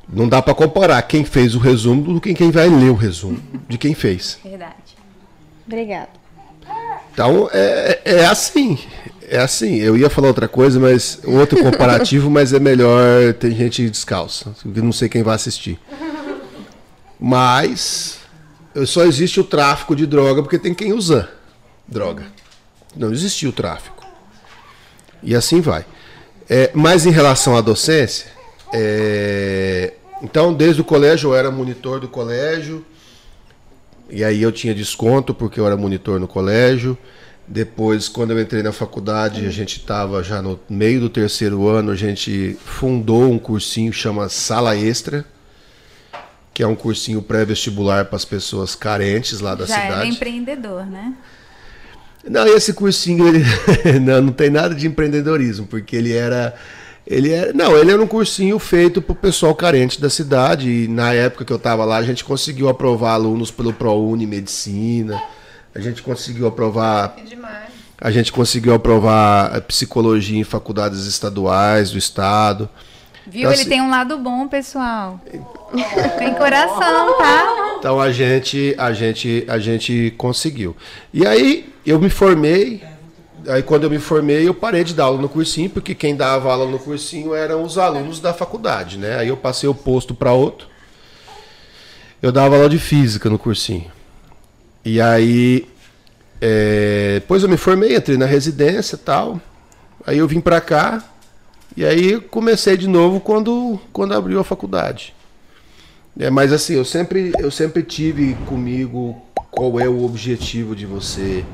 Não 0.09 0.27
dá 0.27 0.41
pra 0.41 0.55
comparar 0.55 1.01
quem 1.03 1.25
fez 1.25 1.55
o 1.55 1.59
resumo 1.59 2.15
do 2.15 2.21
que 2.21 2.33
quem 2.33 2.51
vai 2.51 2.69
ler 2.69 2.91
o 2.91 2.95
resumo 2.95 3.39
de 3.69 3.77
quem 3.77 3.95
fez. 3.95 4.39
Verdade. 4.43 4.97
Obrigada. 5.67 6.09
Então 7.13 7.51
é, 7.53 8.01
é 8.05 8.25
assim. 8.25 8.79
É 9.29 9.39
assim. 9.39 9.77
Eu 9.77 9.97
ia 9.97 10.09
falar 10.09 10.29
outra 10.29 10.49
coisa, 10.49 10.81
mas 10.81 11.21
outro 11.25 11.63
comparativo, 11.63 12.29
mas 12.33 12.53
é 12.53 12.59
melhor 12.59 13.35
tem 13.35 13.55
gente 13.55 13.89
descalça. 13.91 14.55
Não 14.65 14.93
sei 14.93 15.09
quem 15.09 15.23
vai 15.23 15.35
assistir. 15.35 15.79
Mas 17.21 18.20
só 18.87 19.05
existe 19.05 19.41
o 19.41 19.45
tráfico 19.45 19.97
de 19.97 20.07
droga 20.07 20.43
porque 20.43 20.59
tem 20.59 20.75
quem 20.75 20.93
usa 20.93 21.29
droga. 21.87 22.25
Não 22.97 23.13
existia 23.13 23.49
o 23.49 23.53
tráfico. 23.53 24.07
E 25.23 25.35
assim 25.35 25.61
vai. 25.61 25.85
É, 26.49 26.71
mas 26.75 27.07
em 27.07 27.11
relação 27.11 27.57
à 27.57 27.61
docência, 27.61 28.27
é, 28.73 29.95
então 30.23 30.53
desde 30.53 30.81
o 30.81 30.85
colégio 30.85 31.31
eu 31.31 31.35
era 31.35 31.51
monitor 31.51 32.01
do 32.01 32.09
colégio. 32.09 32.85
E 34.09 34.25
aí 34.25 34.43
eu 34.43 34.51
tinha 34.51 34.75
desconto 34.75 35.33
porque 35.33 35.61
eu 35.61 35.67
era 35.67 35.77
monitor 35.77 36.19
no 36.19 36.27
colégio. 36.27 36.99
Depois, 37.47 38.09
quando 38.09 38.31
eu 38.31 38.41
entrei 38.41 38.63
na 38.63 38.71
faculdade, 38.71 39.45
a 39.45 39.51
gente 39.51 39.79
estava 39.79 40.23
já 40.23 40.41
no 40.41 40.59
meio 40.69 41.01
do 41.01 41.09
terceiro 41.09 41.67
ano, 41.67 41.91
a 41.91 41.97
gente 41.97 42.57
fundou 42.65 43.25
um 43.25 43.41
cursinho 43.41 43.91
que 43.91 43.99
chama 43.99 44.29
Sala 44.29 44.77
Extra, 44.77 45.25
que 46.53 46.63
é 46.63 46.67
um 46.67 46.75
cursinho 46.75 47.23
pré-vestibular 47.23 48.07
para 48.07 48.17
as 48.17 48.25
pessoas 48.25 48.75
carentes 48.75 49.41
lá 49.41 49.55
da 49.55 49.65
Já 49.67 49.75
cidade. 49.75 49.93
era 49.93 50.07
empreendedor, 50.07 50.85
né? 50.87 51.15
Não, 52.29 52.47
esse 52.47 52.73
cursinho 52.75 53.27
ele 53.27 53.43
não, 54.01 54.21
não 54.21 54.33
tem 54.33 54.51
nada 54.51 54.75
de 54.75 54.87
empreendedorismo, 54.87 55.67
porque 55.67 55.97
ele 55.97 56.13
era 56.13 56.55
ele 57.07 57.33
era, 57.33 57.53
não, 57.53 57.77
ele 57.77 57.91
era 57.91 58.01
um 58.01 58.07
cursinho 58.07 58.59
feito 58.59 59.01
para 59.01 59.13
o 59.13 59.17
pessoal 59.17 59.55
carente 59.55 60.01
da 60.01 60.11
cidade 60.11 60.69
e 60.71 60.87
na 60.89 61.13
época 61.15 61.45
que 61.45 61.53
eu 61.53 61.57
estava 61.57 61.85
lá 61.85 61.97
a 61.97 62.03
gente 62.03 62.25
conseguiu 62.25 62.69
aprovar 62.69 63.15
alunos 63.15 63.51
pelo 63.51 63.73
ProUni 63.73 64.27
Medicina, 64.27 65.21
a 65.75 65.81
gente 65.81 66.03
conseguiu 66.03 66.47
aprovar 66.47 67.15
Que 67.17 67.25
demais. 67.25 67.71
a 67.99 68.11
gente 68.11 68.31
conseguiu 68.31 68.75
aprovar 68.75 69.57
a 69.57 69.61
psicologia 69.61 70.39
em 70.39 70.45
faculdades 70.45 71.07
estaduais 71.07 71.91
do 71.91 71.99
estado. 71.99 72.69
Viu? 73.27 73.41
Então, 73.41 73.53
Ele 73.53 73.61
assim- 73.61 73.71
tem 73.71 73.81
um 73.83 73.91
lado 73.91 74.17
bom, 74.19 74.49
pessoal. 74.49 75.21
Tem 76.19 76.35
coração, 76.35 77.17
tá? 77.19 77.77
Então 77.79 78.01
a 78.01 78.11
gente, 78.11 78.75
a 78.77 78.93
gente, 78.93 79.45
a 79.49 79.59
gente 79.59 80.13
conseguiu. 80.19 80.77
E 81.13 81.27
aí 81.27 81.73
eu 81.87 81.99
me 82.01 82.11
formei. 82.11 82.83
Aí 83.49 83.63
quando 83.63 83.85
eu 83.85 83.91
me 83.91 83.99
formei, 83.99 84.47
eu 84.49 84.53
parei 84.55 84.85
de 84.85 84.93
dar 84.95 85.05
aula 85.05 85.21
no 85.23 85.29
cursinho, 85.29 85.71
porque 85.71 85.95
quem 85.95 86.15
dava 86.17 86.51
aula 86.53 86.67
no 86.71 86.79
cursinho 86.79 87.35
eram 87.35 87.63
os 87.63 87.79
alunos 87.79 88.21
da 88.21 88.35
faculdade, 88.35 88.99
né? 88.99 89.17
Aí 89.17 89.29
eu 89.29 89.37
passei 89.37 89.69
o 89.69 89.75
posto 89.75 90.15
para 90.15 90.33
outro. 90.33 90.67
Eu 92.23 92.31
dava 92.33 92.57
aula 92.57 92.69
de 92.69 92.79
física 92.79 93.31
no 93.31 93.39
cursinho. 93.39 93.91
E 94.85 95.01
aí 95.01 95.67
É, 96.43 97.17
depois 97.21 97.43
eu 97.43 97.49
me 97.51 97.59
formei, 97.59 97.95
entrei 97.95 98.17
na 98.17 98.25
residência 98.25 98.95
e 98.97 98.99
tal. 98.99 99.39
Aí 100.07 100.17
eu 100.19 100.27
vim 100.27 100.41
pra 100.41 100.59
cá 100.59 101.03
e 101.77 101.85
aí 101.85 102.21
comecei 102.21 102.77
de 102.77 102.89
novo 102.89 103.21
quando, 103.21 103.79
quando 103.93 104.15
abriu 104.15 104.41
a 104.41 104.45
faculdade. 104.45 105.15
É, 106.19 106.29
mas 106.29 106.53
assim, 106.53 106.75
eu 106.75 106.85
sempre, 106.85 107.33
eu 107.39 107.51
sempre 107.51 107.83
tive 107.83 108.35
comigo 108.47 109.21
qual 109.51 109.79
é 109.81 109.89
o 109.89 110.05
objetivo 110.05 110.75
de 110.75 110.85
você 110.85 111.45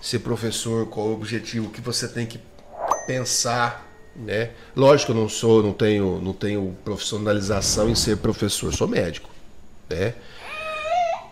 ser 0.00 0.20
professor, 0.20 0.86
qual 0.86 1.06
é 1.06 1.10
o 1.10 1.14
objetivo 1.14 1.70
que 1.70 1.80
você 1.80 2.06
tem 2.06 2.26
que 2.26 2.38
pensar, 3.06 3.86
né? 4.14 4.50
Lógico, 4.76 5.12
eu 5.12 5.16
não 5.16 5.28
sou, 5.28 5.62
não 5.62 5.72
tenho, 5.72 6.20
não 6.20 6.32
tenho 6.32 6.76
profissionalização 6.84 7.88
em 7.88 7.94
ser 7.94 8.18
professor, 8.18 8.72
sou 8.74 8.86
médico, 8.86 9.30
né? 9.88 10.14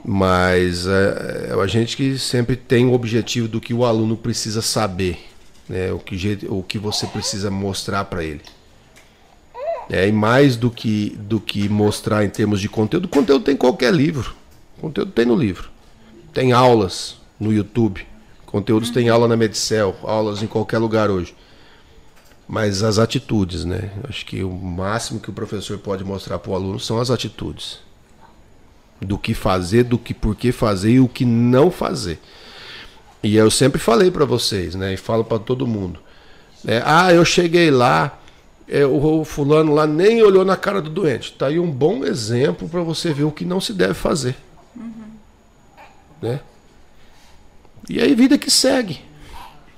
Mas 0.04 0.86
é, 0.86 1.50
é 1.50 1.60
a 1.60 1.66
gente 1.66 1.96
que 1.96 2.18
sempre 2.18 2.56
tem 2.56 2.86
o 2.86 2.92
objetivo 2.92 3.48
do 3.48 3.60
que 3.60 3.74
o 3.74 3.84
aluno 3.84 4.16
precisa 4.16 4.62
saber, 4.62 5.18
né? 5.68 5.92
O 5.92 5.98
que, 5.98 6.16
jeito- 6.16 6.52
o 6.52 6.62
que 6.62 6.78
você 6.78 7.06
precisa 7.06 7.50
mostrar 7.50 8.04
para 8.06 8.24
ele. 8.24 8.42
É, 9.90 10.06
e 10.06 10.12
mais 10.12 10.56
do 10.56 10.70
que, 10.70 11.16
do 11.20 11.40
que 11.40 11.68
mostrar 11.68 12.24
em 12.24 12.28
termos 12.28 12.60
de 12.60 12.68
conteúdo, 12.68 13.08
conteúdo 13.08 13.44
tem 13.44 13.54
em 13.54 13.58
qualquer 13.58 13.92
livro. 13.92 14.34
Conteúdo 14.80 15.12
tem 15.12 15.24
no 15.24 15.34
livro. 15.34 15.70
Tem 16.32 16.52
aulas 16.52 17.16
no 17.40 17.52
YouTube. 17.52 18.06
Conteúdos 18.44 18.90
tem 18.90 19.08
aula 19.08 19.26
na 19.26 19.36
Medicel, 19.36 19.96
aulas 20.02 20.42
em 20.42 20.46
qualquer 20.46 20.78
lugar 20.78 21.10
hoje. 21.10 21.34
Mas 22.46 22.82
as 22.82 22.98
atitudes, 22.98 23.64
né? 23.64 23.90
Acho 24.08 24.24
que 24.24 24.42
o 24.42 24.50
máximo 24.50 25.20
que 25.20 25.28
o 25.28 25.34
professor 25.34 25.78
pode 25.78 26.02
mostrar 26.02 26.38
para 26.38 26.50
o 26.50 26.54
aluno 26.54 26.80
são 26.80 26.98
as 26.98 27.10
atitudes. 27.10 27.78
Do 29.00 29.18
que 29.18 29.34
fazer, 29.34 29.84
do 29.84 29.98
que 29.98 30.14
por 30.14 30.34
que 30.34 30.50
fazer 30.50 30.92
e 30.92 31.00
o 31.00 31.08
que 31.08 31.24
não 31.24 31.70
fazer. 31.70 32.18
E 33.22 33.36
eu 33.36 33.50
sempre 33.50 33.80
falei 33.80 34.10
para 34.10 34.24
vocês, 34.24 34.74
né? 34.74 34.94
E 34.94 34.96
falo 34.96 35.24
para 35.24 35.38
todo 35.38 35.66
mundo. 35.66 36.00
né? 36.62 36.82
Ah, 36.84 37.12
eu 37.12 37.24
cheguei 37.24 37.70
lá, 37.70 38.18
é, 38.68 38.84
o, 38.86 39.20
o 39.20 39.24
fulano 39.24 39.74
lá 39.74 39.86
nem 39.86 40.22
olhou 40.22 40.44
na 40.44 40.56
cara 40.56 40.80
do 40.80 40.90
doente. 40.90 41.32
Tá 41.32 41.46
aí 41.46 41.58
um 41.58 41.70
bom 41.70 42.04
exemplo 42.04 42.68
para 42.68 42.80
você 42.82 43.12
ver 43.12 43.24
o 43.24 43.32
que 43.32 43.44
não 43.44 43.60
se 43.60 43.72
deve 43.72 43.94
fazer. 43.94 44.36
Né? 46.20 46.40
E 47.88 48.00
aí 48.00 48.14
vida 48.14 48.36
que 48.36 48.50
segue. 48.50 49.00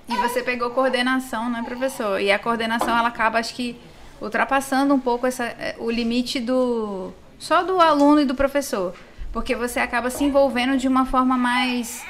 E 0.09 0.17
você 0.17 0.43
pegou 0.43 0.71
coordenação, 0.71 1.49
né, 1.49 1.63
professor? 1.65 2.21
E 2.21 2.33
a 2.33 2.39
coordenação, 2.39 2.97
ela 2.99 3.09
acaba, 3.09 3.39
acho 3.39 3.55
que, 3.55 3.77
ultrapassando 4.21 4.93
um 4.93 4.99
pouco 4.99 5.27
essa, 5.27 5.45
eh, 5.45 5.77
o 5.79 5.89
limite 5.89 6.41
do 6.41 7.13
só 7.39 7.63
do 7.63 7.81
aluno 7.81 8.21
e 8.21 8.25
do 8.25 8.35
professor. 8.35 8.93
Porque 9.33 9.55
você 9.55 9.79
acaba 9.79 10.11
se 10.11 10.25
envolvendo 10.25 10.77
de 10.77 10.89
uma 10.89 11.07
forma 11.07 11.39
mais 11.39 12.03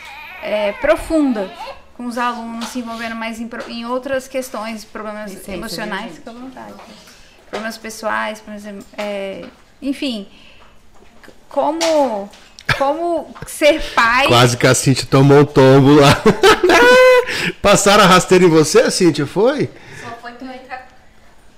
eh, 0.42 0.72
profunda 0.81 1.50
com 1.96 2.07
os 2.07 2.16
alunos, 2.16 2.68
se 2.68 2.79
envolvendo 2.79 3.14
mais 3.14 3.38
em, 3.38 3.50
em 3.68 3.85
outras 3.85 4.26
questões, 4.26 4.85
problemas 4.85 5.33
Licença, 5.33 5.53
emocionais, 5.53 6.14
fica 6.14 6.31
à 6.31 6.33
vontade. 6.33 6.72
Problemas 7.50 7.76
pessoais, 7.76 8.40
por 8.40 8.55
exemplo, 8.55 8.85
eh, 8.96 9.44
enfim, 9.83 10.26
como, 11.48 12.31
como 12.79 13.35
ser 13.46 13.83
pai... 13.94 14.29
Quase 14.29 14.57
que 14.57 14.66
a 14.66 14.74
Cintia 14.74 15.07
tomou 15.11 15.40
um 15.40 15.44
tombo 15.44 15.96
lá. 15.96 16.22
Passaram 17.61 18.05
a 18.05 18.07
rasteira 18.07 18.44
em 18.44 18.48
você, 18.48 18.90
Cintia, 18.90 19.26
foi? 19.26 19.68
Só 20.00 20.11
foi 20.22 20.33
pra 20.33 20.46
eu 20.46 20.55
entrar, 20.55 20.88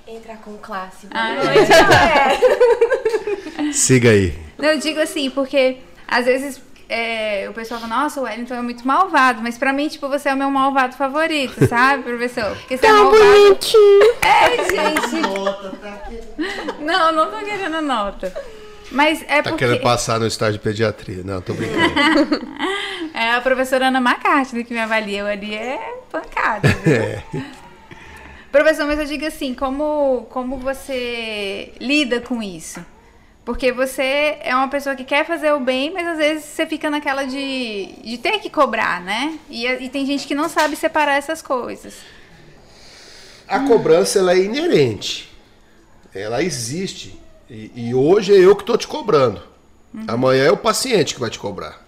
entrar 0.08 0.36
com 0.38 0.56
classe. 0.56 1.06
Ah, 1.12 1.34
noite, 1.34 1.68
galera. 1.68 3.72
Siga 3.72 4.10
aí. 4.10 4.36
Não, 4.58 4.70
eu 4.70 4.78
digo 4.80 4.98
assim, 4.98 5.30
porque 5.30 5.78
às 6.08 6.24
vezes 6.24 6.60
é, 6.92 7.46
o 7.48 7.52
pessoal 7.52 7.80
fala, 7.80 8.02
nossa, 8.02 8.20
o 8.20 8.24
Wellington 8.24 8.54
é 8.54 8.62
muito 8.62 8.86
malvado, 8.86 9.40
mas 9.42 9.56
pra 9.56 9.72
mim, 9.72 9.88
tipo, 9.88 10.08
você 10.08 10.28
é 10.28 10.34
o 10.34 10.36
meu 10.36 10.50
malvado 10.50 10.94
favorito, 10.96 11.64
sabe, 11.66 12.02
professor? 12.02 12.54
Porque 12.56 12.76
você 12.76 12.86
é 12.86 12.88
Tão 12.90 13.04
malvado. 13.04 13.24
bonitinho. 13.24 14.14
É, 14.22 14.56
gente. 14.56 15.20
Nota, 15.22 15.70
tá 15.80 15.88
aqui. 15.94 16.20
Não, 16.80 17.12
não 17.12 17.30
tô 17.30 17.38
querendo 17.44 17.80
nota. 17.80 18.32
Mas 18.90 19.22
é 19.22 19.40
Tá 19.40 19.50
porque. 19.50 19.64
querendo 19.64 19.80
passar 19.82 20.20
no 20.20 20.26
estágio 20.26 20.54
de 20.54 20.58
pediatria. 20.60 21.22
Não, 21.24 21.40
tô 21.40 21.54
brincando. 21.54 22.46
É 23.14 23.32
a 23.34 23.40
professora 23.42 23.88
Ana 23.88 23.98
McCartney 23.98 24.64
que 24.64 24.72
me 24.72 24.80
avalia. 24.80 25.20
Eu 25.20 25.26
ali 25.26 25.54
é 25.54 25.78
pancada. 26.10 26.66
viu? 26.82 26.94
É. 26.94 27.22
Professor, 28.50 28.86
mas 28.86 28.98
eu 28.98 29.04
digo 29.04 29.26
assim, 29.26 29.54
como, 29.54 30.26
como 30.30 30.56
você 30.56 31.72
lida 31.78 32.20
com 32.20 32.42
isso? 32.42 32.84
Porque 33.44 33.72
você 33.72 34.38
é 34.40 34.54
uma 34.54 34.68
pessoa 34.68 34.94
que 34.94 35.04
quer 35.04 35.26
fazer 35.26 35.52
o 35.52 35.58
bem, 35.58 35.92
mas 35.92 36.06
às 36.06 36.18
vezes 36.18 36.44
você 36.44 36.64
fica 36.64 36.88
naquela 36.88 37.24
de, 37.24 37.92
de 38.04 38.18
ter 38.18 38.38
que 38.38 38.48
cobrar, 38.48 39.00
né? 39.00 39.38
E, 39.50 39.66
e 39.66 39.88
tem 39.88 40.06
gente 40.06 40.26
que 40.26 40.34
não 40.34 40.48
sabe 40.48 40.76
separar 40.76 41.16
essas 41.16 41.42
coisas. 41.42 41.94
A 43.48 43.60
cobrança 43.60 44.20
ela 44.20 44.32
é 44.32 44.38
inerente. 44.38 45.32
Ela 46.14 46.42
existe. 46.42 47.18
E, 47.50 47.72
e 47.74 47.94
hoje 47.94 48.32
é 48.32 48.38
eu 48.38 48.54
que 48.54 48.62
estou 48.62 48.78
te 48.78 48.86
cobrando. 48.86 49.42
Amanhã 50.06 50.44
é 50.44 50.50
o 50.50 50.56
paciente 50.56 51.14
que 51.14 51.20
vai 51.20 51.28
te 51.28 51.38
cobrar. 51.38 51.82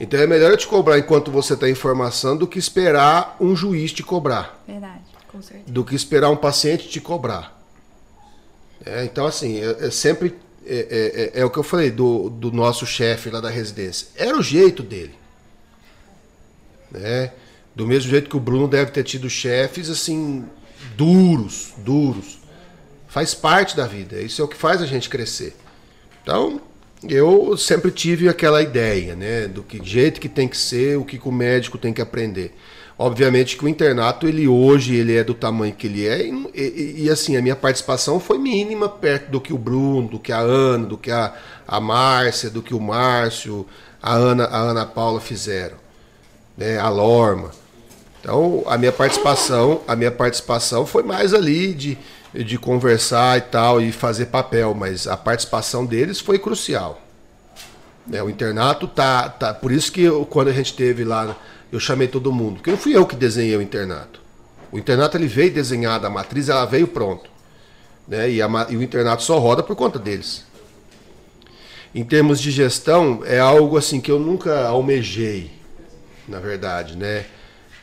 Então 0.00 0.18
é 0.18 0.26
melhor 0.26 0.50
eu 0.50 0.56
te 0.56 0.66
cobrar 0.66 0.98
enquanto 0.98 1.30
você 1.30 1.54
está 1.54 1.68
em 1.68 1.74
formação 1.74 2.36
do 2.36 2.46
que 2.46 2.58
esperar 2.58 3.36
um 3.40 3.54
juiz 3.54 3.92
te 3.92 4.02
cobrar. 4.02 4.62
Verdade, 4.66 5.02
com 5.30 5.42
certeza. 5.42 5.70
do 5.70 5.84
que 5.84 5.94
esperar 5.94 6.30
um 6.30 6.36
paciente 6.36 6.88
te 6.88 7.00
cobrar. 7.00 7.57
É, 8.84 9.04
então, 9.04 9.26
assim, 9.26 9.60
é, 9.60 9.90
sempre. 9.90 10.34
É, 10.66 11.30
é- 11.34 11.40
é 11.40 11.44
o 11.44 11.50
que 11.50 11.58
eu 11.58 11.62
falei 11.62 11.90
do, 11.90 12.28
do 12.28 12.52
nosso 12.52 12.84
chefe 12.84 13.30
lá 13.30 13.40
da 13.40 13.48
residência. 13.48 14.08
Era 14.14 14.36
o 14.36 14.42
jeito 14.42 14.82
dele. 14.82 15.14
Né? 16.90 17.32
Do 17.74 17.86
mesmo 17.86 18.10
jeito 18.10 18.28
que 18.28 18.36
o 18.36 18.40
Bruno 18.40 18.68
deve 18.68 18.90
ter 18.90 19.02
tido 19.02 19.30
chefes, 19.30 19.88
assim, 19.88 20.44
duros, 20.96 21.72
duros. 21.78 22.38
Faz 23.08 23.34
parte 23.34 23.76
da 23.76 23.86
vida. 23.86 24.20
Isso 24.20 24.42
é 24.42 24.44
o 24.44 24.48
que 24.48 24.56
faz 24.56 24.82
a 24.82 24.86
gente 24.86 25.08
crescer. 25.08 25.56
Então, 26.22 26.60
eu 27.08 27.56
sempre 27.56 27.90
tive 27.90 28.28
aquela 28.28 28.60
ideia, 28.60 29.14
né, 29.14 29.46
do 29.46 29.62
que 29.62 29.82
jeito 29.82 30.20
que 30.20 30.28
tem 30.28 30.48
que 30.48 30.56
ser, 30.58 30.98
o 30.98 31.04
que, 31.04 31.18
que 31.18 31.28
o 31.28 31.32
médico 31.32 31.78
tem 31.78 31.92
que 31.92 32.02
aprender. 32.02 32.54
Obviamente 32.98 33.56
que 33.56 33.64
o 33.64 33.68
internato, 33.68 34.26
ele 34.26 34.48
hoje, 34.48 34.96
ele 34.96 35.16
é 35.16 35.22
do 35.22 35.32
tamanho 35.32 35.72
que 35.72 35.86
ele 35.86 36.04
é, 36.06 36.26
e, 36.26 36.32
e- 36.54 37.04
e, 37.04 37.10
assim, 37.10 37.36
a 37.36 37.42
minha 37.42 37.54
participação 37.54 38.18
foi 38.18 38.38
mínima 38.38 38.88
perto 38.88 39.30
do 39.30 39.40
que 39.40 39.52
o 39.52 39.58
Bruno, 39.58 40.08
do 40.08 40.18
que 40.18 40.32
a 40.32 40.38
Ana, 40.40 40.84
do 40.84 40.98
que 40.98 41.10
a, 41.12 41.32
a 41.66 41.80
Márcia, 41.80 42.50
do 42.50 42.60
que 42.60 42.74
o 42.74 42.80
Márcio, 42.80 43.64
a 44.02 44.14
Ana, 44.14 44.44
a 44.46 44.56
Ana 44.58 44.84
Paula 44.84 45.20
fizeram, 45.20 45.76
né, 46.56 46.76
a 46.78 46.88
Lorma. 46.88 47.52
Então, 48.20 48.64
a 48.66 48.76
minha 48.76 48.90
participação, 48.90 49.80
a 49.86 49.94
minha 49.94 50.10
participação 50.10 50.84
foi 50.84 51.04
mais 51.04 51.32
ali 51.32 51.72
de, 51.72 51.96
de 52.34 52.58
conversar 52.58 53.38
e 53.38 53.42
tal 53.42 53.80
e 53.80 53.92
fazer 53.92 54.26
papel, 54.26 54.74
mas 54.74 55.06
a 55.06 55.16
participação 55.16 55.86
deles 55.86 56.18
foi 56.18 56.36
crucial. 56.36 57.00
Né, 58.04 58.20
o 58.22 58.28
internato 58.28 58.88
tá, 58.88 59.28
tá, 59.28 59.54
por 59.54 59.70
isso 59.70 59.92
que 59.92 60.02
eu- 60.02 60.26
quando 60.26 60.48
a 60.48 60.52
gente 60.52 60.74
teve 60.74 61.04
lá, 61.04 61.36
eu 61.70 61.78
chamei 61.78 62.08
todo 62.08 62.32
mundo, 62.32 62.56
porque 62.56 62.70
não 62.70 62.78
fui 62.78 62.96
eu 62.96 63.06
que 63.06 63.16
desenhei 63.16 63.56
o 63.56 63.62
internato. 63.62 64.20
O 64.70 64.78
internato 64.78 65.16
ele 65.16 65.26
veio 65.26 65.52
desenhado, 65.52 66.06
a 66.06 66.10
matriz 66.10 66.48
ela 66.48 66.64
veio 66.64 66.86
pronto, 66.86 67.30
né? 68.06 68.30
E, 68.30 68.42
a 68.42 68.48
e 68.68 68.76
o 68.76 68.82
internato 68.82 69.22
só 69.22 69.38
roda 69.38 69.62
por 69.62 69.76
conta 69.76 69.98
deles. 69.98 70.44
Em 71.94 72.04
termos 72.04 72.40
de 72.40 72.50
gestão, 72.50 73.22
é 73.24 73.38
algo 73.38 73.76
assim 73.76 74.00
que 74.00 74.10
eu 74.10 74.18
nunca 74.18 74.66
almejei, 74.68 75.50
na 76.26 76.38
verdade, 76.38 76.96
né? 76.96 77.24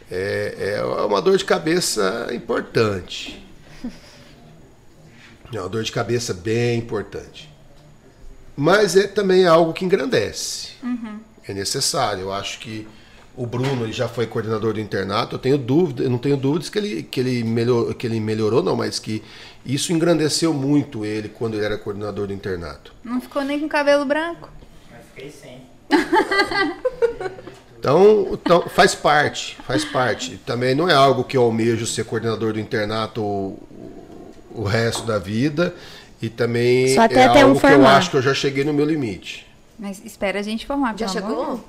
É, 0.09 0.75
é 0.77 0.83
uma 0.83 1.21
dor 1.21 1.37
de 1.37 1.45
cabeça 1.45 2.29
importante. 2.31 3.43
É 5.53 5.59
uma 5.59 5.69
dor 5.69 5.83
de 5.83 5.91
cabeça 5.91 6.33
bem 6.33 6.77
importante. 6.77 7.49
Mas 8.55 8.95
é 8.95 9.07
também 9.07 9.45
algo 9.45 9.73
que 9.73 9.85
engrandece. 9.85 10.69
É 11.47 11.53
necessário. 11.53 12.23
Eu 12.23 12.33
acho 12.33 12.59
que 12.59 12.87
o 13.37 13.45
Bruno 13.45 13.83
ele 13.83 13.91
já 13.93 14.07
foi 14.07 14.25
coordenador 14.27 14.73
do 14.73 14.79
internato. 14.79 15.35
Eu 15.35 15.39
tenho 15.39 15.57
dúvida, 15.57 16.03
eu 16.03 16.09
não 16.09 16.17
tenho 16.17 16.37
dúvidas 16.37 16.69
que 16.69 16.77
ele, 16.77 17.03
que 17.03 17.19
ele, 17.19 17.43
melhor, 17.43 17.93
que 17.93 18.07
ele 18.07 18.19
melhorou, 18.19 18.63
não, 18.63 18.75
mas 18.75 18.99
que 18.99 19.23
isso 19.65 19.91
engrandeceu 19.91 20.53
muito 20.53 21.05
ele 21.05 21.29
quando 21.29 21.55
ele 21.55 21.65
era 21.65 21.77
coordenador 21.77 22.27
do 22.27 22.33
internato. 22.33 22.93
Não 23.03 23.19
ficou 23.19 23.43
nem 23.43 23.59
com 23.59 23.67
cabelo 23.67 24.05
branco? 24.05 24.49
Mas 24.91 25.01
fiquei 25.13 25.29
sem. 25.29 25.61
Então, 27.77 28.29
então, 28.33 28.63
faz 28.67 28.95
parte, 28.95 29.57
faz 29.63 29.85
parte. 29.85 30.37
Também 30.37 30.73
não 30.73 30.89
é 30.89 30.95
algo 30.95 31.23
que 31.23 31.37
eu 31.37 31.43
almejo 31.43 31.85
ser 31.85 32.03
coordenador 32.03 32.53
do 32.53 32.59
internato 32.59 33.21
o, 33.21 33.59
o 34.55 34.63
resto 34.63 35.03
da 35.03 35.19
vida. 35.19 35.71
E 36.19 36.27
também 36.27 36.95
Só 36.95 37.01
até 37.01 37.19
é 37.19 37.25
até 37.25 37.45
um 37.45 37.49
algo 37.49 37.59
que 37.59 37.67
eu 37.67 37.85
acho 37.85 38.09
que 38.09 38.17
eu 38.17 38.23
já 38.23 38.33
cheguei 38.33 38.63
no 38.63 38.73
meu 38.73 38.87
limite. 38.87 39.45
Mas 39.77 40.03
espera 40.03 40.39
a 40.39 40.41
gente 40.41 40.65
formar, 40.65 40.97
Já 40.97 41.05
amor 41.05 41.13
chegou? 41.13 41.45
Deus. 41.45 41.59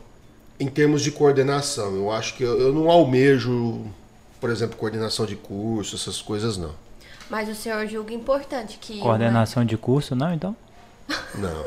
Em 0.59 0.68
termos 0.68 1.02
de 1.02 1.11
coordenação, 1.11 1.94
eu 1.94 2.11
acho 2.11 2.34
que 2.34 2.42
eu, 2.42 2.59
eu 2.59 2.72
não 2.72 2.90
almejo, 2.90 3.84
por 4.40 4.50
exemplo, 4.50 4.76
coordenação 4.76 5.26
de 5.26 5.36
curso, 5.36 5.96
essas 5.96 6.22
coisas 6.22 6.57
não. 6.57 6.74
Mas 7.28 7.48
o 7.48 7.54
senhor 7.54 7.86
julga 7.86 8.14
importante 8.14 8.78
que. 8.80 9.00
Coordenação 9.00 9.64
de 9.64 9.76
curso, 9.76 10.14
não, 10.14 10.32
então? 10.32 10.57
Não. 11.34 11.64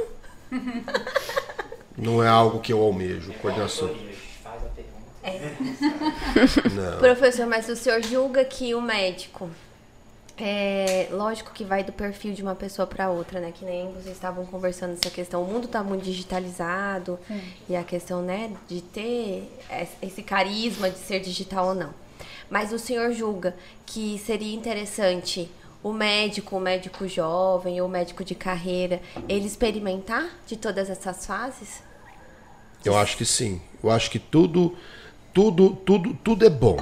Não 1.97 2.23
é 2.23 2.27
algo 2.29 2.59
que 2.59 2.71
eu 2.71 2.81
almejo, 2.81 3.33
coordenação. 3.41 3.89
Não. 6.73 6.97
Professor, 6.97 7.45
mas 7.45 7.67
o 7.67 7.75
senhor 7.75 8.01
julga 8.01 8.43
que 8.45 8.73
o 8.73 8.81
médico. 8.81 9.49
É, 10.41 11.09
lógico 11.11 11.51
que 11.51 11.65
vai 11.65 11.83
do 11.83 11.91
perfil 11.91 12.33
de 12.33 12.41
uma 12.41 12.55
pessoa 12.55 12.87
para 12.87 13.09
outra, 13.09 13.39
né? 13.41 13.51
Que 13.53 13.65
nem 13.65 13.91
vocês 13.91 14.15
estavam 14.15 14.45
conversando 14.45 14.93
essa 14.93 15.09
questão. 15.09 15.43
O 15.43 15.45
mundo 15.47 15.67
tá 15.67 15.83
muito 15.83 16.03
digitalizado 16.03 17.19
e 17.67 17.75
a 17.75 17.83
questão, 17.83 18.21
né, 18.21 18.51
de 18.67 18.81
ter 18.81 19.51
es- 19.69 19.97
esse 20.01 20.23
carisma 20.23 20.89
de 20.89 20.97
ser 20.97 21.19
digital 21.19 21.67
ou 21.69 21.75
não. 21.75 21.93
Mas 22.49 22.71
o 22.71 22.79
senhor 22.79 23.11
julga 23.11 23.53
que 23.85 24.17
seria 24.25 24.55
interessante 24.55 25.51
o 25.83 25.91
médico, 25.93 26.55
o 26.55 26.59
médico 26.59 27.07
jovem 27.07 27.79
ou 27.81 27.87
o 27.87 27.91
médico 27.91 28.23
de 28.23 28.33
carreira, 28.35 29.01
ele 29.27 29.45
experimentar 29.45 30.29
de 30.47 30.55
todas 30.57 30.89
essas 30.89 31.25
fases? 31.25 31.81
Eu 32.83 32.97
acho 32.97 33.17
que 33.17 33.25
sim. 33.25 33.61
Eu 33.83 33.91
acho 33.91 34.09
que 34.09 34.19
tudo, 34.19 34.75
tudo, 35.33 35.75
tudo, 35.85 36.13
tudo 36.23 36.45
é 36.45 36.49
bom. 36.49 36.77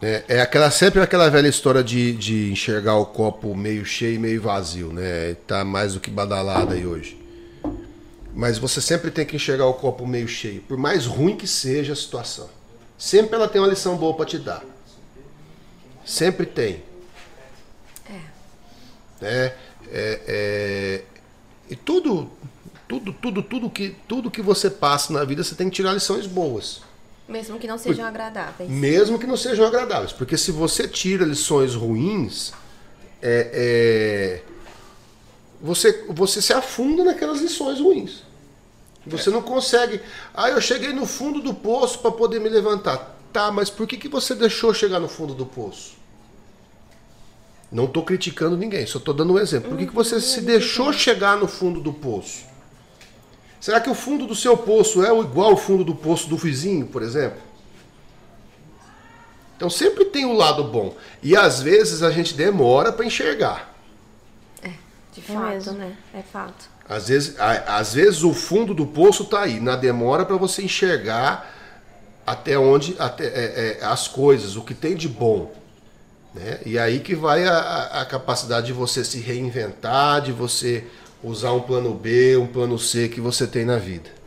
É, 0.00 0.24
é 0.28 0.40
aquela 0.40 0.70
sempre 0.70 1.00
aquela 1.00 1.28
velha 1.28 1.48
história 1.48 1.82
de, 1.82 2.12
de 2.12 2.52
enxergar 2.52 2.96
o 2.96 3.06
copo 3.06 3.54
meio 3.54 3.84
cheio 3.84 4.14
e 4.14 4.18
meio 4.18 4.40
vazio, 4.40 4.92
né? 4.92 5.34
Tá 5.46 5.64
mais 5.64 5.94
do 5.94 6.00
que 6.00 6.10
badalado 6.10 6.72
aí 6.72 6.86
hoje. 6.86 7.18
Mas 8.32 8.58
você 8.58 8.80
sempre 8.80 9.10
tem 9.10 9.26
que 9.26 9.34
enxergar 9.34 9.66
o 9.66 9.74
copo 9.74 10.06
meio 10.06 10.28
cheio, 10.28 10.60
por 10.62 10.76
mais 10.76 11.06
ruim 11.06 11.36
que 11.36 11.48
seja 11.48 11.92
a 11.92 11.96
situação. 11.96 12.48
Sempre 12.96 13.34
ela 13.34 13.48
tem 13.48 13.60
uma 13.60 13.68
lição 13.68 13.96
boa 13.96 14.14
para 14.14 14.26
te 14.26 14.38
dar. 14.38 14.64
Sempre 16.04 16.46
tem. 16.46 16.82
É. 19.20 19.52
É, 19.90 20.20
é, 20.26 21.02
e 21.68 21.74
tudo, 21.74 22.30
tudo, 22.86 23.12
tudo, 23.12 23.42
tudo 23.42 23.70
que, 23.70 23.96
tudo 24.06 24.30
que 24.30 24.40
você 24.40 24.70
passa 24.70 25.12
na 25.12 25.24
vida, 25.24 25.42
você 25.42 25.54
tem 25.54 25.68
que 25.68 25.76
tirar 25.76 25.92
lições 25.92 26.26
boas. 26.26 26.82
Mesmo 27.28 27.58
que 27.58 27.66
não 27.66 27.76
sejam 27.76 28.06
agradáveis. 28.06 28.70
Mesmo 28.70 29.18
que 29.18 29.26
não 29.26 29.36
sejam 29.36 29.66
agradáveis. 29.66 30.12
Porque 30.12 30.36
se 30.38 30.50
você 30.50 30.88
tira 30.88 31.24
lições 31.24 31.74
ruins, 31.74 32.52
é, 33.20 33.50
é, 33.52 34.42
você, 35.60 36.06
você 36.08 36.40
se 36.40 36.52
afunda 36.52 37.04
naquelas 37.04 37.40
lições 37.40 37.80
ruins. 37.80 38.22
Você 39.06 39.30
não 39.30 39.42
consegue. 39.42 40.00
Ah, 40.34 40.50
eu 40.50 40.60
cheguei 40.60 40.92
no 40.92 41.06
fundo 41.06 41.40
do 41.40 41.54
poço 41.54 41.98
para 41.98 42.10
poder 42.10 42.40
me 42.40 42.48
levantar. 42.48 43.16
Tá, 43.32 43.50
mas 43.50 43.70
por 43.70 43.86
que, 43.86 43.96
que 43.96 44.08
você 44.08 44.34
deixou 44.34 44.72
chegar 44.72 44.98
no 45.00 45.08
fundo 45.08 45.34
do 45.34 45.46
poço? 45.46 45.96
Não 47.70 47.84
estou 47.84 48.02
criticando 48.02 48.56
ninguém, 48.56 48.86
só 48.86 48.98
estou 48.98 49.12
dando 49.12 49.34
um 49.34 49.38
exemplo. 49.38 49.68
Por 49.68 49.78
que, 49.78 49.86
que 49.86 49.94
você 49.94 50.20
se 50.20 50.40
deixou 50.40 50.92
chegar 50.92 51.36
no 51.36 51.46
fundo 51.46 51.80
do 51.80 51.92
poço? 51.92 52.47
Será 53.60 53.80
que 53.80 53.90
o 53.90 53.94
fundo 53.94 54.26
do 54.26 54.34
seu 54.34 54.56
poço 54.56 55.04
é 55.04 55.08
igual 55.20 55.50
ao 55.50 55.56
fundo 55.56 55.84
do 55.84 55.94
poço 55.94 56.28
do 56.28 56.36
vizinho, 56.36 56.86
por 56.86 57.02
exemplo? 57.02 57.40
Então 59.56 59.68
sempre 59.68 60.04
tem 60.04 60.24
um 60.24 60.36
lado 60.36 60.64
bom. 60.64 60.94
E 61.22 61.36
às 61.36 61.60
vezes 61.60 62.02
a 62.02 62.10
gente 62.10 62.34
demora 62.34 62.92
para 62.92 63.04
enxergar. 63.04 63.74
De 65.12 65.20
fato, 65.20 65.72
né? 65.72 65.96
É 66.14 66.22
fato. 66.22 66.68
Às 66.88 67.08
vezes, 67.08 67.38
a- 67.40 67.78
às 67.78 67.92
vezes 67.94 68.22
o 68.22 68.32
fundo 68.32 68.72
do 68.72 68.86
poço 68.86 69.24
está 69.24 69.40
aí, 69.42 69.58
na 69.60 69.74
demora 69.76 70.24
para 70.24 70.36
você 70.36 70.62
enxergar 70.62 71.54
até 72.26 72.58
onde 72.58 72.94
até, 72.98 73.24
é, 73.26 73.78
é, 73.80 73.84
as 73.84 74.06
coisas, 74.06 74.56
o 74.56 74.62
que 74.62 74.74
tem 74.74 74.94
de 74.94 75.08
bom. 75.08 75.52
Né? 76.34 76.60
E 76.64 76.78
aí 76.78 77.00
que 77.00 77.14
vai 77.14 77.46
a, 77.46 78.00
a 78.00 78.06
capacidade 78.06 78.66
de 78.68 78.72
você 78.72 79.04
se 79.04 79.18
reinventar, 79.18 80.20
de 80.22 80.30
você 80.32 80.86
usar 81.22 81.52
um 81.52 81.60
plano 81.60 81.92
B, 81.94 82.36
um 82.36 82.46
plano 82.46 82.78
C 82.78 83.08
que 83.08 83.20
você 83.20 83.46
tem 83.46 83.64
na 83.64 83.76
vida. 83.76 84.18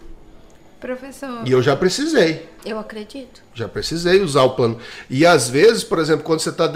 Professor, 0.80 1.48
E 1.48 1.52
eu 1.52 1.62
já 1.62 1.76
precisei. 1.76 2.50
Eu 2.66 2.80
acredito. 2.80 3.44
Já 3.54 3.68
precisei 3.68 4.20
usar 4.20 4.42
o 4.44 4.56
plano. 4.56 4.80
E 5.08 5.26
às 5.28 5.48
vezes, 5.48 5.84
por 5.84 6.00
exemplo, 6.00 6.24
quando 6.24 6.40
você 6.40 6.50
está 6.50 6.68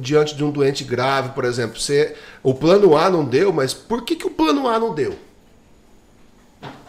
diante 0.00 0.34
de 0.34 0.42
um 0.42 0.50
doente 0.50 0.82
grave, 0.82 1.28
por 1.30 1.44
exemplo, 1.44 1.78
você, 1.78 2.16
o 2.42 2.52
plano 2.52 2.96
A 2.96 3.08
não 3.08 3.24
deu, 3.24 3.52
mas 3.52 3.72
por 3.72 4.02
que, 4.04 4.16
que 4.16 4.26
o 4.26 4.30
plano 4.30 4.66
A 4.66 4.80
não 4.80 4.92
deu? 4.92 5.16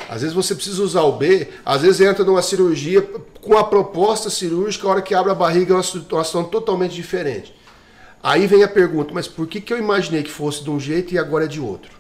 Às 0.09 0.21
vezes 0.21 0.35
você 0.35 0.55
precisa 0.55 0.81
usar 0.81 1.03
o 1.03 1.13
B, 1.13 1.49
às 1.63 1.81
vezes 1.81 2.01
entra 2.01 2.23
numa 2.23 2.41
cirurgia 2.41 3.01
com 3.41 3.57
a 3.57 3.63
proposta 3.63 4.29
cirúrgica, 4.29 4.87
a 4.87 4.91
hora 4.91 5.01
que 5.01 5.13
abre 5.13 5.31
a 5.31 5.35
barriga 5.35 5.73
é 5.73 5.77
uma 5.77 5.83
situação 5.83 6.43
totalmente 6.43 6.95
diferente. 6.95 7.55
Aí 8.23 8.47
vem 8.47 8.63
a 8.63 8.67
pergunta, 8.67 9.13
mas 9.13 9.27
por 9.27 9.47
que, 9.47 9.61
que 9.61 9.71
eu 9.71 9.77
imaginei 9.77 10.23
que 10.23 10.31
fosse 10.31 10.63
de 10.63 10.69
um 10.71 10.79
jeito 10.79 11.13
e 11.13 11.19
agora 11.19 11.45
é 11.45 11.47
de 11.47 11.59
outro? 11.59 11.91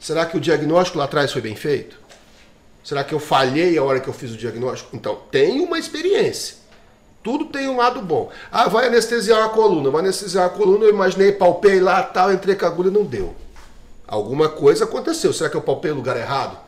Será 0.00 0.24
que 0.24 0.36
o 0.36 0.40
diagnóstico 0.40 0.98
lá 0.98 1.04
atrás 1.04 1.30
foi 1.30 1.42
bem 1.42 1.54
feito? 1.54 1.98
Será 2.82 3.04
que 3.04 3.14
eu 3.14 3.20
falhei 3.20 3.76
a 3.76 3.84
hora 3.84 4.00
que 4.00 4.08
eu 4.08 4.14
fiz 4.14 4.32
o 4.32 4.36
diagnóstico? 4.36 4.96
Então, 4.96 5.20
tem 5.30 5.60
uma 5.60 5.78
experiência. 5.78 6.56
Tudo 7.22 7.44
tem 7.44 7.68
um 7.68 7.76
lado 7.76 8.00
bom. 8.00 8.30
Ah, 8.50 8.66
vai 8.66 8.86
anestesiar 8.86 9.44
a 9.44 9.50
coluna. 9.50 9.90
Vai 9.90 10.00
anestesiar 10.00 10.46
a 10.46 10.48
coluna, 10.48 10.86
eu 10.86 10.90
imaginei, 10.90 11.32
palpei 11.32 11.78
lá, 11.78 12.02
tal, 12.02 12.32
entrei 12.32 12.56
com 12.56 12.64
a 12.64 12.68
agulha, 12.68 12.90
não 12.90 13.04
deu. 13.04 13.36
Alguma 14.08 14.48
coisa 14.48 14.84
aconteceu. 14.84 15.34
Será 15.34 15.50
que 15.50 15.56
eu 15.56 15.62
palpei 15.62 15.90
o 15.90 15.96
lugar 15.96 16.16
errado? 16.16 16.58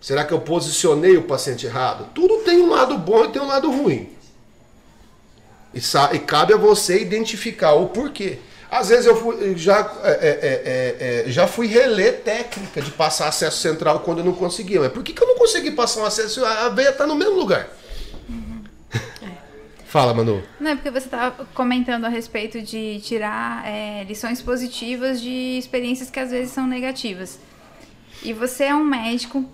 Será 0.00 0.24
que 0.24 0.32
eu 0.32 0.40
posicionei 0.40 1.16
o 1.18 1.24
paciente 1.24 1.66
errado? 1.66 2.08
Tudo 2.14 2.38
tem 2.38 2.58
um 2.62 2.70
lado 2.70 2.96
bom 2.96 3.26
e 3.26 3.28
tem 3.28 3.42
um 3.42 3.46
lado 3.46 3.70
ruim. 3.70 4.08
E, 5.74 5.80
e 6.14 6.18
cabe 6.20 6.54
a 6.54 6.56
você 6.56 7.00
identificar 7.00 7.74
o 7.74 7.88
porquê. 7.88 8.38
Às 8.70 8.90
vezes 8.90 9.06
eu 9.06 9.16
fui- 9.16 9.56
já, 9.56 9.78
é, 10.04 10.10
é, 10.10 11.22
é, 11.22 11.24
é, 11.28 11.30
já 11.30 11.46
fui 11.46 11.66
reler 11.66 12.20
técnica 12.20 12.82
de 12.82 12.90
passar 12.90 13.28
acesso 13.28 13.58
central 13.58 14.00
quando 14.00 14.18
eu 14.18 14.24
não 14.24 14.34
conseguia. 14.34 14.80
Mas 14.80 14.92
por 14.92 15.02
que, 15.02 15.12
que 15.14 15.22
eu 15.22 15.26
não 15.26 15.36
consegui 15.38 15.70
passar 15.70 16.02
um 16.02 16.04
acesso? 16.04 16.44
A 16.44 16.68
veia 16.68 16.90
está 16.90 17.06
no 17.06 17.14
mesmo 17.14 17.34
lugar. 17.36 17.68
Fala, 19.86 20.12
Manu. 20.12 20.42
Não, 20.60 20.72
é 20.72 20.74
porque 20.74 20.90
você 20.90 21.06
estava 21.06 21.46
comentando 21.54 22.04
a 22.04 22.10
respeito 22.10 22.60
de 22.60 23.00
tirar 23.00 23.66
é, 23.66 24.04
lições 24.04 24.42
positivas 24.42 25.18
de 25.18 25.56
experiências 25.58 26.10
que 26.10 26.20
às 26.20 26.30
vezes 26.30 26.52
são 26.52 26.66
negativas. 26.66 27.38
E 28.22 28.34
você 28.34 28.64
é 28.64 28.74
um 28.74 28.84
médico 28.84 29.48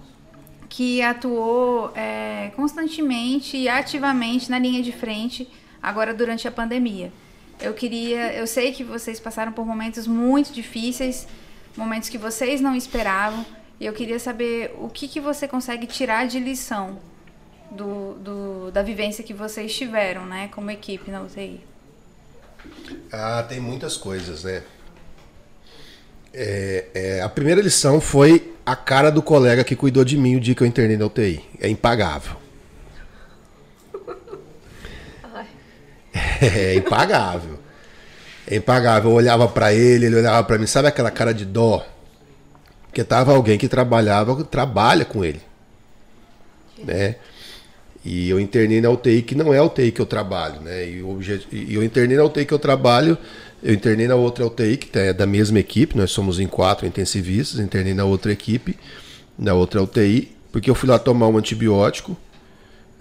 que 0.68 1.00
atuou 1.02 1.92
é, 1.94 2.50
constantemente 2.56 3.56
e 3.56 3.68
ativamente 3.68 4.50
na 4.50 4.58
linha 4.58 4.82
de 4.82 4.90
frente 4.90 5.48
agora 5.80 6.12
durante 6.12 6.48
a 6.48 6.50
pandemia. 6.50 7.12
Eu 7.60 7.72
queria, 7.74 8.32
eu 8.34 8.46
sei 8.46 8.72
que 8.72 8.84
vocês 8.84 9.18
passaram 9.20 9.52
por 9.52 9.64
momentos 9.66 10.06
muito 10.06 10.52
difíceis, 10.52 11.26
momentos 11.76 12.08
que 12.08 12.18
vocês 12.18 12.60
não 12.60 12.74
esperavam, 12.74 13.44
e 13.80 13.86
eu 13.86 13.92
queria 13.92 14.18
saber 14.18 14.74
o 14.78 14.88
que, 14.88 15.08
que 15.08 15.20
você 15.20 15.48
consegue 15.48 15.86
tirar 15.86 16.26
de 16.26 16.38
lição 16.38 16.98
do, 17.70 18.14
do- 18.14 18.70
da 18.70 18.82
vivência 18.82 19.24
que 19.24 19.32
vocês 19.34 19.74
tiveram, 19.74 20.26
né, 20.26 20.48
como 20.54 20.70
equipe 20.70 21.10
na 21.10 21.22
UTI. 21.22 21.60
Ah, 23.12 23.44
tem 23.48 23.60
muitas 23.60 23.96
coisas, 23.96 24.44
né? 24.44 24.62
É, 26.32 26.86
é, 26.94 27.20
a 27.22 27.28
primeira 27.28 27.60
lição 27.60 28.00
foi 28.00 28.52
a 28.66 28.74
cara 28.74 29.10
do 29.10 29.22
colega 29.22 29.62
que 29.62 29.76
cuidou 29.76 30.04
de 30.04 30.16
mim 30.16 30.36
o 30.36 30.40
dia 30.40 30.54
que 30.54 30.62
eu 30.62 30.66
internei 30.66 30.96
na 30.96 31.06
UTI. 31.06 31.44
É 31.60 31.68
impagável. 31.68 32.36
É 36.40 36.74
impagável. 36.74 37.58
É 38.46 38.56
impagável. 38.56 39.10
Eu 39.10 39.16
olhava 39.16 39.48
pra 39.48 39.72
ele, 39.72 40.06
ele 40.06 40.16
olhava 40.16 40.42
pra 40.44 40.58
mim. 40.58 40.66
Sabe 40.66 40.88
aquela 40.88 41.10
cara 41.10 41.32
de 41.32 41.44
dó? 41.44 41.86
Porque 42.86 43.02
tava 43.02 43.34
alguém 43.34 43.58
que 43.58 43.68
trabalhava, 43.68 44.44
trabalha 44.44 45.04
com 45.04 45.24
ele. 45.24 45.40
Né? 46.78 47.16
E 48.04 48.28
eu 48.28 48.38
internei 48.38 48.80
na 48.80 48.90
UTI, 48.90 49.22
que 49.22 49.34
não 49.34 49.52
é 49.52 49.58
a 49.58 49.64
UTI 49.64 49.90
que 49.90 50.00
eu 50.00 50.06
trabalho, 50.06 50.60
né? 50.60 50.86
E, 50.86 50.98
eu 51.74 51.82
internei 51.82 52.16
na 52.18 52.24
UTI 52.24 52.44
que 52.44 52.52
eu 52.52 52.58
trabalho, 52.58 53.16
eu 53.62 53.72
internei 53.72 54.06
na 54.06 54.14
outra 54.14 54.46
UTI, 54.46 54.76
que 54.76 54.98
é 54.98 55.12
da 55.14 55.26
mesma 55.26 55.58
equipe, 55.58 55.96
nós 55.96 56.10
somos 56.10 56.38
em 56.38 56.46
quatro 56.46 56.86
intensivistas, 56.86 57.58
internei 57.58 57.94
na 57.94 58.04
outra 58.04 58.30
equipe, 58.30 58.78
na 59.38 59.54
outra 59.54 59.82
UTI, 59.82 60.36
porque 60.52 60.68
eu 60.68 60.74
fui 60.74 60.86
lá 60.86 60.98
tomar 60.98 61.28
um 61.28 61.38
antibiótico 61.38 62.14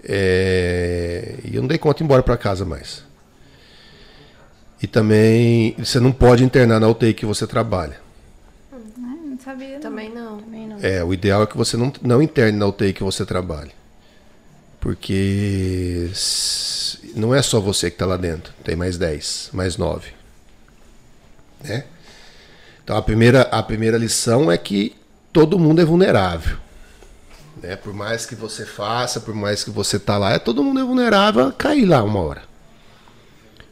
é, 0.02 1.36
e 1.44 1.54
eu 1.54 1.62
não 1.62 1.68
dei 1.68 1.78
conta 1.78 1.98
de 1.98 2.02
ir 2.02 2.06
embora 2.06 2.22
para 2.22 2.36
casa 2.36 2.64
mais. 2.64 3.04
E 4.84 4.86
também 4.86 5.74
você 5.78 5.98
não 5.98 6.12
pode 6.12 6.44
internar 6.44 6.78
na 6.78 6.86
UTI 6.86 7.14
que 7.14 7.24
você 7.24 7.46
trabalha. 7.46 7.96
Ah, 8.70 9.16
não 9.24 9.38
sabia. 9.42 9.76
não. 9.76 9.80
Também 9.80 10.10
não. 10.10 10.36
Também 10.36 10.68
não. 10.68 10.76
É, 10.78 11.02
o 11.02 11.14
ideal 11.14 11.42
é 11.42 11.46
que 11.46 11.56
você 11.56 11.74
não, 11.74 11.90
não 12.02 12.20
interne 12.20 12.58
na 12.58 12.66
UTI 12.66 12.92
que 12.92 13.02
você 13.02 13.24
trabalha. 13.24 13.70
Porque 14.78 16.10
não 17.16 17.34
é 17.34 17.40
só 17.40 17.60
você 17.60 17.88
que 17.88 17.94
está 17.94 18.04
lá 18.04 18.18
dentro. 18.18 18.52
Tem 18.62 18.76
mais 18.76 18.98
10, 18.98 19.48
mais 19.54 19.78
9. 19.78 20.10
Né? 21.62 21.84
Então 22.84 22.94
a 22.94 23.00
primeira, 23.00 23.40
a 23.40 23.62
primeira 23.62 23.96
lição 23.96 24.52
é 24.52 24.58
que 24.58 24.94
todo 25.32 25.58
mundo 25.58 25.80
é 25.80 25.84
vulnerável. 25.86 26.58
Né? 27.62 27.74
Por 27.74 27.94
mais 27.94 28.26
que 28.26 28.34
você 28.34 28.66
faça, 28.66 29.18
por 29.18 29.34
mais 29.34 29.64
que 29.64 29.70
você 29.70 29.98
tá 29.98 30.18
lá, 30.18 30.32
é, 30.32 30.38
todo 30.38 30.62
mundo 30.62 30.78
é 30.78 30.84
vulnerável 30.84 31.46
a 31.46 31.52
cair 31.52 31.86
lá 31.86 32.02
uma 32.02 32.20
hora. 32.20 32.53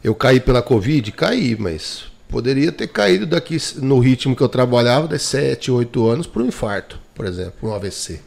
Eu 0.02 0.14
caí 0.14 0.40
pela 0.40 0.62
Covid? 0.62 1.12
Caí, 1.12 1.56
mas 1.56 2.04
poderia 2.28 2.72
ter 2.72 2.88
caído 2.88 3.26
daqui 3.26 3.56
no 3.76 3.98
ritmo 3.98 4.34
que 4.34 4.42
eu 4.42 4.48
trabalhava, 4.48 5.06
de 5.06 5.18
7, 5.18 5.70
8 5.70 6.08
anos, 6.08 6.26
por 6.26 6.42
um 6.42 6.46
infarto, 6.46 6.98
por 7.14 7.26
exemplo, 7.26 7.68
um 7.68 7.74
AVC. 7.74 8.20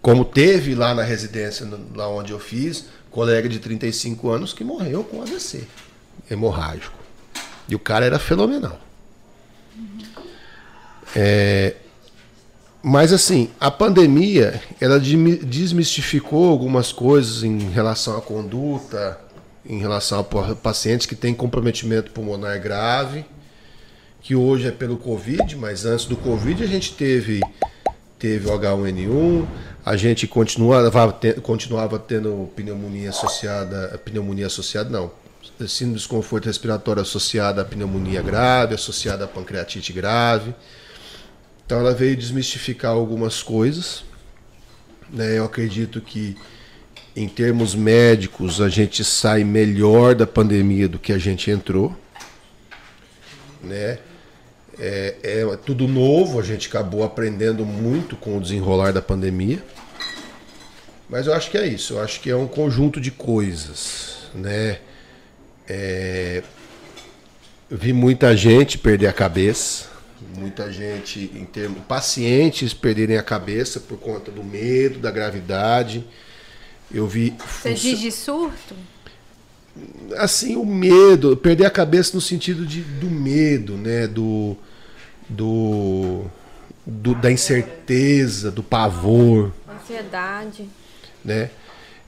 Como 0.00 0.24
teve 0.24 0.74
lá 0.74 0.94
na 0.94 1.02
residência, 1.02 1.66
lá 1.94 2.08
onde 2.08 2.30
eu 2.30 2.38
fiz, 2.38 2.86
colega 3.10 3.48
de 3.48 3.58
35 3.58 4.28
anos 4.28 4.52
que 4.52 4.62
morreu 4.62 5.02
com 5.02 5.22
AVC 5.22 5.66
hemorrágico. 6.30 6.98
E 7.68 7.74
o 7.74 7.78
cara 7.78 8.04
era 8.04 8.18
fenomenal. 8.18 8.78
É, 11.16 11.76
mas 12.82 13.14
assim, 13.14 13.50
a 13.58 13.70
pandemia, 13.70 14.60
ela 14.78 15.00
desmistificou 15.00 16.50
algumas 16.50 16.92
coisas 16.92 17.42
em 17.42 17.70
relação 17.70 18.18
à 18.18 18.20
conduta, 18.20 19.18
em 19.66 19.78
relação 19.78 20.20
a 20.20 20.24
pa- 20.24 20.54
pacientes 20.54 21.06
que 21.06 21.14
têm 21.14 21.34
comprometimento 21.34 22.10
pulmonar 22.10 22.60
grave, 22.60 23.24
que 24.20 24.34
hoje 24.34 24.66
é 24.68 24.70
pelo 24.70 24.96
Covid, 24.96 25.56
mas 25.56 25.84
antes 25.84 26.06
do 26.06 26.16
Covid 26.16 26.62
a 26.62 26.66
gente 26.66 26.94
teve, 26.94 27.40
teve 28.18 28.48
o 28.48 28.52
H1N1, 28.58 29.46
a 29.84 29.96
gente 29.96 30.26
continuava, 30.26 31.12
continuava 31.42 31.98
tendo 31.98 32.50
pneumonia 32.56 33.10
associada, 33.10 33.98
pneumonia 34.04 34.46
associada 34.46 34.88
não, 34.88 35.10
síndrome 35.68 35.94
de 35.94 36.00
desconforto 36.00 36.46
respiratório 36.46 37.02
associada 37.02 37.60
à 37.62 37.64
pneumonia 37.64 38.22
grave, 38.22 38.74
associada 38.74 39.24
à 39.24 39.28
pancreatite 39.28 39.92
grave. 39.92 40.54
Então 41.66 41.78
ela 41.80 41.94
veio 41.94 42.16
desmistificar 42.16 42.92
algumas 42.92 43.42
coisas. 43.42 44.04
né? 45.10 45.38
Eu 45.38 45.44
acredito 45.44 46.00
que 46.00 46.36
em 47.16 47.28
termos 47.28 47.74
médicos 47.74 48.60
a 48.60 48.68
gente 48.68 49.04
sai 49.04 49.44
melhor 49.44 50.14
da 50.14 50.26
pandemia 50.26 50.88
do 50.88 50.98
que 50.98 51.12
a 51.12 51.18
gente 51.18 51.50
entrou. 51.50 51.96
Né? 53.62 53.98
É, 54.78 55.16
é 55.22 55.56
tudo 55.64 55.86
novo, 55.86 56.40
a 56.40 56.42
gente 56.42 56.68
acabou 56.68 57.04
aprendendo 57.04 57.64
muito 57.64 58.16
com 58.16 58.36
o 58.36 58.40
desenrolar 58.40 58.92
da 58.92 59.00
pandemia. 59.00 59.62
Mas 61.08 61.26
eu 61.26 61.34
acho 61.34 61.50
que 61.50 61.58
é 61.58 61.66
isso, 61.66 61.94
eu 61.94 62.00
acho 62.00 62.20
que 62.20 62.30
é 62.30 62.36
um 62.36 62.48
conjunto 62.48 63.00
de 63.00 63.10
coisas. 63.10 64.28
Né? 64.34 64.78
É, 65.68 66.42
vi 67.70 67.92
muita 67.92 68.36
gente 68.36 68.76
perder 68.76 69.06
a 69.06 69.12
cabeça, 69.12 69.86
muita 70.36 70.72
gente, 70.72 71.30
em 71.34 71.44
termos, 71.44 71.82
pacientes 71.86 72.74
perderem 72.74 73.16
a 73.16 73.22
cabeça 73.22 73.78
por 73.78 73.98
conta 73.98 74.30
do 74.30 74.42
medo, 74.42 74.98
da 74.98 75.10
gravidade. 75.10 76.04
Eu 76.92 77.06
vi. 77.06 77.34
Você 77.62 77.74
diz 77.74 77.98
de 77.98 78.10
surto? 78.12 78.74
assim, 80.16 80.54
o 80.56 80.64
medo, 80.64 81.36
perder 81.36 81.66
a 81.66 81.70
cabeça 81.70 82.12
no 82.14 82.20
sentido 82.20 82.64
de, 82.64 82.80
do 82.82 83.10
medo, 83.10 83.76
né? 83.76 84.06
Do, 84.06 84.56
do, 85.28 86.24
do- 86.86 87.14
da 87.16 87.30
incerteza, 87.30 88.50
do 88.52 88.62
pavor, 88.62 89.52
Ansiedade. 89.68 90.68
né? 91.24 91.50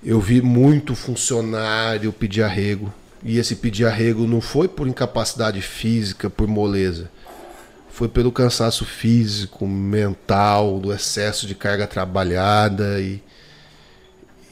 Eu 0.04 0.20
vi 0.20 0.40
muito 0.40 0.94
funcionário 0.94 2.12
pedir 2.12 2.42
arrego. 2.42 2.92
E 3.24 3.38
esse 3.38 3.56
pedir 3.56 3.86
arrego 3.86 4.26
não 4.26 4.40
foi 4.40 4.68
por 4.68 4.86
incapacidade 4.86 5.60
física, 5.60 6.30
por 6.30 6.46
moleza. 6.46 7.10
Foi 7.90 8.06
pelo 8.06 8.30
cansaço 8.30 8.84
físico, 8.84 9.66
mental, 9.66 10.78
do 10.78 10.92
excesso 10.92 11.46
de 11.46 11.54
carga 11.56 11.86
trabalhada 11.86 13.00
e, 13.00 13.20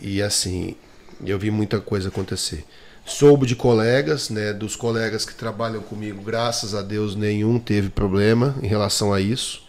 e 0.00 0.22
assim, 0.22 0.76
eu 1.24 1.38
vi 1.38 1.50
muita 1.50 1.80
coisa 1.80 2.08
acontecer. 2.08 2.64
Soube 3.06 3.46
de 3.46 3.54
colegas, 3.54 4.30
né, 4.30 4.52
dos 4.52 4.76
colegas 4.76 5.24
que 5.24 5.34
trabalham 5.34 5.82
comigo, 5.82 6.22
graças 6.22 6.74
a 6.74 6.82
Deus 6.82 7.14
nenhum 7.14 7.58
teve 7.58 7.90
problema 7.90 8.54
em 8.62 8.66
relação 8.66 9.12
a 9.12 9.20
isso. 9.20 9.62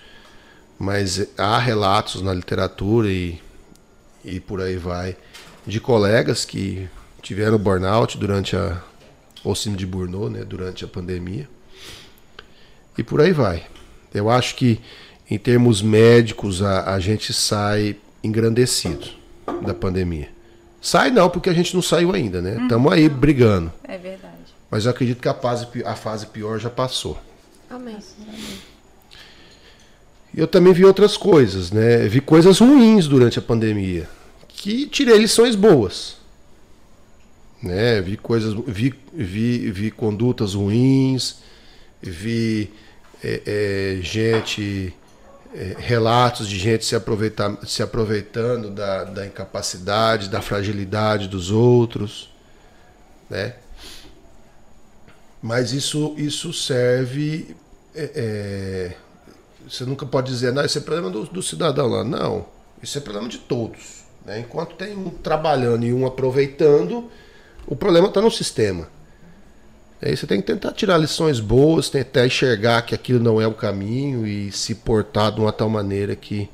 Mas 0.80 1.28
há 1.38 1.58
relatos 1.58 2.22
na 2.22 2.34
literatura 2.34 3.10
e, 3.10 3.42
e 4.24 4.40
por 4.40 4.62
aí 4.62 4.78
vai 4.78 5.16
de 5.66 5.80
colegas 5.80 6.46
que 6.46 6.88
tiveram 7.22 7.58
burnout 7.58 8.18
durante 8.18 8.56
a 8.56 8.82
ou 9.46 9.54
de 9.54 9.86
Burnout, 9.86 10.34
né, 10.34 10.44
durante 10.44 10.84
a 10.84 10.88
pandemia. 10.88 11.48
E 12.98 13.04
por 13.04 13.22
aí 13.22 13.32
vai. 13.32 13.68
Eu 14.12 14.30
acho 14.30 14.56
que 14.56 14.82
em 15.30 15.38
termos 15.38 15.84
médicos 15.84 16.64
a, 16.64 16.96
a 16.96 17.00
gente 17.00 17.32
sai 17.32 17.96
engrandecido 18.24 19.25
da 19.62 19.74
pandemia. 19.74 20.30
Sai 20.82 21.10
não, 21.10 21.30
porque 21.30 21.50
a 21.50 21.54
gente 21.54 21.74
não 21.74 21.82
saiu 21.82 22.14
ainda, 22.14 22.42
né? 22.42 22.58
Estamos 22.62 22.92
aí 22.92 23.10
brigando. 23.10 23.72
É 23.84 23.98
verdade. 23.98 24.36
Mas 24.70 24.86
eu 24.86 24.92
acredito 24.92 25.22
que 25.22 25.28
a 25.28 25.34
fase, 25.34 25.68
a 25.84 25.96
fase 25.96 26.28
pior 26.28 26.60
já 26.60 26.70
passou. 26.70 27.18
Amém. 27.70 27.98
E 30.34 30.40
eu 30.40 30.48
também 30.48 30.74
vi 30.74 30.86
outras 30.86 31.18
coisas, 31.18 31.72
né? 31.72 32.08
Vi 32.08 32.22
coisas 32.22 32.60
ruins 32.60 33.08
durante 33.08 33.40
a 33.40 33.42
pandemia, 33.42 34.08
que 34.48 34.86
tirei 34.88 35.18
lições 35.18 35.56
boas. 35.56 36.18
Né? 37.64 38.02
Vi 38.02 38.18
coisas, 38.18 38.54
vi, 38.68 38.94
vi, 39.14 39.72
vi 39.72 39.90
condutas 39.90 40.54
ruins, 40.54 41.38
vi 42.02 42.70
é, 43.24 43.42
é, 43.46 44.00
gente, 44.04 44.94
é, 45.56 45.76
relatos 45.80 46.48
de 46.48 46.60
gente 46.60 46.86
se, 46.86 46.96
aproveitar, 46.96 47.58
se 47.66 47.82
aproveitando 47.82 48.70
da, 48.70 49.06
da 49.06 49.26
incapacidade, 49.26 50.30
da 50.30 50.42
fragilidade 50.42 51.28
dos 51.28 51.50
outros, 51.50 52.30
né? 53.30 53.56
Mas 55.42 55.72
isso, 55.72 56.14
isso 56.18 56.52
serve 56.52 57.56
é, 57.96 58.12
é, 58.14 58.96
você 59.68 59.86
nunca 59.86 60.06
pode 60.06 60.32
dizer, 60.32 60.54
não, 60.54 60.64
esse 60.64 60.78
é 60.78 60.82
problema 60.82 61.10
do, 61.10 61.24
do 61.26 61.42
cidadão 61.42 61.88
lá. 61.88 62.04
Não, 62.04 62.46
isso 62.84 62.98
é 62.98 63.02
problema 63.02 63.28
de 63.28 63.38
todos. 63.40 64.04
né? 64.26 64.40
Enquanto 64.40 64.76
tem 64.76 64.96
um 64.96 65.10
trabalhando 65.10 65.86
e 65.86 65.94
um 65.94 66.06
aproveitando, 66.06 67.10
o 67.66 67.76
problema 67.76 68.10
está 68.10 68.22
no 68.22 68.30
sistema. 68.30 68.88
Aí 70.06 70.16
você 70.16 70.28
tem 70.28 70.40
que 70.40 70.46
tentar 70.46 70.72
tirar 70.72 71.00
lições 71.00 71.40
boas, 71.40 71.90
tentar 71.90 72.28
enxergar 72.28 72.84
que 72.84 72.94
aquilo 72.94 73.20
não 73.20 73.42
é 73.42 73.48
o 73.48 73.56
caminho 73.56 74.28
e 74.28 74.52
se 74.52 74.76
portar 74.76 75.32
de 75.32 75.42
uma 75.42 75.52
tal 75.52 75.68
maneira 75.68 76.16
que 76.16 76.48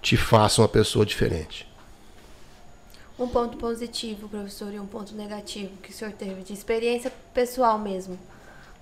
te 0.00 0.16
faça 0.16 0.62
uma 0.62 0.68
pessoa 0.68 1.04
diferente. 1.04 1.70
Um 3.18 3.28
ponto 3.28 3.58
positivo, 3.58 4.26
professor, 4.26 4.72
e 4.72 4.80
um 4.80 4.86
ponto 4.86 5.14
negativo 5.14 5.70
que 5.82 5.90
o 5.90 5.92
senhor 5.92 6.14
teve 6.14 6.42
de 6.42 6.54
experiência 6.54 7.12
pessoal 7.34 7.78
mesmo. 7.78 8.18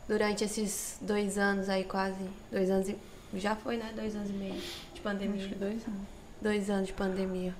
Durante 0.06 0.44
esses 0.44 0.96
dois 1.00 1.36
anos 1.36 1.68
aí, 1.68 1.82
quase. 1.82 2.14
Dois 2.48 2.70
anos 2.70 2.88
e. 2.88 2.96
Já 3.34 3.56
foi, 3.56 3.76
né? 3.76 3.90
Dois 3.96 4.14
anos 4.14 4.30
e 4.30 4.34
meio 4.34 4.60
de 4.94 5.00
pandemia. 5.00 5.40
Acho 5.40 5.48
que 5.48 5.54
dois 5.56 5.84
anos. 5.84 6.00
Dois 6.40 6.70
anos 6.70 6.86
de 6.86 6.92
pandemia. 6.92 7.54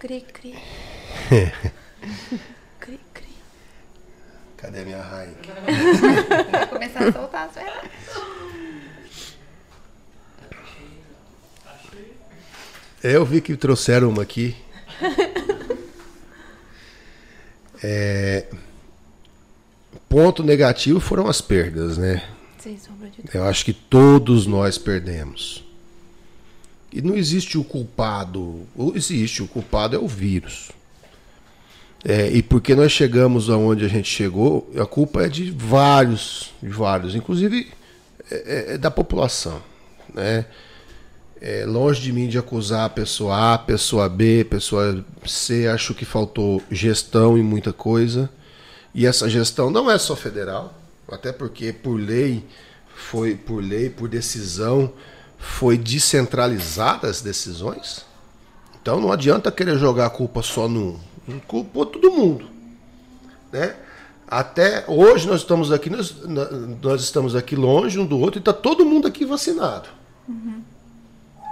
Cri, 0.00 0.20
cri. 0.22 0.54
cri, 2.80 3.00
cri. 3.14 3.28
Cadê 4.56 4.80
a 4.80 4.84
minha 4.84 5.00
rainha? 5.00 5.36
Vai 6.50 6.66
começar 6.66 7.08
a 7.08 7.12
soltar 7.12 7.48
as 7.48 7.54
verdades. 7.54 7.90
Eu 13.02 13.24
vi 13.24 13.40
que 13.40 13.56
trouxeram 13.56 14.08
uma 14.08 14.22
aqui. 14.22 14.56
É, 17.82 18.44
Ponto 20.10 20.42
negativo 20.42 20.98
foram 20.98 21.28
as 21.28 21.40
perdas, 21.40 21.96
né? 21.96 22.28
Sem 22.58 22.76
sombra 22.76 23.08
de 23.08 23.18
dúvida. 23.18 23.38
Eu 23.38 23.44
acho 23.44 23.64
que 23.64 23.72
todos 23.72 24.44
nós 24.44 24.76
perdemos. 24.76 25.64
E 26.92 27.00
não 27.00 27.16
existe 27.16 27.56
o 27.56 27.64
culpado. 27.64 28.66
Ou 28.76 28.96
Existe, 28.96 29.42
o 29.42 29.48
culpado 29.48 29.96
é 29.96 29.98
o 29.98 30.08
vírus. 30.08 30.70
É, 32.04 32.30
e 32.30 32.42
porque 32.42 32.74
nós 32.74 32.90
chegamos 32.92 33.50
aonde 33.50 33.84
a 33.84 33.88
gente 33.88 34.08
chegou, 34.08 34.70
a 34.78 34.86
culpa 34.86 35.22
é 35.24 35.28
de 35.28 35.50
vários, 35.50 36.50
de 36.62 36.70
vários, 36.70 37.14
inclusive 37.14 37.70
é, 38.30 38.34
é- 38.70 38.74
é 38.74 38.78
da 38.78 38.90
população. 38.90 39.60
Né? 40.14 40.46
É, 41.42 41.64
longe 41.66 42.00
de 42.00 42.12
mim 42.12 42.26
de 42.26 42.38
acusar 42.38 42.86
a 42.86 42.88
pessoa 42.88 43.54
A, 43.54 43.58
pessoa 43.58 44.08
B, 44.08 44.44
pessoa 44.44 45.04
C, 45.26 45.68
acho 45.68 45.94
que 45.94 46.04
faltou 46.04 46.62
gestão 46.70 47.36
em 47.36 47.42
muita 47.42 47.72
coisa. 47.72 48.30
E 48.94 49.06
essa 49.06 49.28
gestão 49.28 49.70
não 49.70 49.90
é 49.90 49.98
só 49.98 50.16
federal, 50.16 50.74
até 51.08 51.32
porque 51.32 51.72
por 51.72 51.94
lei 52.00 52.44
foi 52.94 53.34
por 53.34 53.62
lei, 53.62 53.88
por 53.88 54.08
decisão, 54.08 54.92
foi 55.40 55.78
descentralizada 55.78 57.08
as 57.08 57.22
decisões. 57.22 58.04
Então 58.80 59.00
não 59.00 59.10
adianta 59.10 59.50
querer 59.50 59.78
jogar 59.78 60.06
a 60.06 60.10
culpa 60.10 60.42
só 60.42 60.68
num, 60.68 60.98
culpou 61.48 61.86
todo 61.86 62.10
mundo, 62.10 62.46
né? 63.50 63.74
Até 64.28 64.84
hoje 64.86 65.26
nós 65.26 65.40
estamos 65.40 65.72
aqui, 65.72 65.90
nós, 65.90 66.14
nós 66.80 67.02
estamos 67.02 67.34
aqui 67.34 67.56
longe 67.56 67.98
um 67.98 68.06
do 68.06 68.16
outro 68.16 68.38
e 68.38 68.40
está 68.40 68.52
todo 68.52 68.84
mundo 68.86 69.08
aqui 69.08 69.24
vacinado. 69.24 69.88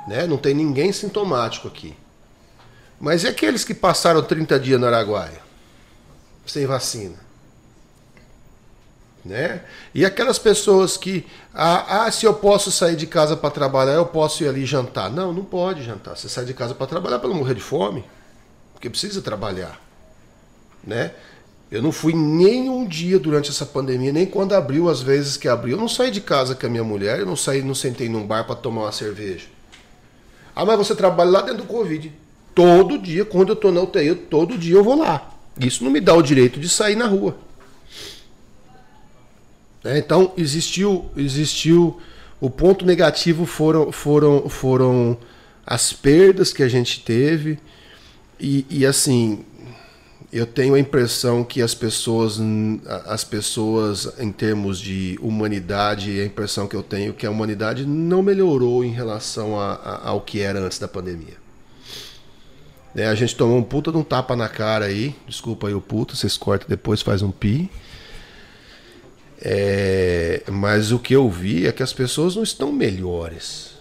Né? 0.07 0.29
Não 0.29 0.39
tem 0.39 0.55
ninguém 0.55 0.93
sintomático 0.93 1.67
aqui. 1.67 1.97
Mas 3.01 3.25
e 3.25 3.29
aqueles 3.29 3.65
que 3.65 3.75
passaram 3.75 4.23
30 4.23 4.61
dias 4.61 4.81
no 4.81 4.87
Araguaia? 4.87 5.41
Sem 6.47 6.67
vacina? 6.67 7.17
Né? 9.29 9.61
E 9.95 10.07
aquelas 10.07 10.39
pessoas 10.39 10.97
que, 10.97 11.27
ah, 11.55 12.07
ah 12.07 12.11
se 12.11 12.25
eu 12.25 12.33
posso 12.33 12.73
sair 12.73 12.97
de 12.97 13.07
casa 13.07 13.37
para 13.37 13.51
trabalhar, 13.51 13.93
eu 13.93 14.07
posso 14.07 14.43
ir 14.43 14.49
ali 14.49 14.65
jantar. 14.65 15.11
Não, 15.11 15.35
não 15.35 15.45
pode 15.45 15.85
jantar. 15.85 16.17
Você 16.17 16.31
sai 16.31 16.47
de 16.47 16.55
casa 16.55 16.75
para 16.75 16.87
trabalhar 16.87 17.19
para 17.19 17.29
não 17.29 17.37
morrer 17.37 17.55
de 17.55 17.61
fome, 17.61 18.03
porque 18.73 18.89
precisa 18.89 19.21
trabalhar. 19.21 19.79
Né? 20.83 21.13
Eu 21.71 21.83
não 21.83 21.93
fui 21.93 22.15
nem 22.15 22.71
um 22.71 22.87
dia 22.87 23.19
durante 23.19 23.51
essa 23.51 23.67
pandemia, 23.67 24.11
nem 24.11 24.25
quando 24.25 24.55
abriu 24.55 24.89
as 24.89 25.03
vezes 25.03 25.37
que 25.37 25.47
abriu. 25.47 25.77
Eu 25.77 25.81
não 25.81 25.89
saí 25.89 26.11
de 26.11 26.23
casa 26.23 26.55
com 26.55 26.67
a 26.67 26.71
minha 26.71 26.85
mulher, 26.85 27.19
eu 27.19 27.27
não 27.27 27.37
saí, 27.37 27.61
não 27.61 27.75
sentei 27.75 28.09
num 28.09 28.27
bar 28.27 28.47
para 28.47 28.57
tomar 28.57 28.85
uma 28.85 28.93
cerveja. 28.93 29.45
Ah, 30.57 30.65
mas 30.65 30.79
você 30.79 30.95
trabalha 30.95 31.31
lá 31.31 31.43
dentro 31.43 31.65
do 31.65 31.69
Covid. 31.69 32.11
Todo 32.55 32.99
dia, 32.99 33.27
quando 33.27 33.51
eu 33.51 33.57
tô 33.57 33.71
na 33.71 33.83
UTI, 33.83 34.15
todo 34.15 34.57
dia 34.57 34.77
eu 34.77 34.83
vou 34.83 34.99
lá. 34.99 35.35
Isso 35.61 35.85
não 35.85 35.91
me 35.91 36.01
dá 36.01 36.15
o 36.15 36.23
direito 36.23 36.59
de 36.59 36.69
sair 36.69 36.97
na 36.97 37.07
rua. 37.07 37.37
É, 39.89 39.97
então 39.97 40.33
existiu, 40.37 41.07
existiu 41.17 41.99
o 42.39 42.51
ponto 42.51 42.85
negativo 42.85 43.47
foram, 43.47 43.91
foram, 43.91 44.47
foram 44.47 45.17
as 45.67 45.95
perdas 45.95 46.53
que 46.53 46.63
a 46.63 46.69
gente 46.69 47.01
teve 47.01 47.59
e, 48.39 48.67
e 48.69 48.85
assim 48.85 49.47
eu 50.31 50.45
tenho 50.45 50.75
a 50.75 50.79
impressão 50.79 51.43
que 51.43 51.63
as 51.63 51.75
pessoas, 51.75 52.39
as 53.07 53.25
pessoas 53.25 54.13
em 54.19 54.31
termos 54.31 54.79
de 54.79 55.19
humanidade, 55.23 56.21
a 56.21 56.25
impressão 56.27 56.69
que 56.69 56.77
eu 56.77 56.83
tenho 56.83 57.11
é 57.11 57.15
que 57.15 57.25
a 57.25 57.31
humanidade 57.31 57.87
não 57.87 58.23
melhorou 58.23 58.85
em 58.85 58.91
relação 58.91 59.59
a, 59.59 59.73
a, 59.73 60.09
ao 60.11 60.21
que 60.21 60.41
era 60.41 60.61
antes 60.61 60.79
da 60.79 60.87
pandemia. 60.87 61.39
É, 62.95 63.07
a 63.07 63.15
gente 63.15 63.35
tomou 63.35 63.57
um 63.57 63.63
puta 63.63 63.91
de 63.91 63.97
um 63.97 64.05
tapa 64.05 64.37
na 64.37 64.51
cara 64.51 64.85
aí, 64.85 65.17
desculpa 65.27 65.69
aí 65.69 65.73
o 65.73 65.81
puto, 65.81 66.15
vocês 66.15 66.37
cortam 66.37 66.69
depois, 66.69 67.01
faz 67.01 67.23
um 67.23 67.31
pi. 67.31 67.71
É, 69.41 70.43
mas 70.51 70.91
o 70.91 70.99
que 70.99 71.15
eu 71.15 71.29
vi 71.31 71.67
é 71.67 71.73
que 71.73 71.83
as 71.83 71.93
pessoas 71.93 72.35
não 72.35 72.43
estão 72.43 72.73
melhores. 72.73 73.75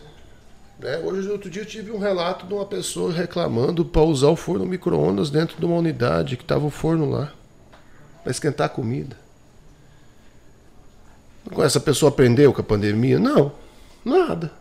Né? 0.79 0.97
Hoje, 0.99 1.27
outro 1.29 1.49
dia, 1.49 1.63
eu 1.63 1.65
tive 1.65 1.91
um 1.91 1.97
relato 1.97 2.45
de 2.45 2.53
uma 2.53 2.65
pessoa 2.65 3.11
reclamando 3.11 3.83
para 3.83 4.03
usar 4.03 4.27
o 4.27 4.35
forno 4.35 4.65
micro-ondas 4.65 5.29
dentro 5.29 5.57
de 5.57 5.65
uma 5.65 5.77
unidade 5.77 6.37
que 6.37 6.43
estava 6.43 6.65
o 6.65 6.69
forno 6.69 7.09
lá 7.09 7.33
para 8.23 8.31
esquentar 8.31 8.67
a 8.67 8.69
comida. 8.69 9.17
Essa 11.59 11.79
pessoa 11.79 12.09
aprendeu 12.09 12.53
com 12.53 12.61
a 12.61 12.63
pandemia? 12.63 13.17
Não, 13.17 13.53
nada. 14.03 14.51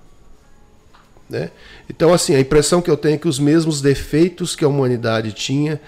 Né? 1.28 1.50
Então, 1.90 2.14
assim, 2.14 2.34
a 2.34 2.40
impressão 2.40 2.80
que 2.80 2.90
eu 2.90 2.96
tenho 2.96 3.16
é 3.16 3.18
que 3.18 3.28
os 3.28 3.38
mesmos 3.38 3.82
defeitos 3.82 4.54
que 4.54 4.64
a 4.64 4.68
humanidade 4.68 5.32
tinha 5.32 5.80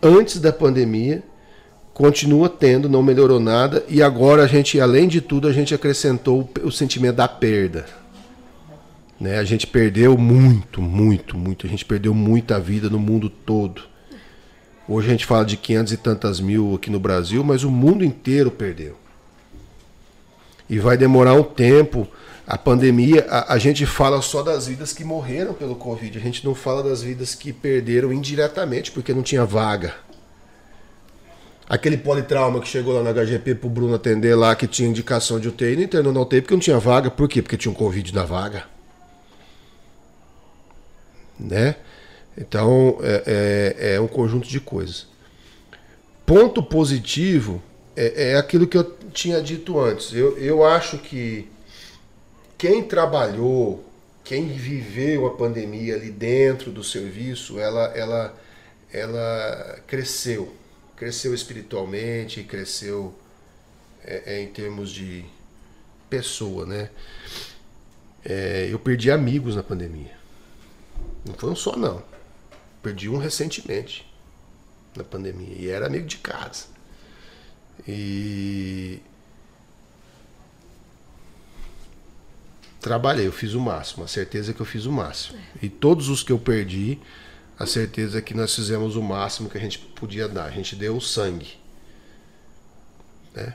antes 0.00 0.38
da 0.40 0.52
pandemia 0.52 1.22
continua 2.00 2.48
tendo, 2.48 2.88
não 2.88 3.02
melhorou 3.02 3.38
nada, 3.38 3.84
e 3.86 4.02
agora 4.02 4.44
a 4.44 4.46
gente, 4.46 4.80
além 4.80 5.06
de 5.06 5.20
tudo, 5.20 5.46
a 5.46 5.52
gente 5.52 5.74
acrescentou 5.74 6.50
o 6.64 6.72
sentimento 6.72 7.16
da 7.16 7.28
perda. 7.28 7.84
Né? 9.20 9.38
A 9.38 9.44
gente 9.44 9.66
perdeu 9.66 10.16
muito, 10.16 10.80
muito, 10.80 11.36
muito. 11.36 11.66
A 11.66 11.68
gente 11.68 11.84
perdeu 11.84 12.14
muita 12.14 12.58
vida 12.58 12.88
no 12.88 12.98
mundo 12.98 13.28
todo. 13.28 13.82
Hoje 14.88 15.08
a 15.08 15.10
gente 15.10 15.26
fala 15.26 15.44
de 15.44 15.58
500 15.58 15.92
e 15.92 15.96
tantas 15.98 16.40
mil 16.40 16.74
aqui 16.74 16.88
no 16.88 16.98
Brasil, 16.98 17.44
mas 17.44 17.64
o 17.64 17.70
mundo 17.70 18.02
inteiro 18.02 18.50
perdeu. 18.50 18.96
E 20.70 20.78
vai 20.78 20.96
demorar 20.96 21.34
um 21.34 21.42
tempo. 21.42 22.08
A 22.46 22.56
pandemia, 22.56 23.26
a, 23.28 23.52
a 23.52 23.58
gente 23.58 23.84
fala 23.84 24.22
só 24.22 24.42
das 24.42 24.66
vidas 24.66 24.94
que 24.94 25.04
morreram 25.04 25.52
pelo 25.52 25.76
Covid. 25.76 26.16
A 26.16 26.22
gente 26.22 26.46
não 26.46 26.54
fala 26.54 26.82
das 26.82 27.02
vidas 27.02 27.34
que 27.34 27.52
perderam 27.52 28.10
indiretamente 28.10 28.90
porque 28.90 29.12
não 29.12 29.22
tinha 29.22 29.44
vaga. 29.44 29.94
Aquele 31.70 31.96
politrauma 31.96 32.60
que 32.60 32.68
chegou 32.68 32.92
lá 32.92 33.02
na 33.02 33.12
HGP 33.12 33.54
pro 33.54 33.70
Bruno 33.70 33.94
atender 33.94 34.34
lá, 34.34 34.54
que 34.54 34.66
tinha 34.66 34.88
indicação 34.88 35.40
de 35.40 35.48
UTI, 35.48 35.76
não 35.76 35.82
internou 35.84 36.12
na 36.12 36.20
UTI 36.20 36.42
porque 36.42 36.54
não 36.54 36.60
tinha 36.60 36.78
vaga. 36.78 37.10
Por 37.10 37.26
quê? 37.26 37.40
Porque 37.40 37.56
tinha 37.56 37.72
um 37.72 37.74
Covid 37.74 38.14
na 38.14 38.24
vaga 38.24 38.64
né? 41.40 41.76
Então 42.36 42.98
é, 43.02 43.74
é, 43.80 43.94
é 43.94 44.00
um 44.00 44.06
conjunto 44.06 44.46
de 44.48 44.60
coisas. 44.60 45.06
Ponto 46.26 46.62
positivo 46.62 47.62
é, 47.96 48.32
é, 48.32 48.36
aquilo 48.36 48.66
que 48.66 48.76
eu 48.76 48.84
tinha 49.12 49.40
dito 49.40 49.80
antes. 49.80 50.12
Eu, 50.12 50.38
eu 50.38 50.64
acho 50.64 50.98
que 50.98 51.48
quem 52.56 52.82
trabalhou, 52.82 53.84
quem 54.22 54.48
viveu 54.48 55.26
a 55.26 55.30
pandemia 55.30 55.96
ali 55.96 56.10
dentro 56.10 56.70
do 56.70 56.84
serviço, 56.84 57.58
ela, 57.58 57.86
ela, 57.96 58.36
ela 58.92 59.78
cresceu. 59.86 60.54
Cresceu 61.00 61.32
espiritualmente, 61.32 62.44
cresceu 62.44 63.18
é, 64.04 64.34
é, 64.34 64.42
em 64.42 64.48
termos 64.48 64.90
de 64.90 65.24
pessoa, 66.10 66.66
né? 66.66 66.90
É, 68.22 68.68
eu 68.70 68.78
perdi 68.78 69.10
amigos 69.10 69.56
na 69.56 69.62
pandemia. 69.62 70.14
Não 71.24 71.32
foi 71.32 71.48
um 71.48 71.56
só, 71.56 71.74
não. 71.74 72.02
Perdi 72.82 73.08
um 73.08 73.16
recentemente, 73.16 74.06
na 74.94 75.02
pandemia. 75.02 75.56
E 75.58 75.70
era 75.70 75.86
amigo 75.86 76.06
de 76.06 76.18
casa. 76.18 76.66
E. 77.88 79.00
Trabalhei, 82.78 83.26
eu 83.26 83.32
fiz 83.32 83.54
o 83.54 83.60
máximo. 83.60 84.04
A 84.04 84.06
certeza 84.06 84.50
é 84.50 84.54
que 84.54 84.60
eu 84.60 84.66
fiz 84.66 84.84
o 84.84 84.92
máximo. 84.92 85.38
E 85.62 85.70
todos 85.70 86.10
os 86.10 86.22
que 86.22 86.30
eu 86.30 86.38
perdi, 86.38 87.00
a 87.60 87.66
certeza 87.66 88.18
é 88.18 88.22
que 88.22 88.32
nós 88.32 88.54
fizemos 88.54 88.96
o 88.96 89.02
máximo 89.02 89.50
que 89.50 89.58
a 89.58 89.60
gente 89.60 89.78
podia 89.78 90.26
dar. 90.26 90.46
A 90.46 90.50
gente 90.50 90.74
deu 90.74 90.96
o 90.96 91.00
sangue. 91.00 91.58
Né? 93.34 93.54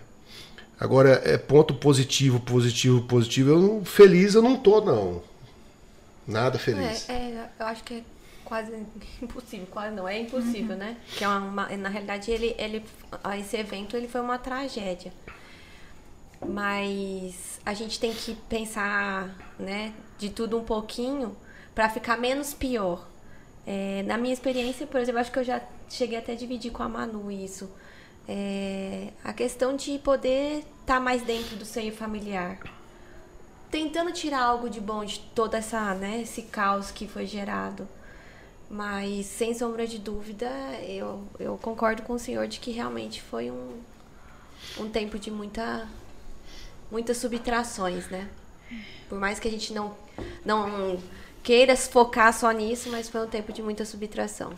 Agora, 0.80 1.24
é 1.26 1.40
ponto 1.40 1.74
positivo, 1.74 2.40
positivo, 2.40 3.02
positivo. 3.02 3.50
Eu 3.50 3.60
não, 3.60 3.84
feliz 3.84 4.36
eu 4.36 4.44
não 4.44 4.58
tô, 4.58 4.80
não. 4.80 5.24
Nada 6.28 6.60
feliz. 6.60 7.10
É, 7.10 7.14
é, 7.14 7.50
eu 7.60 7.66
acho 7.66 7.84
que 7.84 7.96
é 7.96 8.04
quase 8.44 8.72
impossível, 9.20 9.68
quase 9.72 9.96
não, 9.96 10.08
é 10.08 10.20
impossível, 10.20 10.74
uhum. 10.74 10.78
né? 10.78 10.98
Que 11.18 11.24
é 11.24 11.28
uma, 11.28 11.40
uma, 11.40 11.78
na 11.78 11.90
realidade 11.90 12.30
ele, 12.30 12.56
ele, 12.60 12.86
esse 13.40 13.58
evento 13.58 13.98
ele 13.98 14.08
foi 14.08 14.22
uma 14.22 14.38
tragédia. 14.38 15.12
Mas 16.48 17.60
a 17.66 17.74
gente 17.74 18.00
tem 18.00 18.14
que 18.14 18.36
pensar, 18.48 19.36
né, 19.58 19.94
de 20.20 20.30
tudo 20.30 20.60
um 20.60 20.64
pouquinho 20.64 21.36
para 21.74 21.90
ficar 21.90 22.18
menos 22.20 22.54
pior. 22.54 23.15
É, 23.66 24.04
na 24.04 24.18
minha 24.18 24.34
experiência, 24.34 24.86
por 24.86 25.00
exemplo, 25.00 25.20
acho 25.20 25.32
que 25.32 25.40
eu 25.40 25.44
já 25.44 25.62
cheguei 25.90 26.18
até 26.18 26.34
a 26.34 26.36
dividir 26.36 26.72
com 26.72 26.84
a 26.84 26.90
Manu 26.90 27.32
isso. 27.32 27.70
É, 28.28 29.10
a 29.24 29.34
questão 29.34 29.76
de 29.76 30.00
poder 30.00 30.60
estar 30.60 30.96
tá 30.96 31.00
mais 31.00 31.22
dentro 31.22 31.56
do 31.56 31.66
seio 31.66 31.92
familiar 31.94 32.60
tentando 33.76 34.14
tirar 34.14 34.42
algo 34.42 34.70
de 34.70 34.80
bom 34.80 35.04
de 35.04 35.20
toda 35.20 35.58
essa, 35.58 35.94
né, 35.96 36.22
esse 36.22 36.44
caos 36.44 36.92
que 36.92 37.06
foi 37.06 37.26
gerado. 37.26 37.86
Mas 38.70 39.26
sem 39.26 39.54
sombra 39.54 39.86
de 39.86 40.00
dúvida, 40.00 40.50
eu, 40.88 41.28
eu 41.38 41.58
concordo 41.58 42.02
com 42.02 42.14
o 42.14 42.20
senhor 42.20 42.48
de 42.48 42.58
que 42.58 42.72
realmente 42.72 43.22
foi 43.22 43.52
um, 43.52 43.82
um 44.80 44.90
tempo 44.90 45.20
de 45.20 45.30
muita 45.30 45.90
muitas 46.90 47.18
subtrações, 47.18 48.08
né? 48.08 48.30
Por 49.10 49.20
mais 49.20 49.40
que 49.40 49.48
a 49.50 49.52
gente 49.52 49.74
não 49.74 49.94
não 50.46 50.98
queira 51.46 51.78
focar 51.78 52.34
só 52.34 52.52
nisso, 52.52 52.90
mas 52.90 53.08
foi 53.08 53.22
um 53.22 53.28
tempo 53.28 53.54
de 53.54 53.62
muita 53.62 53.86
subtração. 53.86 54.52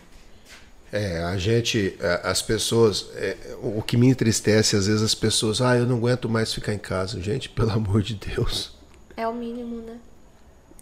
É, 0.90 1.22
a 1.22 1.38
gente, 1.38 1.98
é, 2.00 2.22
as 2.24 2.42
pessoas, 2.42 3.10
é, 3.16 3.36
o 3.62 3.82
que 3.82 3.98
me 3.98 4.08
entristece 4.08 4.78
às 4.78 4.88
vezes 4.88 5.02
as 5.02 5.14
pessoas, 5.14 5.62
ah, 5.62 5.76
eu 5.76 5.86
não 5.86 5.98
aguento 5.98 6.30
mais 6.30 6.54
ficar 6.54 6.74
em 6.74 6.78
casa, 6.80 7.22
gente, 7.22 7.50
pelo 7.50 7.72
amor 7.72 8.02
de 8.02 8.16
Deus. 8.16 8.74
É 9.18 9.28
o 9.28 9.34
mínimo, 9.34 9.82
né? 9.82 9.98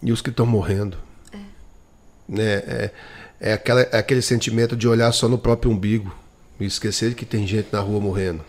E 0.00 0.12
os 0.12 0.22
que 0.22 0.30
estão 0.30 0.46
morrendo. 0.46 0.96
É. 1.32 1.38
Né? 2.28 2.54
É, 2.54 2.90
é, 3.40 3.52
aquela, 3.52 3.80
é 3.80 3.98
aquele 3.98 4.22
sentimento 4.22 4.76
de 4.76 4.86
olhar 4.86 5.10
só 5.10 5.28
no 5.28 5.36
próprio 5.36 5.72
umbigo 5.72 6.14
e 6.60 6.64
esquecer 6.64 7.16
que 7.16 7.24
tem 7.24 7.44
gente 7.44 7.68
na 7.72 7.80
rua 7.80 7.98
morrendo. 7.98 8.44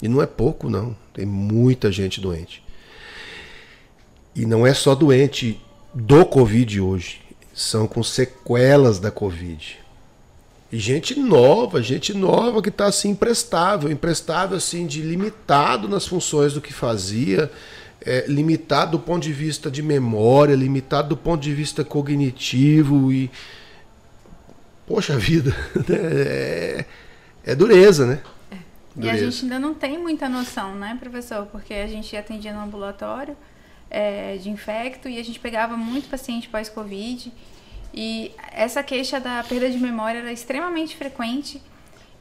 E 0.00 0.08
não 0.08 0.22
é 0.22 0.26
pouco, 0.26 0.70
não. 0.70 0.96
Tem 1.12 1.26
muita 1.26 1.92
gente 1.92 2.18
doente. 2.18 2.64
E 4.34 4.46
não 4.46 4.66
é 4.66 4.72
só 4.72 4.94
doente 4.94 5.60
do 5.96 6.26
Covid 6.26 6.78
hoje. 6.78 7.22
São 7.54 7.86
com 7.86 8.02
sequelas 8.02 8.98
da 8.98 9.10
Covid. 9.10 9.78
E 10.70 10.78
gente 10.78 11.18
nova, 11.18 11.82
gente 11.82 12.12
nova 12.12 12.60
que 12.60 12.68
está 12.68 12.84
assim 12.86 13.10
imprestável, 13.10 13.90
imprestável 13.90 14.58
assim 14.58 14.86
de 14.86 15.00
limitado 15.00 15.88
nas 15.88 16.06
funções 16.06 16.52
do 16.52 16.60
que 16.60 16.72
fazia, 16.72 17.50
é, 18.04 18.26
limitado 18.28 18.92
do 18.92 18.98
ponto 18.98 19.22
de 19.22 19.32
vista 19.32 19.70
de 19.70 19.82
memória, 19.82 20.54
limitado 20.54 21.08
do 21.08 21.16
ponto 21.16 21.40
de 21.40 21.54
vista 21.54 21.82
cognitivo 21.82 23.10
e. 23.10 23.30
Poxa 24.86 25.18
vida, 25.18 25.56
é, 25.90 26.84
é 27.44 27.54
dureza, 27.54 28.06
né? 28.06 28.20
É. 28.50 28.56
E 28.98 29.10
a 29.10 29.16
gente 29.16 29.44
ainda 29.44 29.58
não 29.58 29.74
tem 29.74 29.98
muita 29.98 30.28
noção, 30.28 30.74
né, 30.74 30.96
professor? 31.00 31.46
Porque 31.46 31.74
a 31.74 31.86
gente 31.86 32.14
atendia 32.16 32.52
no 32.52 32.60
ambulatório 32.60 33.36
é, 33.96 34.36
de 34.36 34.50
infecto 34.50 35.08
e 35.08 35.18
a 35.18 35.24
gente 35.24 35.40
pegava 35.40 35.74
muito 35.74 36.10
paciente 36.10 36.48
pós-Covid. 36.48 37.32
E 37.94 38.30
essa 38.52 38.82
queixa 38.82 39.18
da 39.18 39.42
perda 39.42 39.70
de 39.70 39.78
memória 39.78 40.18
era 40.18 40.30
extremamente 40.30 40.94
frequente. 40.94 41.62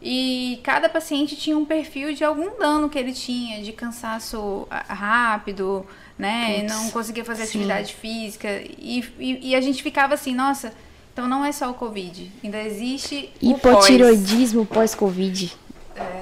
E 0.01 0.61
cada 0.63 0.87
paciente 0.87 1.35
tinha 1.35 1.57
um 1.57 1.65
perfil 1.65 2.13
de 2.13 2.23
algum 2.23 2.57
dano 2.57 2.89
que 2.89 2.97
ele 2.97 3.11
tinha, 3.11 3.61
de 3.61 3.73
cansaço 3.73 4.65
rápido, 4.69 5.85
né? 6.17 6.61
Putz, 6.61 6.73
não 6.73 6.91
conseguia 6.91 7.25
fazer 7.25 7.43
sim. 7.43 7.57
atividade 7.57 7.93
física. 7.93 8.47
E, 8.79 9.03
e, 9.19 9.49
e 9.49 9.55
a 9.55 9.59
gente 9.59 9.83
ficava 9.83 10.13
assim, 10.13 10.33
nossa, 10.33 10.71
então 11.11 11.27
não 11.27 11.43
é 11.43 11.51
só 11.51 11.69
o 11.69 11.73
Covid. 11.73 12.31
Ainda 12.41 12.61
existe 12.61 13.29
o 13.41 13.57
pós. 13.57 13.89
Hipotiroidismo 13.89 14.65
pós-Covid. 14.65 15.51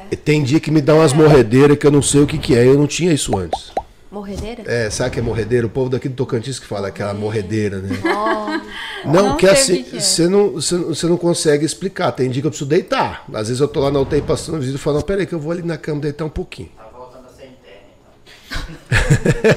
E 0.10 0.16
Tem 0.16 0.42
dia 0.44 0.60
que 0.60 0.72
me 0.72 0.82
dá 0.82 0.96
umas 0.96 1.14
morredeiras 1.14 1.78
que 1.78 1.86
eu 1.86 1.92
não 1.92 2.02
sei 2.02 2.22
o 2.22 2.28
que, 2.28 2.40
que 2.40 2.56
é. 2.56 2.66
Eu 2.66 2.78
não 2.78 2.88
tinha 2.88 3.14
isso 3.14 3.38
antes. 3.38 3.72
Morredeira? 4.14 4.62
É, 4.68 4.90
sabe 4.92 5.10
que 5.10 5.20
é 5.20 5.24
morredeira? 5.24 5.66
O 5.66 5.70
povo 5.70 5.90
daqui 5.90 6.08
do 6.08 6.14
Tocantins 6.16 6.60
que 6.60 6.68
fala 6.68 6.90
aquela 6.90 7.16
morredeira, 7.16 7.80
né? 7.80 7.90
Ó, 8.06 8.60
Não, 9.06 9.30
não 9.30 9.38
que 9.38 9.48
assim, 9.48 9.78
que 9.84 9.90
que 9.92 9.98
é. 9.98 10.00
você 10.00 10.28
não, 10.30 10.52
você 10.52 10.76
não- 10.76 10.88
você 10.90 11.08
não 11.08 11.18
consegue 11.18 11.66
explicar. 11.66 12.12
Tem 12.12 12.30
dia 12.30 12.40
que 12.42 12.46
eu 12.46 12.52
preciso 12.52 12.70
deitar. 12.70 13.26
Às 13.34 13.48
vezes 13.48 13.60
eu 13.60 13.68
tô 13.68 13.80
lá 13.80 13.90
na 13.90 14.00
UTI 14.00 14.22
passando 14.22 14.60
visita 14.60 14.78
e 14.78 14.80
falo, 14.80 14.98
não, 14.98 15.04
peraí 15.04 15.26
que 15.26 15.34
eu 15.34 15.40
vou 15.40 15.52
ali 15.52 15.64
na 15.64 15.78
cama 15.78 16.00
deitar 16.00 16.26
um 16.26 16.30
pouquinho. 16.30 16.70
Tá 16.78 16.88
voltando 16.96 17.26
a 17.26 17.30
ser 17.32 17.48
interno, 17.48 17.90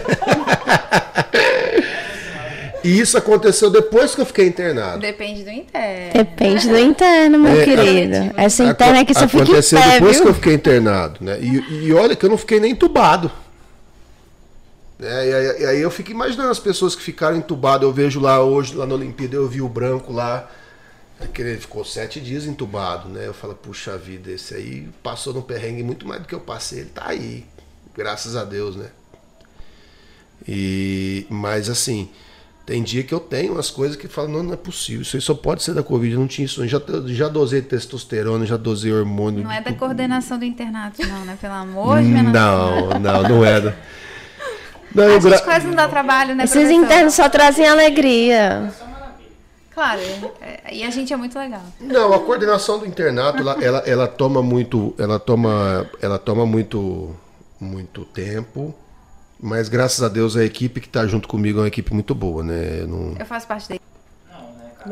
então. 0.00 0.16
E 2.84 3.00
isso 3.00 3.18
aconteceu 3.18 3.68
depois 3.68 4.14
que 4.14 4.20
eu 4.20 4.26
fiquei 4.26 4.46
internado. 4.46 5.00
Depende 5.00 5.42
do 5.42 5.50
interno. 5.50 6.12
Depende 6.12 6.68
do 6.68 6.78
interno, 6.78 7.36
meu 7.38 7.61
É, 7.61 7.64
querido. 7.64 8.32
Essa 8.36 8.62
Aco- 8.62 8.72
interna 8.72 9.00
aqui 9.00 9.12
só 9.12 9.26
fica 9.26 9.38
em 9.38 9.42
Aconteceu 9.42 9.80
depois 9.80 10.12
que 10.16 10.22
viu? 10.22 10.28
eu 10.30 10.34
fiquei 10.34 10.54
internado, 10.54 11.16
né? 11.20 11.36
E, 11.40 11.86
e 11.88 11.92
olha 11.92 12.14
que 12.14 12.24
eu 12.24 12.30
não 12.30 12.38
fiquei 12.38 12.61
nem 12.61 12.70
entubado. 12.72 13.28
É, 15.01 15.28
e, 15.28 15.34
aí, 15.34 15.61
e 15.62 15.66
aí 15.66 15.80
eu 15.80 15.90
fico 15.90 16.11
imaginando 16.11 16.51
as 16.51 16.59
pessoas 16.59 16.94
que 16.97 17.03
ficaram 17.03 17.36
entubadas. 17.36 17.82
Eu 17.82 17.92
vejo 17.92 18.18
lá 18.20 18.42
hoje, 18.42 18.74
lá 18.74 18.86
na 18.86 18.94
Olimpíada, 18.94 19.36
eu 19.36 19.47
vi 19.49 19.61
o 19.61 19.68
branco 19.68 20.12
lá. 20.12 20.49
que 21.34 21.42
Ele 21.42 21.59
ficou 21.59 21.84
sete 21.84 22.20
dias 22.20 22.47
entubado, 22.47 23.09
né? 23.09 23.26
Eu 23.26 23.34
falo, 23.34 23.55
puxa 23.55 23.97
vida, 23.99 24.30
esse 24.30 24.55
aí 24.55 24.88
passou 25.03 25.34
no 25.34 25.42
perrengue 25.42 25.82
muito 25.82 26.07
mais 26.09 26.22
do 26.22 26.26
que 26.28 26.34
eu 26.34 26.40
passei. 26.40 26.80
Ele 26.80 26.90
tá 26.90 27.05
aí, 27.09 27.44
graças 27.94 28.36
a 28.36 28.44
Deus, 28.44 28.74
né? 28.76 28.86
E, 30.49 31.26
mas 31.28 31.68
assim, 31.68 32.09
tem 32.64 32.82
dia 32.82 33.03
que 33.03 33.12
eu 33.14 33.20
tenho 33.20 33.53
umas 33.55 33.70
coisas 33.70 33.97
que 33.97 34.07
falam, 34.09 34.30
não, 34.32 34.42
não 34.42 34.53
é 34.53 34.57
possível, 34.57 35.03
isso 35.03 35.16
aí 35.16 35.20
só 35.22 35.34
pode 35.34 35.62
ser 35.62 35.74
da 35.74 35.82
Covid, 35.82 36.14
eu 36.14 36.20
não 36.20 36.26
tinha 36.26 36.44
isso. 36.44 36.66
Já, 36.66 36.80
já 37.07 37.28
dosei 37.28 37.62
testosterona, 37.62 38.44
já 38.47 38.57
dosei 38.57 38.92
hormônio. 38.92 39.42
Não 39.42 39.51
é 39.53 39.61
da 39.61 39.70
de- 39.70 39.76
coordenação 39.76 40.38
do 40.38 40.44
internato, 40.44 41.05
não, 41.07 41.24
né? 41.24 41.36
Pelo 41.40 41.55
amor 41.55 42.03
de 42.03 42.12
Deus. 42.12 42.32
Não, 42.32 42.90
não, 43.01 43.22
não 43.22 43.44
é. 43.44 43.76
Não, 44.95 45.05
A 45.16 45.20
gente 45.20 45.43
quase 45.43 45.66
não 45.66 45.74
dá 45.74 45.89
trabalho, 45.89 46.34
né, 46.34 46.45
Esses 46.45 46.55
professor? 46.57 46.82
internos 46.84 47.14
só 47.14 47.28
trazem 47.28 47.66
alegria. 47.68 48.70
Claro, 49.74 50.01
é- 50.41 50.74
e 50.74 50.82
a 50.82 50.91
gente 50.91 51.12
é 51.12 51.16
muito 51.16 51.39
legal. 51.39 51.61
não, 51.80 52.14
a 52.14 52.18
coordenação 52.20 52.78
do 52.78 52.87
internato, 52.87 53.39
ela, 53.41 53.57
ela, 53.62 53.78
ela 53.87 54.09
toma 54.09 54.43
muito, 54.43 54.95
ela 54.99 55.18
toma, 55.18 55.87
ela 56.01 56.18
toma 56.18 56.47
muito, 56.47 57.14
muito 57.61 58.05
tempo. 58.07 58.74
Mas 59.39 59.68
graças 59.68 60.03
a 60.03 60.09
Deus 60.09 60.34
a 60.34 60.43
equipe 60.45 60.80
que 60.80 60.87
está 60.87 61.07
junto 61.07 61.28
comigo 61.28 61.59
é 61.59 61.62
uma 61.62 61.68
equipe 61.68 61.93
muito 61.93 62.14
boa, 62.14 62.43
né? 62.43 62.78
Eu 62.80 62.89
não- 62.89 63.14
Eu 63.18 63.26
faço 63.26 63.47
parte 63.47 63.68
da 63.68 63.76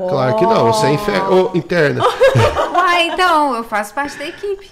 Claro 0.09 0.37
que 0.37 0.45
não, 0.45 0.71
você 0.73 0.87
é 0.87 0.91
infer... 0.93 1.33
ô, 1.33 1.51
interna. 1.55 2.03
Uai, 2.85 3.09
então, 3.09 3.55
eu 3.57 3.65
faço 3.65 3.95
parte 3.95 4.17
da 4.19 4.27
equipe. 4.27 4.71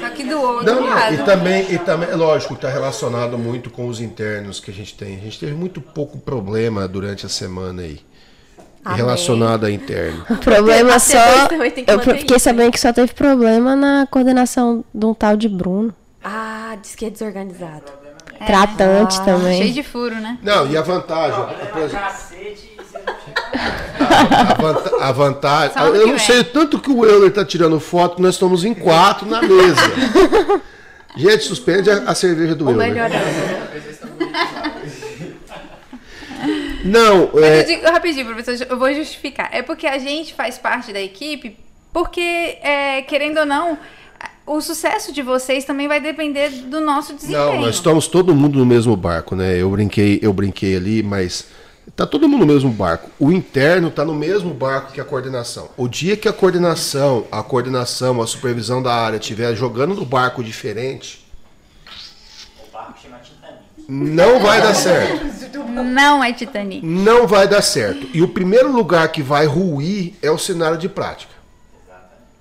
Só 0.00 0.08
que 0.10 0.24
do 0.24 0.40
outro 0.40 0.66
Não, 0.66 0.80
não, 0.82 0.88
lado. 0.88 1.14
e 1.14 1.18
também, 1.24 1.72
e 1.72 1.78
também, 1.78 2.12
lógico, 2.14 2.54
está 2.54 2.68
relacionado 2.68 3.36
muito 3.36 3.70
com 3.70 3.88
os 3.88 4.00
internos 4.00 4.60
que 4.60 4.70
a 4.70 4.74
gente 4.74 4.94
tem. 4.94 5.16
A 5.16 5.20
gente 5.20 5.38
teve 5.38 5.52
muito 5.52 5.80
pouco 5.80 6.18
problema 6.18 6.86
durante 6.86 7.26
a 7.26 7.28
semana 7.28 7.82
aí. 7.82 8.00
Amém. 8.84 8.96
Relacionado 8.96 9.66
a 9.66 9.70
interno. 9.70 10.24
O 10.30 10.36
problema 10.36 10.98
só. 10.98 11.18
Eu 11.86 12.00
fiquei 12.00 12.36
isso, 12.36 12.44
sabendo 12.44 12.72
que 12.72 12.80
só 12.80 12.92
teve 12.92 13.12
problema 13.12 13.76
na 13.76 14.06
coordenação 14.10 14.84
de 14.94 15.04
um 15.04 15.12
tal 15.12 15.36
de 15.36 15.48
Bruno. 15.48 15.94
Ah, 16.24 16.76
diz 16.80 16.94
que 16.94 17.04
é 17.04 17.10
desorganizado. 17.10 18.00
Tratante 18.46 19.14
Cheio 19.14 19.24
também. 19.26 19.72
de 19.72 19.82
furo, 19.82 20.14
né? 20.14 20.38
Não, 20.42 20.66
e 20.66 20.74
a 20.76 20.80
vantagem, 20.80 21.44
por 21.70 21.82
exemplo, 21.82 22.06
Cacete, 22.06 22.68
não 22.68 22.69
a, 23.98 24.54
vanta- 24.54 24.96
a 25.04 25.12
vantagem, 25.12 25.76
eu 25.94 26.06
não 26.08 26.18
sei 26.18 26.44
tanto 26.44 26.78
que 26.78 26.90
o 26.90 27.04
Euler 27.04 27.32
tá 27.32 27.44
tirando 27.44 27.78
foto, 27.80 28.20
nós 28.20 28.34
estamos 28.34 28.64
em 28.64 28.74
quatro 28.74 29.26
na 29.28 29.40
mesa. 29.42 30.62
Gente, 31.16 31.44
suspende 31.44 31.90
a, 31.90 31.98
a 32.10 32.14
cerveja 32.14 32.54
do 32.54 32.68
Euler. 32.70 32.88
melhor, 32.88 33.10
Não, 36.84 37.30
Mas 37.34 37.42
eu 37.42 37.44
é, 37.44 37.62
digo, 37.64 37.84
rapidinho, 37.86 38.26
professor, 38.26 38.66
eu 38.68 38.78
vou 38.78 38.92
justificar. 38.94 39.48
É 39.52 39.62
porque 39.62 39.86
a 39.86 39.98
gente 39.98 40.32
faz 40.34 40.56
parte 40.56 40.92
da 40.92 41.00
equipe, 41.00 41.56
porque, 41.92 42.20
é, 42.62 43.02
querendo 43.02 43.38
ou 43.40 43.46
não, 43.46 43.78
o 44.46 44.60
sucesso 44.60 45.12
de 45.12 45.20
vocês 45.22 45.64
também 45.64 45.86
vai 45.86 46.00
depender 46.00 46.48
do 46.48 46.80
nosso 46.80 47.12
desempenho. 47.14 47.54
não, 47.54 47.60
nós 47.62 47.74
estamos 47.76 48.08
todo 48.08 48.34
mundo 48.34 48.58
no 48.58 48.64
mesmo 48.66 48.96
barco, 48.96 49.36
né? 49.36 49.56
Eu 49.60 49.68
brinquei, 49.70 50.18
eu 50.22 50.32
brinquei 50.32 50.74
ali, 50.76 51.02
mas 51.02 51.46
tá 51.96 52.06
todo 52.06 52.28
mundo 52.28 52.46
no 52.46 52.52
mesmo 52.52 52.70
barco. 52.70 53.10
O 53.18 53.30
interno 53.32 53.90
tá 53.90 54.04
no 54.04 54.14
mesmo 54.14 54.52
barco 54.54 54.92
que 54.92 55.00
a 55.00 55.04
coordenação. 55.04 55.68
O 55.76 55.88
dia 55.88 56.16
que 56.16 56.28
a 56.28 56.32
coordenação, 56.32 57.26
a 57.30 57.42
coordenação, 57.42 58.20
a 58.22 58.26
supervisão 58.26 58.82
da 58.82 58.94
área 58.94 59.16
estiver 59.18 59.54
jogando 59.54 59.94
no 59.94 60.04
barco 60.04 60.42
diferente, 60.42 61.26
O 62.66 62.72
barco 62.72 62.94
chama 63.02 63.18
Titanic. 63.18 63.62
não 63.88 64.40
vai 64.40 64.60
dar 64.62 64.74
certo. 64.74 65.30
Não 65.70 66.22
é 66.22 66.32
Titanic. 66.32 66.84
Não 66.84 67.26
vai 67.26 67.46
dar 67.46 67.62
certo. 67.62 68.08
E 68.12 68.22
o 68.22 68.28
primeiro 68.28 68.70
lugar 68.72 69.10
que 69.12 69.22
vai 69.22 69.46
ruir 69.46 70.14
é 70.22 70.30
o 70.30 70.38
cenário 70.38 70.76
de 70.78 70.88
prática. 70.88 71.32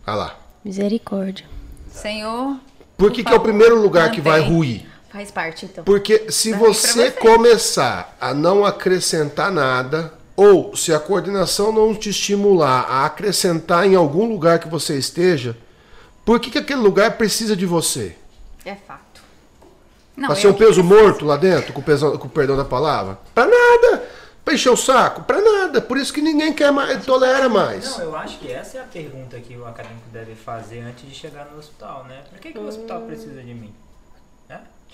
Olha 0.05 0.15
lá. 0.15 0.35
Misericórdia. 0.63 1.45
Senhor, 1.91 2.57
Por 2.97 3.11
que, 3.11 3.23
que 3.23 3.31
é 3.31 3.35
o 3.35 3.39
primeiro 3.39 3.81
lugar 3.81 4.11
que 4.11 4.21
vai 4.21 4.41
ruir? 4.41 4.85
Faz 5.11 5.31
parte 5.31 5.65
então. 5.65 5.83
Porque 5.83 6.31
se 6.31 6.51
Vai 6.51 6.59
você 6.59 6.87
você. 7.09 7.11
começar 7.11 8.15
a 8.19 8.33
não 8.33 8.65
acrescentar 8.65 9.51
nada, 9.51 10.13
ou 10.35 10.75
se 10.75 10.93
a 10.93 10.99
coordenação 10.99 11.71
não 11.71 11.93
te 11.95 12.09
estimular 12.09 12.81
a 12.89 13.05
acrescentar 13.05 13.85
em 13.85 13.95
algum 13.95 14.25
lugar 14.25 14.59
que 14.59 14.67
você 14.67 14.97
esteja, 14.97 15.57
por 16.25 16.39
que, 16.39 16.49
que 16.51 16.57
aquele 16.59 16.79
lugar 16.81 17.17
precisa 17.17 17.55
de 17.55 17.65
você? 17.65 18.15
É 18.63 18.75
fato. 18.75 19.21
não, 20.15 20.27
Pra 20.27 20.35
ser 20.35 20.47
eu 20.47 20.51
um 20.51 20.53
peso 20.53 20.83
morto 20.83 21.25
lá 21.25 21.35
dentro, 21.37 21.73
com 21.73 21.79
o, 21.81 21.83
pesão- 21.83 22.17
com 22.17 22.27
o 22.27 22.29
perdão 22.29 22.55
da 22.55 22.65
palavra? 22.65 23.17
Pra 23.33 23.45
nada! 23.45 24.03
Pra 24.45 24.53
encher 24.53 24.69
o 24.71 24.77
saco? 24.77 25.23
Pra 25.23 25.41
nada! 25.41 25.81
Por 25.81 25.97
isso 25.97 26.11
que 26.13 26.21
ninguém 26.21 26.53
quer 26.53 26.71
mais, 26.71 27.05
tolera 27.05 27.47
mais. 27.49 27.97
Não, 27.97 28.05
eu 28.05 28.15
acho 28.15 28.39
que 28.39 28.51
essa 28.51 28.77
é 28.77 28.81
a 28.81 28.85
pergunta 28.85 29.39
que 29.39 29.55
o 29.57 29.65
acadêmico 29.65 30.07
deve 30.11 30.33
fazer 30.35 30.79
antes 30.81 31.07
de 31.07 31.13
chegar 31.13 31.45
no 31.51 31.57
hospital, 31.59 32.05
né? 32.07 32.21
Por 32.29 32.39
que, 32.39 32.51
que 32.51 32.57
o 32.59 32.65
hospital 32.67 33.01
precisa 33.01 33.41
de 33.41 33.53
mim? 33.53 33.73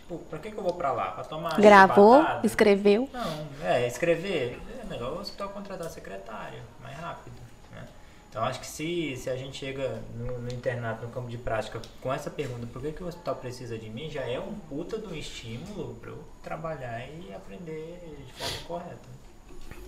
Tipo, 0.07 0.19
pra 0.29 0.37
que, 0.37 0.51
que 0.51 0.57
eu 0.57 0.63
vou 0.63 0.73
pra 0.73 0.91
lá? 0.91 1.05
Pra 1.11 1.23
tomar 1.23 1.59
Gravou, 1.59 2.17
chibatada? 2.19 2.45
escreveu. 2.45 3.09
Não, 3.11 3.47
é, 3.63 3.87
escrever. 3.87 4.59
É 4.79 4.85
melhor 4.85 5.13
o 5.13 5.19
hospital 5.19 5.49
contratar 5.49 5.89
secretário, 5.89 6.59
mais 6.83 6.95
rápido. 6.95 7.33
Né? 7.71 7.83
Então 8.29 8.43
acho 8.43 8.59
que 8.59 8.67
se, 8.67 9.15
se 9.17 9.31
a 9.31 9.35
gente 9.35 9.57
chega 9.57 9.99
no, 10.15 10.37
no 10.41 10.53
internato, 10.53 11.03
no 11.03 11.09
campo 11.11 11.27
de 11.27 11.39
prática, 11.39 11.81
com 12.01 12.13
essa 12.13 12.29
pergunta, 12.29 12.67
por 12.71 12.83
que, 12.83 12.91
que 12.91 13.03
o 13.03 13.07
hospital 13.07 13.35
precisa 13.37 13.79
de 13.79 13.89
mim, 13.89 14.07
já 14.11 14.21
é 14.21 14.39
um 14.39 14.53
puta 14.69 14.95
do 14.99 15.15
estímulo 15.15 15.95
para 15.99 16.11
eu 16.11 16.19
trabalhar 16.43 16.99
e 17.07 17.33
aprender 17.33 17.99
de 18.27 18.33
forma 18.33 18.57
correta. 18.67 19.15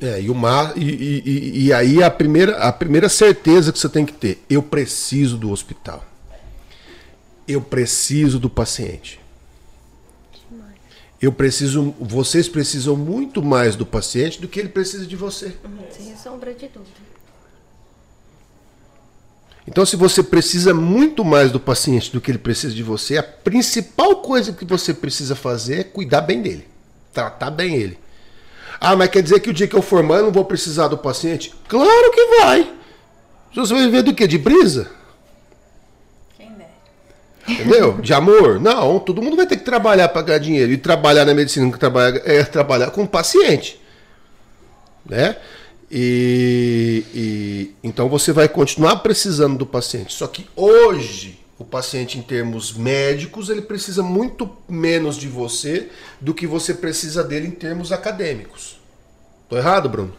É, 0.02 0.20
e, 0.20 0.32
o 0.32 0.36
ma- 0.36 0.74
e, 0.76 0.82
e- 0.84 1.24
e- 1.26 1.66
e 1.68 1.74
aí 1.74 2.02
a 2.02 2.10
primeira, 2.10 2.58
a 2.58 2.72
primeira 2.74 3.08
certeza 3.08 3.72
que 3.72 3.78
você 3.78 3.88
tem 3.90 4.04
que 4.06 4.14
ter, 4.14 4.44
eu 4.50 4.64
preciso 4.64 5.38
do 5.38 5.52
hospital. 5.52 6.04
Eu 7.48 7.62
preciso 7.62 8.40
do 8.40 8.50
paciente. 8.50 9.20
Eu 11.22 11.32
preciso, 11.32 11.96
vocês 12.00 12.48
precisam 12.48 12.96
muito 12.96 13.42
mais 13.42 13.76
do 13.76 13.86
paciente 13.86 14.40
do 14.40 14.48
que 14.48 14.60
ele 14.60 14.70
precisa 14.70 15.06
de 15.06 15.16
você. 15.16 15.56
Sem 15.92 16.16
sombra 16.16 16.54
de 16.54 16.68
dúvida. 16.68 17.08
Então, 19.68 19.86
se 19.86 19.96
você 19.96 20.24
precisa 20.24 20.74
muito 20.74 21.26
mais 21.26 21.52
do 21.52 21.60
paciente 21.60 22.12
do 22.12 22.22
que 22.22 22.32
ele 22.32 22.38
precisa 22.38 22.74
de 22.74 22.84
você, 22.84 23.18
a 23.18 23.24
principal 23.24 24.18
coisa 24.18 24.54
que 24.54 24.64
você 24.64 24.94
precisa 24.94 25.36
fazer 25.36 25.80
é 25.80 25.84
cuidar 25.84 26.22
bem 26.22 26.42
dele, 26.42 26.68
tratar 27.12 27.52
bem 27.52 27.76
ele. 27.76 28.00
Ah, 28.80 28.96
mas 28.96 29.10
quer 29.10 29.22
dizer 29.22 29.40
que 29.42 29.50
o 29.50 29.54
dia 29.54 29.68
que 29.68 29.76
eu 29.76 29.82
formar 29.82 30.18
eu 30.18 30.26
não 30.26 30.32
vou 30.32 30.46
precisar 30.46 30.88
do 30.88 30.98
paciente? 30.98 31.54
Claro 31.68 32.12
que 32.12 32.26
vai. 32.38 32.74
Você 33.56 33.74
vai 33.74 33.84
viver 33.84 34.04
do 34.04 34.14
quê? 34.14 34.28
De 34.28 34.38
brisa? 34.38 34.90
Entendeu? 37.48 38.00
De 38.02 38.14
amor? 38.14 38.60
Não, 38.60 39.00
todo 39.00 39.22
mundo 39.22 39.38
vai 39.38 39.48
ter 39.48 39.58
que 39.58 39.64
trabalhar 39.64 40.10
para 40.10 40.22
ganhar 40.22 40.40
dinheiro. 40.40 40.72
E 40.72 40.78
trabalhar 40.78 41.24
na 41.26 41.34
medicina 41.34 41.72
que 41.72 41.80
trabalha, 41.80 42.22
é 42.26 42.44
trabalhar 42.44 42.92
com 42.92 43.04
o 43.04 43.08
paciente. 43.08 43.80
Né? 45.06 45.38
E, 45.90 47.04
e- 47.14 47.76
então 47.84 48.10
você 48.10 48.34
vai 48.34 48.50
continuar 48.50 48.98
precisando 48.98 49.58
do 49.58 49.66
paciente. 49.66 50.14
Só 50.14 50.28
que 50.28 50.46
hoje, 50.56 51.40
o 51.58 51.64
paciente, 51.64 52.18
em 52.18 52.22
termos 52.22 52.74
médicos, 52.74 53.50
ele 53.50 53.62
precisa 53.62 54.04
muito 54.04 54.50
menos 54.68 55.16
de 55.16 55.28
você 55.30 55.88
do 56.20 56.34
que 56.34 56.46
você 56.46 56.74
precisa 56.74 57.24
dele 57.24 57.48
em 57.48 57.52
termos 57.52 57.92
acadêmicos. 57.94 58.78
Tô 59.48 59.58
errado, 59.58 59.88
Bruno? 59.88 60.14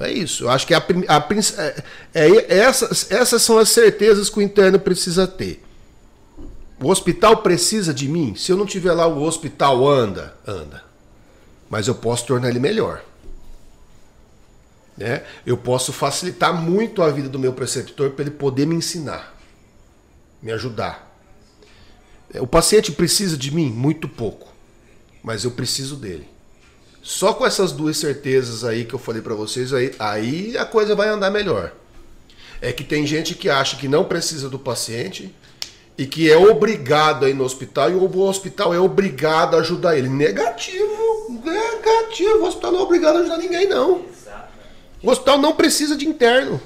É 0.00 0.10
isso. 0.10 0.44
Eu 0.44 0.50
acho 0.50 0.66
que 0.66 0.72
a, 0.74 0.80
prim- 0.80 1.04
a 1.06 1.20
princ- 1.20 1.54
é, 1.58 1.82
é- 2.14 2.58
essas, 2.58 3.10
essas 3.12 3.42
são 3.42 3.58
as 3.58 3.68
certezas 3.68 4.30
que 4.30 4.38
o 4.38 4.42
interno 4.42 4.80
precisa 4.80 5.26
ter. 5.26 5.62
O 6.82 6.88
hospital 6.88 7.36
precisa 7.42 7.92
de 7.92 8.08
mim? 8.08 8.34
Se 8.34 8.50
eu 8.50 8.56
não 8.56 8.64
tiver 8.64 8.92
lá, 8.94 9.06
o 9.06 9.22
hospital 9.22 9.86
anda, 9.86 10.34
anda. 10.46 10.82
Mas 11.68 11.86
eu 11.86 11.94
posso 11.94 12.24
tornar 12.26 12.48
ele 12.48 12.58
melhor. 12.58 13.04
Né? 14.96 15.22
Eu 15.44 15.56
posso 15.58 15.92
facilitar 15.92 16.54
muito 16.54 17.02
a 17.02 17.10
vida 17.10 17.28
do 17.28 17.38
meu 17.38 17.52
preceptor 17.52 18.10
para 18.10 18.22
ele 18.22 18.30
poder 18.30 18.66
me 18.66 18.74
ensinar, 18.74 19.34
me 20.42 20.50
ajudar. 20.52 21.08
O 22.34 22.46
paciente 22.46 22.92
precisa 22.92 23.36
de 23.36 23.54
mim? 23.54 23.70
Muito 23.70 24.08
pouco. 24.08 24.48
Mas 25.22 25.44
eu 25.44 25.50
preciso 25.50 25.96
dele. 25.96 26.26
Só 27.02 27.32
com 27.32 27.46
essas 27.46 27.72
duas 27.72 27.96
certezas 27.96 28.64
aí 28.64 28.84
que 28.84 28.94
eu 28.94 28.98
falei 28.98 29.22
pra 29.22 29.34
vocês, 29.34 29.72
aí, 29.72 29.94
aí 29.98 30.56
a 30.58 30.64
coisa 30.64 30.94
vai 30.94 31.08
andar 31.08 31.30
melhor. 31.30 31.72
É 32.60 32.72
que 32.72 32.84
tem 32.84 33.06
gente 33.06 33.34
que 33.34 33.48
acha 33.48 33.76
que 33.76 33.88
não 33.88 34.04
precisa 34.04 34.50
do 34.50 34.58
paciente 34.58 35.34
e 35.96 36.06
que 36.06 36.30
é 36.30 36.36
obrigado 36.36 37.24
a 37.24 37.30
ir 37.30 37.34
no 37.34 37.44
hospital 37.44 37.90
e 37.90 37.94
o 37.94 38.20
hospital 38.20 38.74
é 38.74 38.78
obrigado 38.78 39.56
a 39.56 39.60
ajudar 39.60 39.96
ele. 39.96 40.08
Negativo, 40.08 41.40
negativo. 41.42 42.38
O 42.38 42.46
hospital 42.46 42.72
não 42.72 42.80
é 42.80 42.82
obrigado 42.82 43.16
a 43.16 43.20
ajudar 43.20 43.38
ninguém, 43.38 43.66
não. 43.66 44.04
O 45.02 45.10
hospital 45.10 45.38
não 45.38 45.52
precisa 45.54 45.96
de 45.96 46.06
interno. 46.06 46.60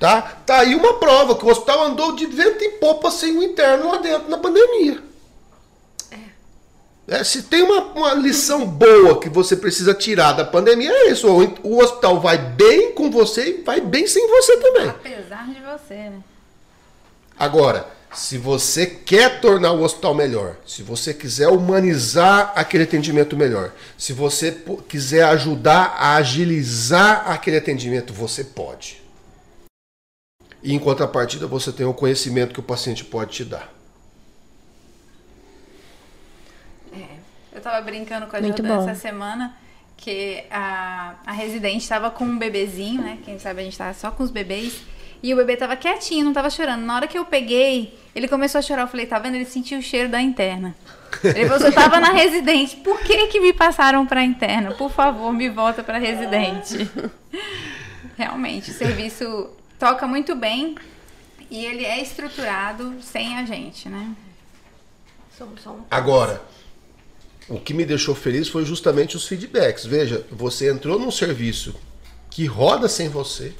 Tá? 0.00 0.22
Tá 0.46 0.60
aí 0.60 0.74
uma 0.74 0.94
prova 0.94 1.36
que 1.36 1.44
o 1.44 1.48
hospital 1.48 1.84
andou 1.84 2.14
de 2.14 2.26
vento 2.26 2.62
em 2.62 2.78
popa 2.78 3.10
sem 3.10 3.36
o 3.36 3.42
interno 3.42 3.90
lá 3.90 3.98
dentro 3.98 4.28
na 4.28 4.38
pandemia. 4.38 5.07
É, 7.08 7.24
se 7.24 7.44
tem 7.44 7.62
uma, 7.62 7.84
uma 7.94 8.12
lição 8.12 8.66
boa 8.66 9.18
que 9.18 9.30
você 9.30 9.56
precisa 9.56 9.94
tirar 9.94 10.32
da 10.32 10.44
pandemia, 10.44 10.90
é 10.90 11.10
isso. 11.10 11.26
O, 11.26 11.76
o 11.76 11.82
hospital 11.82 12.20
vai 12.20 12.36
bem 12.36 12.92
com 12.92 13.10
você 13.10 13.48
e 13.48 13.62
vai 13.62 13.80
bem 13.80 14.06
sem 14.06 14.28
você 14.28 14.58
também. 14.58 14.88
Apesar 14.88 15.46
de 15.46 15.58
você, 15.60 15.94
né? 15.94 16.22
Agora, 17.38 17.88
se 18.12 18.36
você 18.36 18.84
quer 18.84 19.40
tornar 19.40 19.72
o 19.72 19.82
hospital 19.82 20.14
melhor, 20.14 20.56
se 20.66 20.82
você 20.82 21.14
quiser 21.14 21.48
humanizar 21.48 22.52
aquele 22.54 22.84
atendimento 22.84 23.36
melhor, 23.38 23.72
se 23.96 24.12
você 24.12 24.52
quiser 24.86 25.24
ajudar 25.24 25.94
a 25.96 26.16
agilizar 26.16 27.30
aquele 27.30 27.56
atendimento, 27.56 28.12
você 28.12 28.44
pode. 28.44 29.02
E 30.62 30.74
em 30.74 30.78
contrapartida, 30.78 31.46
você 31.46 31.72
tem 31.72 31.86
o 31.86 31.94
conhecimento 31.94 32.52
que 32.52 32.60
o 32.60 32.62
paciente 32.62 33.02
pode 33.02 33.32
te 33.32 33.44
dar. 33.46 33.77
Eu 37.58 37.62
tava 37.62 37.80
brincando 37.80 38.28
com 38.28 38.36
a 38.36 38.40
Muito 38.40 38.58
Jordana 38.58 38.82
bom. 38.82 38.88
essa 38.88 39.00
semana 39.00 39.52
que 39.96 40.44
a, 40.48 41.14
a 41.26 41.32
residente 41.32 41.88
tava 41.88 42.08
com 42.08 42.24
um 42.24 42.38
bebezinho, 42.38 43.02
né? 43.02 43.18
Quem 43.24 43.36
sabe 43.40 43.60
a 43.60 43.64
gente 43.64 43.76
tava 43.76 43.92
só 43.94 44.12
com 44.12 44.22
os 44.22 44.30
bebês. 44.30 44.80
E 45.20 45.34
o 45.34 45.36
bebê 45.36 45.56
tava 45.56 45.74
quietinho, 45.74 46.24
não 46.24 46.32
tava 46.32 46.48
chorando. 46.50 46.84
Na 46.84 46.94
hora 46.94 47.08
que 47.08 47.18
eu 47.18 47.24
peguei, 47.24 47.98
ele 48.14 48.28
começou 48.28 48.60
a 48.60 48.62
chorar. 48.62 48.82
Eu 48.82 48.86
falei, 48.86 49.06
tá 49.06 49.18
vendo? 49.18 49.34
Ele 49.34 49.44
sentiu 49.44 49.80
o 49.80 49.82
cheiro 49.82 50.08
da 50.08 50.22
interna. 50.22 50.72
Ele 51.24 51.48
falou, 51.48 51.66
eu 51.66 51.72
tava 51.72 51.98
na 51.98 52.12
residente. 52.12 52.76
Por 52.76 53.00
que 53.00 53.26
que 53.26 53.40
me 53.40 53.52
passaram 53.52 54.06
pra 54.06 54.22
interna? 54.22 54.70
Por 54.74 54.92
favor, 54.92 55.32
me 55.32 55.48
volta 55.48 55.82
pra 55.82 55.98
residente. 55.98 56.88
Realmente, 58.16 58.70
o 58.70 58.74
serviço 58.74 59.50
toca 59.80 60.06
muito 60.06 60.36
bem 60.36 60.76
e 61.50 61.64
ele 61.64 61.84
é 61.84 62.00
estruturado 62.00 62.94
sem 63.02 63.36
a 63.36 63.44
gente, 63.44 63.88
né? 63.88 64.12
Somos 65.36 65.60
só 65.60 65.70
um 65.70 65.80
Agora, 65.90 66.40
o 67.48 67.58
que 67.58 67.72
me 67.72 67.84
deixou 67.84 68.14
feliz 68.14 68.48
foi 68.48 68.64
justamente 68.64 69.16
os 69.16 69.26
feedbacks. 69.26 69.86
Veja, 69.86 70.26
você 70.30 70.70
entrou 70.70 70.98
num 70.98 71.10
serviço 71.10 71.74
que 72.30 72.44
roda 72.44 72.88
sem 72.88 73.08
você, 73.08 73.54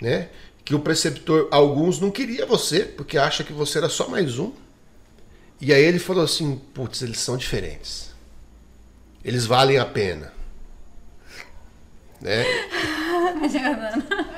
né? 0.00 0.30
Que 0.64 0.74
o 0.74 0.80
preceptor, 0.80 1.48
alguns 1.50 2.00
não 2.00 2.10
queria 2.10 2.46
você, 2.46 2.80
porque 2.80 3.18
acha 3.18 3.44
que 3.44 3.52
você 3.52 3.78
era 3.78 3.88
só 3.88 4.08
mais 4.08 4.38
um. 4.38 4.52
E 5.60 5.72
aí 5.72 5.82
ele 5.82 5.98
falou 5.98 6.24
assim: 6.24 6.60
putz, 6.72 7.02
eles 7.02 7.18
são 7.18 7.36
diferentes. 7.36 8.12
Eles 9.24 9.44
valem 9.44 9.78
a 9.78 9.84
pena. 9.84 10.32
Né? 12.20 12.44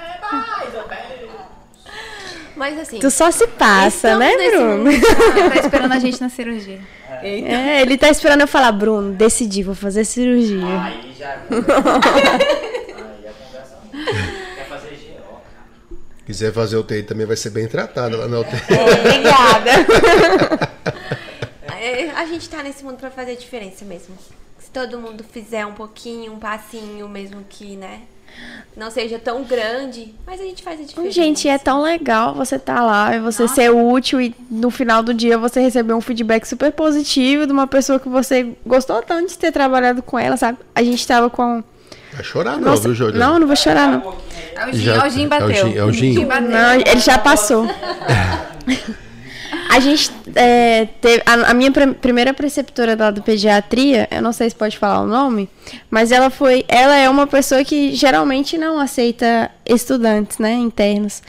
Mas 2.56 2.78
assim, 2.78 2.98
Tu 3.00 3.10
só 3.10 3.30
se 3.30 3.46
passa, 3.48 4.16
né, 4.16 4.32
Bruno? 4.50 4.90
Ele 4.90 5.00
tá 5.50 5.56
esperando 5.60 5.92
a 5.92 5.98
gente 5.98 6.20
na 6.20 6.28
cirurgia. 6.28 6.80
É, 7.22 7.80
ele 7.82 7.96
tá 7.98 8.08
esperando 8.08 8.42
eu 8.42 8.46
falar, 8.48 8.70
Bruno, 8.72 9.12
decidi, 9.12 9.62
vou 9.62 9.74
fazer 9.74 10.04
cirurgia. 10.04 10.62
Aí 10.82 11.14
já. 11.18 11.32
Aí 11.50 13.26
a 13.26 13.32
conversa. 13.32 13.78
Quer 14.54 14.66
fazer 14.68 14.90
GO, 14.90 15.22
cara. 15.24 15.66
Quiser 16.26 16.52
fazer 16.52 16.76
UTI 16.76 17.02
também 17.02 17.26
vai 17.26 17.36
ser 17.36 17.50
bem 17.50 17.66
tratado 17.66 18.16
lá 18.18 18.28
na 18.28 18.40
UTI. 18.40 18.56
Obrigada. 19.00 19.70
é, 21.80 22.10
a 22.10 22.26
gente 22.26 22.48
tá 22.48 22.62
nesse 22.62 22.84
mundo 22.84 22.98
pra 22.98 23.10
fazer 23.10 23.36
diferença 23.36 23.84
mesmo. 23.84 24.16
Se 24.58 24.70
todo 24.70 25.00
mundo 25.00 25.24
fizer 25.24 25.66
um 25.66 25.74
pouquinho, 25.74 26.32
um 26.32 26.38
passinho, 26.38 27.08
mesmo 27.08 27.44
que, 27.48 27.76
né? 27.76 28.02
Não 28.76 28.90
seja 28.90 29.20
tão 29.20 29.44
grande, 29.44 30.12
mas 30.26 30.40
a 30.40 30.42
gente 30.42 30.60
faz 30.62 30.80
a 30.80 30.82
diferença. 30.82 31.12
Gente, 31.12 31.48
é 31.48 31.56
tão 31.58 31.80
legal 31.82 32.34
você 32.34 32.58
tá 32.58 32.82
lá 32.82 33.14
e 33.14 33.20
você 33.20 33.46
ser 33.46 33.70
útil 33.70 34.20
e 34.20 34.34
no 34.50 34.68
final 34.68 35.00
do 35.00 35.14
dia 35.14 35.38
você 35.38 35.60
receber 35.60 35.94
um 35.94 36.00
feedback 36.00 36.44
super 36.44 36.72
positivo 36.72 37.46
de 37.46 37.52
uma 37.52 37.68
pessoa 37.68 38.00
que 38.00 38.08
você 38.08 38.48
gostou 38.66 39.00
tanto 39.00 39.28
de 39.28 39.38
ter 39.38 39.52
trabalhado 39.52 40.02
com 40.02 40.18
ela, 40.18 40.36
sabe? 40.36 40.58
A 40.74 40.82
gente 40.82 41.06
tava 41.06 41.30
com. 41.30 41.62
Vai 42.12 42.24
chorar 42.24 42.56
não, 42.58 42.70
Nossa, 42.70 42.82
viu, 42.82 42.94
Jordana? 42.94 43.24
não, 43.24 43.38
não 43.38 43.46
vou 43.46 43.56
chorar, 43.56 43.90
não. 43.92 44.16
É 44.56 44.66
o 44.66 44.72
Gin, 44.72 44.84
Já- 44.84 44.94
é 44.94 45.06
o 45.06 45.10
Gin 45.10 45.22
é 45.22 45.26
o 45.26 45.28
bateu. 45.28 45.92
Gin, 45.92 46.20
é 46.20 46.24
o 46.24 46.26
bateu. 46.26 46.48
Não, 46.50 46.74
ele 46.74 47.00
já 47.00 47.18
passou. 47.18 47.66
A 49.68 49.80
gente 49.80 50.10
é, 50.34 50.86
teve. 51.00 51.22
A, 51.26 51.50
a 51.50 51.54
minha 51.54 51.70
pre- 51.70 51.94
primeira 51.94 52.32
preceptora 52.32 52.96
lá 52.98 53.10
do 53.10 53.22
pediatria, 53.22 54.08
eu 54.10 54.22
não 54.22 54.32
sei 54.32 54.48
se 54.50 54.56
pode 54.56 54.78
falar 54.78 55.00
o 55.00 55.06
nome, 55.06 55.48
mas 55.90 56.12
ela 56.12 56.30
foi. 56.30 56.64
Ela 56.68 56.96
é 56.96 57.08
uma 57.08 57.26
pessoa 57.26 57.64
que 57.64 57.94
geralmente 57.94 58.56
não 58.58 58.78
aceita 58.78 59.50
estudantes, 59.66 60.38
né? 60.38 60.52
Internos. 60.52 61.22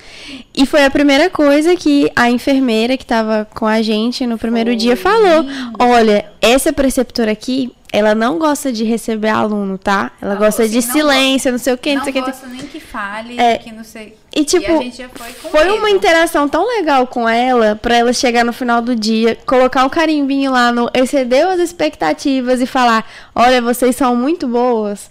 E 0.56 0.66
foi 0.66 0.84
a 0.86 0.90
primeira 0.90 1.30
coisa 1.30 1.76
que 1.76 2.12
a 2.16 2.30
enfermeira 2.30 2.98
que 2.98 3.04
estava 3.04 3.48
com 3.54 3.66
a 3.66 3.82
gente 3.82 4.26
no 4.28 4.38
primeiro 4.38 4.76
dia 4.76 4.96
falou: 4.98 5.46
Olha, 5.80 6.26
essa 6.42 6.72
preceptora 6.74 7.32
aqui. 7.32 7.72
Ela 7.98 8.14
não 8.14 8.38
gosta 8.38 8.74
de 8.74 8.84
receber 8.84 9.30
aluno, 9.30 9.78
tá? 9.78 10.12
Ela 10.22 10.36
gosta 10.36 10.68
de 10.68 10.80
assim, 10.80 10.88
não 10.88 10.94
silêncio, 10.96 11.50
não 11.54 11.58
sei 11.58 11.74
o 11.74 11.78
quê, 11.78 11.92
não, 11.92 11.98
Não 12.00 12.04
sei 12.04 12.12
o 12.12 12.14
quê. 12.14 12.30
gosto 12.30 12.48
nem 12.48 12.68
que 12.68 12.80
fale, 12.82 13.40
É, 13.40 13.58
que 13.58 13.72
não 13.72 13.86
sei. 13.86 14.18
E 14.36 14.44
tipo, 14.44 14.68
já 14.92 15.08
foi 15.08 15.32
foi 15.32 15.70
uma 15.70 15.90
interação 15.90 16.50
tão 16.50 16.68
legal 16.68 17.08
com 17.08 17.28
ela, 17.30 17.80
pra 17.82 17.96
ela 17.96 18.12
chegar 18.12 18.44
no 18.44 18.52
final 18.52 18.82
do 18.82 18.98
dia, 18.98 19.38
colocar 19.46 19.86
um 19.86 19.90
carimbinho 19.90 20.52
lá 20.52 20.74
no 20.74 20.90
excedeu 20.94 21.50
as 21.50 21.60
expectativas 21.62 22.60
e 22.60 22.66
falar: 22.66 23.10
"Olha, 23.34 23.62
vocês 23.62 23.96
são 23.96 24.14
muito 24.14 24.46
boas. 24.46 25.10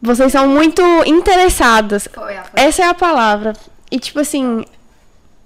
Vocês 0.00 0.30
são 0.30 0.46
muito 0.46 0.80
interessadas". 1.06 2.06
Foi, 2.14 2.34
foi. 2.34 2.34
Essa 2.54 2.82
é 2.84 2.86
a 2.86 2.94
palavra. 2.94 3.52
E 3.90 3.98
tipo 3.98 4.20
assim, 4.20 4.64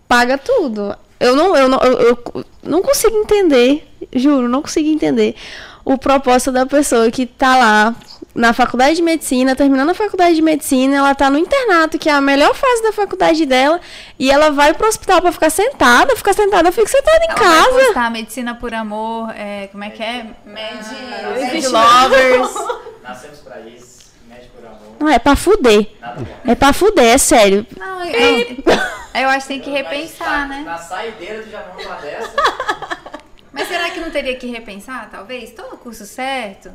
paga 0.07 0.37
tudo. 0.37 0.95
Eu 1.19 1.35
não 1.35 1.57
eu 1.57 1.69
não 1.71 1.79
eu, 1.79 1.99
eu 2.01 2.45
não 2.63 2.83
consigo 2.83 3.17
entender, 3.17 3.89
juro, 4.15 4.47
não 4.47 4.61
consigo 4.61 4.91
entender 4.91 5.37
o 5.85 5.99
propósito 5.99 6.53
da 6.53 6.67
pessoa 6.67 7.11
que 7.11 7.27
tá 7.27 7.57
lá 7.57 7.95
na 8.35 8.53
faculdade 8.55 8.97
de 8.97 9.03
medicina, 9.03 9.55
terminando 9.55 9.91
a 9.91 9.95
faculdade 9.95 10.35
de 10.35 10.41
medicina, 10.41 10.97
ela 10.97 11.15
tá 11.15 11.29
no 11.29 11.37
internato, 11.39 11.99
que 11.99 12.09
é 12.09 12.13
a 12.13 12.21
melhor 12.21 12.55
fase 12.55 12.83
da 12.83 12.91
faculdade 12.93 13.45
dela, 13.45 13.79
e 14.19 14.31
ela 14.31 14.51
vai 14.51 14.73
pro 14.73 14.89
hospital 14.89 15.21
pra 15.21 15.33
ficar 15.33 15.51
sentada, 15.51 16.17
ficar 16.17 16.33
sentada, 16.33 16.69
eu 16.69 16.73
fico 16.73 16.89
sentada 16.89 17.25
em 17.25 17.29
Ela 17.29 17.35
vai 17.39 17.65
casa. 17.65 17.85
postar 17.87 18.11
medicina 18.11 18.55
por 18.55 18.73
amor, 18.73 19.31
é, 19.37 19.67
como 19.71 19.85
é 19.85 19.91
que 19.91 20.03
é? 20.03 20.27
Med, 20.47 20.87
Med 21.53 21.67
Lovers. 21.69 22.55
Nascemos 23.03 23.39
pra 23.41 23.61
isso. 23.61 23.99
Mexe 24.27 24.47
por 24.49 24.65
amor. 24.67 24.97
Não, 24.99 25.09
é 25.11 25.19
pra 25.19 25.37
fuder. 25.37 25.89
Nada 26.01 26.21
bom. 26.21 26.51
É 26.51 26.55
pra 26.55 26.73
fuder, 26.73 27.05
é 27.05 27.19
sério. 27.19 27.67
Não, 27.79 28.05
eu, 28.05 28.57
eu 29.15 29.29
acho 29.29 29.47
que 29.47 29.49
tem 29.55 29.61
que 29.61 29.71
repensar, 29.71 30.49
né? 30.49 30.63
Na 30.65 30.79
saideira 30.79 31.43
tu 31.43 31.51
já 31.51 31.63
uma 31.79 31.97
dessa. 31.97 32.33
Mas 33.53 33.69
será 33.69 33.91
que 33.91 34.01
não 34.01 34.11
teria 34.11 34.37
que 34.37 34.47
repensar, 34.47 35.11
talvez? 35.11 35.51
Tô 35.51 35.63
no 35.71 35.77
curso 35.77 36.07
certo? 36.07 36.71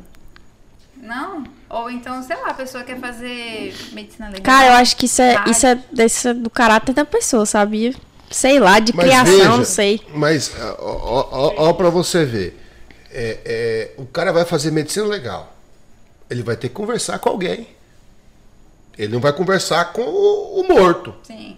Não? 0.96 1.44
Ou 1.68 1.90
então, 1.90 2.22
sei 2.22 2.36
lá, 2.36 2.50
a 2.50 2.54
pessoa 2.54 2.82
quer 2.84 2.98
fazer 2.98 3.74
medicina 3.92 4.28
legal. 4.28 4.42
Cara, 4.42 4.68
eu 4.68 4.72
acho 4.74 4.96
que 4.96 5.06
isso 5.06 5.22
é, 5.22 5.44
isso 5.46 5.66
é 5.66 5.78
desse, 5.92 6.32
do 6.34 6.50
caráter 6.50 6.92
da 6.92 7.04
pessoa, 7.04 7.46
sabia? 7.46 7.94
Sei 8.30 8.58
lá, 8.58 8.78
de 8.78 8.94
Mas 8.94 9.06
criação, 9.06 9.32
veja, 9.32 9.48
não 9.48 9.64
sei. 9.64 10.00
Mas, 10.12 10.52
ó, 10.60 10.76
ó, 10.80 11.28
ó, 11.30 11.68
ó 11.68 11.72
pra 11.72 11.88
você 11.88 12.24
ver. 12.24 12.58
É, 13.10 13.38
é, 13.44 13.90
o 13.96 14.04
cara 14.04 14.32
vai 14.32 14.44
fazer 14.44 14.70
medicina 14.70 15.06
legal. 15.06 15.56
Ele 16.28 16.42
vai 16.42 16.56
ter 16.56 16.68
que 16.68 16.74
conversar 16.74 17.18
com 17.18 17.30
alguém. 17.30 17.68
Ele 18.98 19.12
não 19.12 19.20
vai 19.20 19.32
conversar 19.32 19.92
com 19.92 20.02
o, 20.02 20.60
o 20.60 20.68
morto. 20.68 21.14
Sim. 21.22 21.56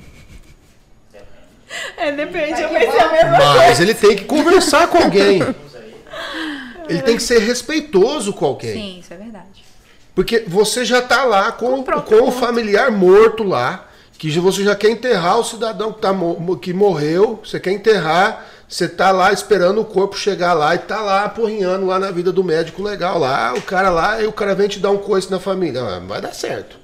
É, 1.96 2.12
depende, 2.12 2.60
eu 2.60 2.68
pensei 2.68 3.00
a 3.00 3.12
mesma 3.12 3.54
Mas 3.56 3.80
ele 3.80 3.94
tem 3.94 4.16
que 4.16 4.24
conversar 4.24 4.88
com 4.88 4.98
alguém. 4.98 5.40
Ele 6.88 7.02
tem 7.02 7.16
que 7.16 7.22
ser 7.22 7.38
respeitoso 7.38 8.32
com 8.32 8.46
alguém. 8.46 8.72
Sim, 8.72 8.98
isso 9.00 9.14
é 9.14 9.16
verdade. 9.16 9.64
Porque 10.14 10.44
você 10.46 10.84
já 10.84 11.00
tá 11.00 11.24
lá 11.24 11.52
com, 11.52 11.82
Com 11.82 11.92
o 11.92 12.02
com 12.02 12.28
o 12.28 12.32
familiar 12.32 12.90
morto 12.90 13.44
lá, 13.44 13.88
que 14.18 14.30
você 14.38 14.64
já 14.64 14.74
quer 14.74 14.90
enterrar 14.90 15.38
o 15.38 15.44
cidadão 15.44 15.92
que, 15.92 16.00
tá, 16.00 16.10
que 16.60 16.72
morreu, 16.74 17.40
você 17.44 17.60
quer 17.60 17.70
enterrar, 17.70 18.44
você 18.68 18.88
tá 18.88 19.10
lá 19.12 19.32
esperando 19.32 19.80
o 19.80 19.84
corpo 19.84 20.16
chegar 20.16 20.52
lá 20.52 20.74
e 20.74 20.78
tá 20.78 21.00
lá 21.00 21.28
porrinhando 21.28 21.86
lá 21.86 21.98
na 21.98 22.10
vida 22.10 22.30
do 22.30 22.44
médico 22.44 22.82
legal 22.82 23.18
lá, 23.18 23.54
o 23.54 23.62
cara 23.62 23.88
lá, 23.88 24.20
e 24.20 24.26
o 24.26 24.32
cara 24.32 24.54
vem 24.54 24.68
te 24.68 24.78
dar 24.78 24.90
um 24.90 24.98
coice 24.98 25.30
na 25.30 25.40
família. 25.40 25.80
Ah, 25.80 26.00
não 26.00 26.08
vai 26.08 26.20
dar 26.20 26.34
certo. 26.34 26.78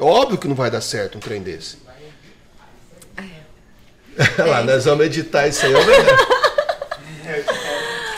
Óbvio 0.00 0.38
que 0.38 0.48
não 0.48 0.56
vai 0.56 0.70
dar 0.70 0.80
certo 0.80 1.18
um 1.18 1.20
trem 1.20 1.40
desse. 1.40 1.83
Olha 4.38 4.50
lá, 4.50 4.62
nós 4.62 4.84
vamos 4.84 5.06
editar 5.06 5.48
isso 5.48 5.64
aí, 5.66 5.72
velho. 5.72 5.84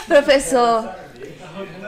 Professor. 0.06 0.90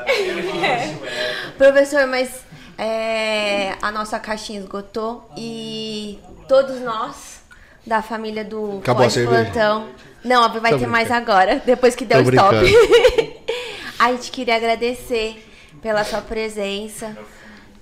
Professor, 1.58 2.06
mas 2.06 2.42
é, 2.76 3.74
a 3.82 3.90
nossa 3.90 4.18
caixinha 4.18 4.60
esgotou 4.60 5.28
e 5.36 6.18
todos 6.48 6.80
nós 6.80 7.40
da 7.86 8.02
família 8.02 8.44
do 8.44 8.78
Acabou? 8.78 9.06
Plantão. 9.08 9.88
Não, 10.24 10.48
vai 10.60 10.72
Tô 10.72 10.78
ter 10.78 10.86
mais 10.86 11.08
brincando. 11.08 11.30
agora, 11.32 11.62
depois 11.64 11.94
que 11.94 12.04
deu 12.04 12.22
Tô 12.22 12.30
stop. 12.30 12.56
brincando. 12.56 13.34
a 13.98 14.12
gente 14.12 14.30
queria 14.30 14.56
agradecer 14.56 15.44
pela 15.80 16.04
sua 16.04 16.20
presença. 16.20 17.16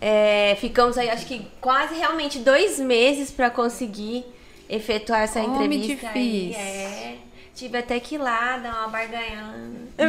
É, 0.00 0.56
ficamos 0.60 0.98
aí, 0.98 1.08
acho 1.08 1.26
que 1.26 1.46
quase 1.60 1.94
realmente 1.94 2.38
dois 2.38 2.78
meses 2.78 3.30
para 3.30 3.50
conseguir 3.50 4.24
efetuar 4.68 5.22
essa 5.22 5.40
Homem 5.40 5.78
entrevista. 5.78 6.08
aí. 6.08 6.48
difícil. 6.48 6.60
É, 6.62 7.14
tive 7.54 7.78
até 7.78 7.98
que 8.00 8.16
ir 8.16 8.18
lá 8.18 8.58
dar 8.58 8.80
uma 8.80 8.88
barganhada. 8.88 9.58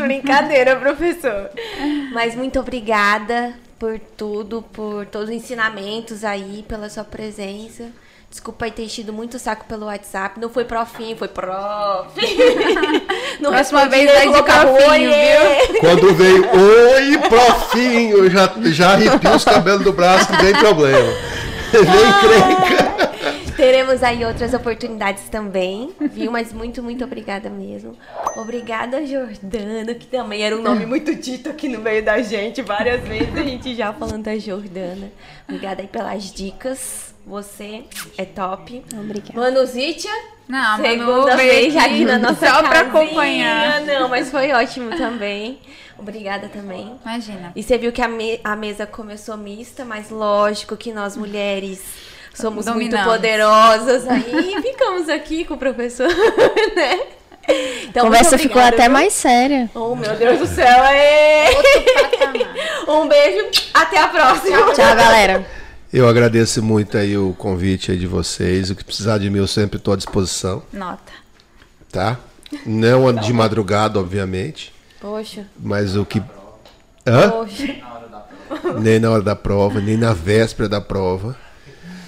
Brincadeira, 0.06 0.76
professor. 0.80 1.50
Mas 2.14 2.36
muito 2.36 2.60
obrigada 2.60 3.54
por 3.80 4.00
tudo, 4.00 4.62
por 4.74 5.06
todos 5.06 5.30
os 5.30 5.36
ensinamentos 5.36 6.24
aí, 6.24 6.66
pela 6.68 6.90
sua 6.90 7.04
presença. 7.04 7.92
Desculpa 8.30 8.66
aí 8.66 8.72
ter 8.72 8.84
enchido 8.84 9.14
muito 9.14 9.36
o 9.36 9.40
saco 9.40 9.64
pelo 9.66 9.86
WhatsApp. 9.86 10.38
Não 10.40 10.50
foi 10.50 10.66
profinho, 10.66 11.16
foi 11.16 11.30
prof. 11.30 12.10
Não 13.40 13.52
Próxima 13.52 13.86
vez 13.88 14.12
vai 14.12 14.28
de 14.28 14.44
profinho, 14.44 14.90
oiê. 14.90 15.80
Quando 15.80 16.14
veio, 16.14 16.44
oi, 16.44 17.18
profinho, 17.30 18.18
eu 18.18 18.30
já, 18.30 18.52
já 18.66 18.92
arrepio 18.94 19.32
os 19.34 19.46
cabelos 19.46 19.84
do 19.84 19.94
braço 19.94 20.28
que 20.28 20.44
vem 20.44 20.54
problema. 20.56 21.08
Vem 21.72 21.84
crenca. 21.84 22.87
Teremos 23.58 24.04
aí 24.04 24.24
outras 24.24 24.54
oportunidades 24.54 25.28
também, 25.30 25.92
viu? 26.00 26.32
Mas 26.32 26.54
muito, 26.54 26.82
muito 26.84 27.04
obrigada 27.04 27.50
mesmo. 27.50 27.98
Obrigada, 28.36 29.04
Jordana, 29.06 29.96
que 29.96 30.06
também 30.06 30.44
era 30.44 30.56
um 30.56 30.62
nome 30.62 30.86
muito 30.86 31.16
dito 31.16 31.50
aqui 31.50 31.68
no 31.68 31.80
meio 31.80 32.06
da 32.06 32.22
gente. 32.22 32.62
Várias 32.62 33.02
vezes 33.08 33.36
a 33.36 33.42
gente 33.44 33.74
já 33.76 33.92
falando 33.92 34.24
da 34.26 34.38
Jordana. 34.38 35.12
Obrigada 35.50 35.82
aí 35.82 35.88
pelas 35.88 36.32
dicas. 36.32 37.14
Você 37.26 37.84
é 38.18 38.24
top. 38.26 38.82
Obrigada. 38.94 39.34
Manuzítia, 39.40 40.12
Não, 40.48 40.76
a 40.76 40.78
Manu 40.78 40.88
segunda 40.88 41.36
veio 41.36 41.52
vez 41.72 41.76
aqui 41.76 42.06
na 42.06 42.18
nossa 42.20 42.48
só 42.48 42.60
pra 42.62 42.84
casinha. 42.86 43.02
acompanhar. 43.04 43.82
Não, 43.82 44.08
mas 44.08 44.30
foi 44.32 44.52
ótimo 44.54 44.92
também. 44.96 45.60
Obrigada 45.98 46.48
também. 46.48 46.96
Imagina. 47.04 47.52
E 47.56 47.64
você 47.64 47.78
viu 47.78 47.92
que 47.92 48.02
a, 48.04 48.08
me- 48.08 48.40
a 48.44 48.56
mesa 48.56 48.86
começou 48.86 49.36
mista, 49.36 49.84
mas 49.84 50.10
lógico 50.12 50.78
que 50.78 50.94
nós 50.94 51.18
mulheres 51.18 51.82
somos 52.40 52.66
muito 52.66 52.74
Dominamos. 52.92 53.14
poderosas 53.14 54.08
aí 54.08 54.54
e 54.58 54.62
ficamos 54.62 55.10
aqui 55.10 55.46
com 55.46 55.56
o 55.56 55.58
professor, 55.58 56.08
né? 56.76 57.00
Então, 57.84 58.04
a 58.04 58.06
conversa 58.08 58.32
muito 58.32 58.42
ficou 58.42 58.62
até 58.62 58.84
viu? 58.84 58.92
mais 58.92 59.14
séria. 59.14 59.70
Oh, 59.74 59.96
meu 59.96 60.14
Deus 60.16 60.40
do 60.40 60.48
céu! 60.48 60.84
aê! 60.84 61.48
Um 62.88 63.08
beijo, 63.08 63.46
até 63.74 64.00
a 64.00 64.08
próxima. 64.08 64.58
Tchau, 64.74 64.96
galera. 64.96 65.46
Eu 65.92 66.08
agradeço 66.08 66.62
muito 66.64 66.98
aí 66.98 67.18
o 67.18 67.34
convite 67.38 67.92
aí 67.92 67.98
de 67.98 68.08
vocês. 68.08 68.70
O 68.70 68.76
que 68.76 68.84
precisar 68.84 69.18
de 69.18 69.30
mim, 69.30 69.40
eu 69.40 69.48
sempre 69.48 69.78
estou 69.78 69.94
à 69.94 69.98
disposição, 69.98 70.64
Nota. 70.72 71.12
tá? 71.92 72.18
Não 72.66 73.14
de 73.14 73.34
madrugada, 73.34 74.00
obviamente, 74.00 74.74
Poxa, 75.02 75.46
mas 75.60 75.96
o 75.96 76.06
que. 76.06 76.22
Hã? 77.06 77.30
poxa. 77.30 77.76
Nem 78.80 79.00
na 79.00 79.12
hora 79.12 79.22
da 79.22 79.36
prova, 79.36 79.80
nem 79.82 79.98
na 79.98 80.14
véspera 80.14 80.70
da 80.70 80.80
prova. 80.80 81.36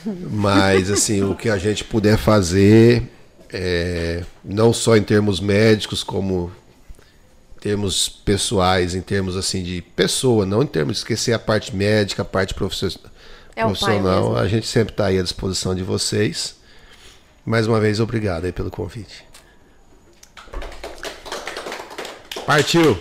Mas, 0.06 0.90
assim, 0.90 1.24
o 1.24 1.36
que 1.36 1.50
a 1.50 1.58
gente 1.58 1.84
puder 1.84 2.18
fazer, 2.18 3.04
é, 3.52 4.24
não 4.44 4.74
só 4.74 4.96
em 4.96 5.04
termos 5.04 5.40
médicos, 5.40 6.04
como 6.04 6.52
em 7.58 7.60
termos 7.60 8.08
pessoais, 8.08 8.96
em 8.96 9.02
termos, 9.02 9.36
assim, 9.36 9.64
de 9.64 9.82
pessoa, 9.82 10.46
não 10.46 10.64
em 10.64 10.68
termos 10.68 10.96
de 10.96 11.00
esquecer 11.00 11.34
a 11.34 11.40
parte 11.40 11.76
médica, 11.76 12.22
a 12.22 12.26
parte 12.26 12.54
É 12.54 12.56
o 12.56 12.58
pai 12.58 13.66
profissional. 13.66 14.38
a 14.38 14.48
gente 14.48 14.68
sempre 14.68 14.94
está 14.94 15.08
aí 15.08 15.20
à 15.20 15.24
disposição 15.24 15.76
de 15.76 15.84
vocês. 15.84 16.56
Mais 17.46 17.68
uma 17.68 17.80
vez, 17.80 18.00
obrigado 18.00 18.46
aí 18.46 18.52
pelo 18.52 18.70
convite. 18.70 19.26
Partiu! 22.46 22.98